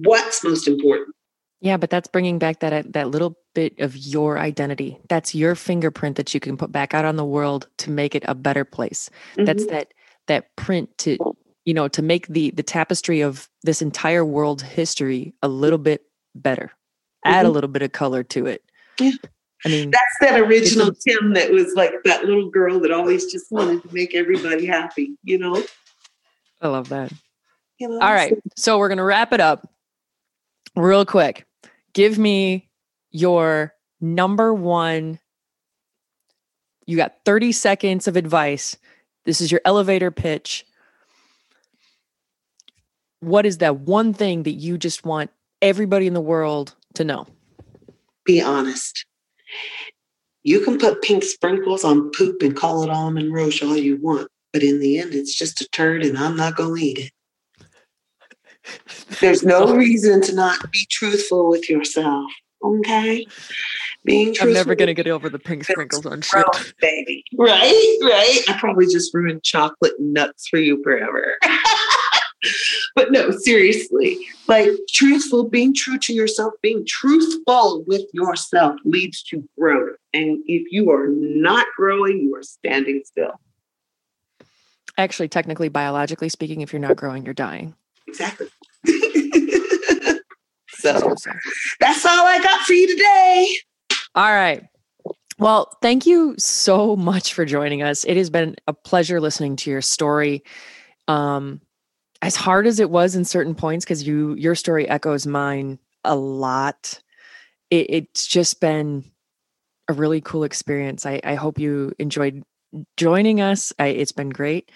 what's 0.04 0.44
most 0.44 0.68
important. 0.68 1.16
Yeah, 1.62 1.78
but 1.78 1.92
that's 1.92 2.08
bringing 2.08 2.40
back 2.40 2.60
that 2.60 2.92
that 2.94 3.10
little 3.10 3.38
bit 3.54 3.80
of 3.80 3.96
your 3.96 4.40
identity. 4.40 5.00
That's 5.10 5.36
your 5.36 5.56
fingerprint 5.56 6.18
that 6.18 6.34
you 6.34 6.40
can 6.40 6.58
put 6.58 6.72
back 6.72 6.94
out 6.94 7.06
on 7.06 7.16
the 7.16 7.26
world 7.26 7.68
to 7.78 7.92
make 7.92 8.16
it 8.16 8.24
a 8.28 8.36
better 8.36 8.66
place. 8.66 9.10
Mm-hmm. 9.34 9.46
That's 9.46 9.66
that 9.68 9.94
that 10.28 10.56
print 10.56 10.98
to 11.00 11.18
you 11.66 11.74
know 11.74 11.88
to 11.88 12.02
make 12.02 12.28
the 12.28 12.50
the 12.52 12.64
tapestry 12.64 13.22
of 13.22 13.48
this 13.64 13.82
entire 13.82 14.26
world 14.26 14.64
history 14.64 15.34
a 15.44 15.48
little 15.48 15.78
bit 15.78 16.04
better. 16.34 16.72
Mm-hmm. 17.26 17.32
Add 17.32 17.46
a 17.46 17.48
mm-hmm. 17.48 17.54
little 17.54 17.70
bit 17.70 17.84
of 17.84 17.92
color 17.92 18.24
to 18.24 18.48
it. 18.48 18.64
Yeah. 19.00 19.12
I 19.64 19.70
mean, 19.70 19.92
that's 19.92 20.18
that 20.22 20.40
original 20.40 20.88
a, 20.88 20.96
Kim 20.96 21.34
that 21.34 21.52
was 21.52 21.74
like 21.76 21.92
that 22.06 22.26
little 22.26 22.50
girl 22.50 22.80
that 22.80 22.92
always 22.92 23.32
just 23.32 23.52
wanted 23.52 23.84
to 23.84 23.94
make 23.94 24.16
everybody 24.16 24.66
happy, 24.66 25.16
you 25.24 25.38
know? 25.38 25.64
I 26.62 26.68
love 26.68 26.90
that. 26.90 27.14
You 27.78 27.90
know, 27.90 28.00
All 28.00 28.14
right. 28.14 28.34
So 28.58 28.80
we're 28.80 28.88
going 28.88 28.98
to 28.98 29.04
wrap 29.04 29.34
it 29.34 29.40
up 29.40 29.70
real 30.76 31.06
quick. 31.06 31.46
Give 31.94 32.18
me 32.18 32.70
your 33.10 33.74
number 34.00 34.54
one. 34.54 35.20
You 36.86 36.98
got 36.98 37.18
30 37.26 37.52
seconds 37.52 38.08
of 38.08 38.16
advice. 38.16 38.78
This 39.26 39.42
is 39.42 39.52
your 39.52 39.62
elevator 39.66 40.12
pitch. 40.12 40.66
What 43.20 43.46
is 43.46 43.60
that 43.60 43.78
one 43.82 44.14
thing 44.14 44.44
that 44.44 44.54
you 44.54 44.78
just 44.78 45.06
want 45.06 45.30
everybody 45.62 46.08
in 46.08 46.14
the 46.14 46.22
world 46.22 46.76
to 46.96 47.04
know? 47.04 47.28
be 48.26 48.42
honest. 48.42 49.06
You 50.44 50.62
can 50.62 50.78
put 50.78 51.02
pink 51.02 51.24
sprinkles 51.24 51.84
on 51.84 52.12
poop 52.12 52.42
and 52.42 52.56
call 52.56 52.84
it 52.84 52.90
Almond 52.90 53.34
Roca 53.34 53.66
all 53.66 53.78
you 53.78 53.98
want, 54.02 54.28
but 54.54 54.64
in 54.64 54.80
the 54.80 55.00
end, 55.00 55.14
it's 55.14 55.36
just 55.36 55.62
a 55.62 55.70
turd 55.70 56.04
and 56.04 56.18
I'm 56.18 56.36
not 56.36 56.56
going 56.56 56.76
to 56.76 56.86
eat 56.86 56.98
it. 56.98 57.12
There's 59.20 59.44
no 59.44 59.76
reason 59.76 60.22
to 60.22 60.36
not 60.36 60.72
be 60.72 60.86
truthful 60.90 61.50
with 61.50 61.70
yourself. 61.70 62.32
Okay. 62.64 63.26
Being 64.06 64.28
truthful. 64.28 64.50
I'm 64.50 64.54
never 64.54 64.76
going 64.76 64.88
to 64.88 64.94
get 64.94 65.08
over 65.08 65.30
the 65.30 65.40
pink 65.40 65.64
sprinkles 65.64 66.06
on 66.06 66.22
shit. 66.22 66.46
Baby. 66.80 67.24
Right? 67.38 67.98
Right? 68.02 68.42
I 68.48 68.58
probably 68.60 68.86
just 68.86 69.14
ruined 69.14 69.44
chocolate 69.44 69.94
and 69.98 70.14
nuts 70.14 70.48
for 70.48 70.60
you 70.60 70.82
forever. 70.84 71.38
but 72.96 73.12
no, 73.12 73.32
seriously, 73.32 74.20
like 74.48 74.70
truthful, 74.90 75.50
being 75.50 75.74
true 75.74 75.98
to 76.00 76.14
yourself, 76.14 76.54
being 76.62 76.86
truthful 76.88 77.84
with 77.88 78.06
yourself 78.14 78.76
leads 78.86 79.24
to 79.24 79.48
growth. 79.58 79.98
And 80.14 80.40
if 80.46 80.72
you 80.72 80.92
are 80.92 81.08
not 81.08 81.66
growing, 81.76 82.20
you 82.20 82.36
are 82.36 82.44
standing 82.44 83.02
still. 83.06 83.40
Actually, 84.98 85.30
technically, 85.30 85.70
biologically 85.70 86.30
speaking, 86.30 86.62
if 86.62 86.74
you're 86.74 86.80
not 86.80 86.98
growing, 86.98 87.24
you're 87.26 87.34
dying. 87.34 87.76
Exactly. 88.08 88.48
So 90.82 91.16
that's 91.80 92.06
all 92.06 92.26
I 92.26 92.40
got 92.42 92.62
for 92.62 92.74
you 92.74 92.88
today. 92.88 93.48
All 94.16 94.32
right. 94.32 94.64
Well, 95.40 95.76
thank 95.82 96.06
you 96.06 96.36
so 96.38 96.96
much 96.96 97.34
for 97.34 97.46
joining 97.46 97.82
us. 97.82 98.04
It 98.04 98.18
has 98.18 98.30
been 98.30 98.56
a 98.68 98.74
pleasure 98.74 99.20
listening 99.20 99.56
to 99.58 99.72
your 99.72 99.82
story. 99.82 100.44
Um, 101.08 101.62
as 102.22 102.36
hard 102.36 102.68
as 102.68 102.80
it 102.80 102.90
was 102.90 103.16
in 103.16 103.26
certain 103.26 103.56
points 103.56 103.84
because 103.84 104.06
you 104.06 104.36
your 104.36 104.56
story 104.56 104.88
echoes 104.88 105.26
mine 105.26 105.80
a 106.04 106.16
lot 106.16 107.02
it, 107.70 107.88
it's 107.90 108.28
just 108.28 108.60
been 108.62 109.04
a 109.88 109.94
really 109.94 110.22
cool 110.22 110.44
experience 110.44 111.06
I, 111.06 111.20
I 111.24 111.36
hope 111.36 111.60
you 111.60 111.94
enjoyed 112.00 112.44
joining 112.98 113.42
us 113.42 113.74
I, 113.80 113.88
it's 113.88 114.12
been 114.12 114.30
great 114.30 114.72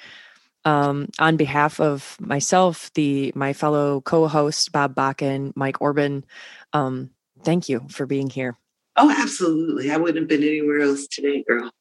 um, 0.65 1.07
on 1.19 1.37
behalf 1.37 1.79
of 1.79 2.17
myself 2.19 2.91
the 2.93 3.31
my 3.35 3.53
fellow 3.53 4.01
co-host 4.01 4.71
bob 4.71 4.95
bakken 4.95 5.51
mike 5.55 5.79
orban 5.81 6.23
um, 6.73 7.09
thank 7.43 7.69
you 7.69 7.81
for 7.89 8.05
being 8.05 8.29
here 8.29 8.57
oh 8.97 9.13
absolutely 9.17 9.91
i 9.91 9.97
wouldn't 9.97 10.17
have 10.17 10.27
been 10.27 10.47
anywhere 10.47 10.81
else 10.81 11.07
today 11.07 11.43
girl 11.47 11.71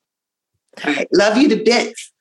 all 0.84 0.94
right 0.94 1.08
love 1.12 1.36
you 1.36 1.48
to 1.48 1.62
bits 1.64 2.12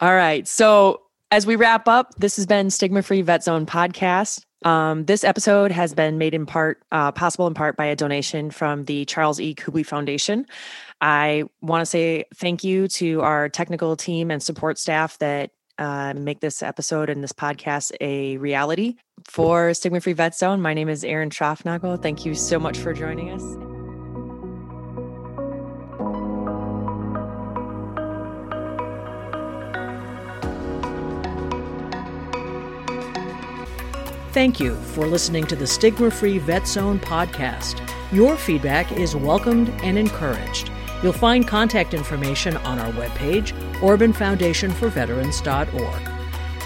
all 0.00 0.14
right 0.14 0.48
so 0.48 1.02
as 1.30 1.46
we 1.46 1.56
wrap 1.56 1.88
up, 1.88 2.14
this 2.16 2.36
has 2.36 2.46
been 2.46 2.70
Stigma 2.70 3.02
Free 3.02 3.22
Vet 3.22 3.42
Zone 3.42 3.66
podcast. 3.66 4.44
Um, 4.64 5.04
this 5.04 5.24
episode 5.24 5.70
has 5.72 5.92
been 5.92 6.18
made 6.18 6.34
in 6.34 6.46
part 6.46 6.82
uh, 6.92 7.12
possible 7.12 7.46
in 7.46 7.54
part 7.54 7.76
by 7.76 7.86
a 7.86 7.96
donation 7.96 8.50
from 8.50 8.84
the 8.84 9.04
Charles 9.04 9.40
E. 9.40 9.54
Kubly 9.54 9.84
Foundation. 9.84 10.46
I 11.00 11.44
want 11.60 11.82
to 11.82 11.86
say 11.86 12.24
thank 12.34 12.64
you 12.64 12.88
to 12.88 13.20
our 13.20 13.48
technical 13.48 13.96
team 13.96 14.30
and 14.30 14.42
support 14.42 14.78
staff 14.78 15.18
that 15.18 15.50
uh, 15.78 16.14
make 16.16 16.40
this 16.40 16.62
episode 16.62 17.10
and 17.10 17.22
this 17.22 17.32
podcast 17.32 17.92
a 18.00 18.38
reality. 18.38 18.96
For 19.26 19.74
Stigma 19.74 20.00
Free 20.00 20.14
Vet 20.14 20.34
Zone, 20.34 20.62
my 20.62 20.72
name 20.72 20.88
is 20.88 21.04
Erin 21.04 21.30
Schraufnagel. 21.30 22.02
Thank 22.02 22.24
you 22.24 22.34
so 22.34 22.58
much 22.58 22.78
for 22.78 22.94
joining 22.94 23.30
us. 23.30 23.42
Thank 34.32 34.60
you 34.60 34.74
for 34.76 35.06
listening 35.06 35.46
to 35.46 35.56
the 35.56 35.66
Stigma 35.66 36.10
Free 36.10 36.36
Vet 36.36 36.66
Zone 36.66 36.98
podcast. 37.00 37.80
Your 38.12 38.36
feedback 38.36 38.92
is 38.92 39.16
welcomed 39.16 39.70
and 39.82 39.98
encouraged. 39.98 40.70
You'll 41.02 41.12
find 41.12 41.46
contact 41.46 41.94
information 41.94 42.56
on 42.58 42.78
our 42.78 42.92
webpage, 42.92 43.52
OrbanFoundationForVeterans.org. 43.80 46.08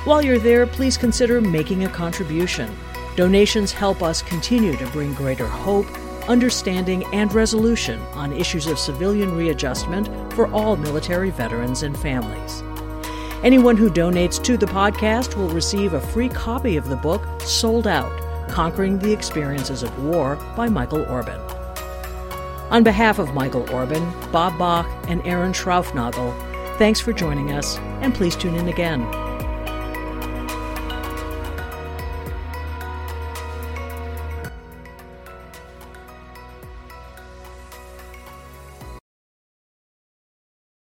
While 0.07 0.23
you're 0.23 0.39
there, 0.39 0.66
please 0.66 0.97
consider 0.97 1.40
making 1.40 1.85
a 1.85 1.89
contribution. 1.89 2.74
Donations 3.16 3.73
help 3.73 4.02
us 4.02 4.23
continue 4.23 4.77
to 4.77 4.86
bring 4.89 5.15
greater 5.15 5.47
hope, 5.47 5.86
understanding, 6.28 7.05
and 7.12 7.32
resolution 7.35 8.01
on 8.15 8.32
issues 8.32 8.66
of 8.66 8.78
civilian 8.78 9.36
readjustment 9.36 10.32
for 10.32 10.51
all 10.52 10.77
military 10.77 11.31
veterans 11.31 11.82
and 11.82 11.98
families. 11.98 12.62
Anyone 13.43 13.77
who 13.77 13.90
donates 13.90 14.43
to 14.44 14.57
the 14.57 14.66
podcast 14.66 15.36
will 15.36 15.48
receive 15.48 15.94
a 15.94 16.01
free 16.01 16.28
copy 16.28 16.77
of 16.77 16.89
the 16.89 16.97
book 16.97 17.23
Sold 17.40 17.86
Out 17.86 18.48
Conquering 18.48 18.98
the 18.98 19.12
Experiences 19.12 19.82
of 19.82 20.02
War 20.02 20.36
by 20.57 20.69
Michael 20.69 21.05
Orban. 21.07 21.60
On 22.70 22.84
behalf 22.84 23.18
of 23.18 23.34
Michael 23.34 23.68
Orban, 23.72 24.12
Bob 24.30 24.56
Bach, 24.56 24.86
and 25.09 25.26
Erin 25.26 25.52
Schraufnagel, 25.52 26.32
thanks 26.78 27.01
for 27.01 27.12
joining 27.12 27.51
us, 27.51 27.78
and 28.01 28.14
please 28.14 28.36
tune 28.36 28.55
in 28.55 28.68
again. 28.68 29.30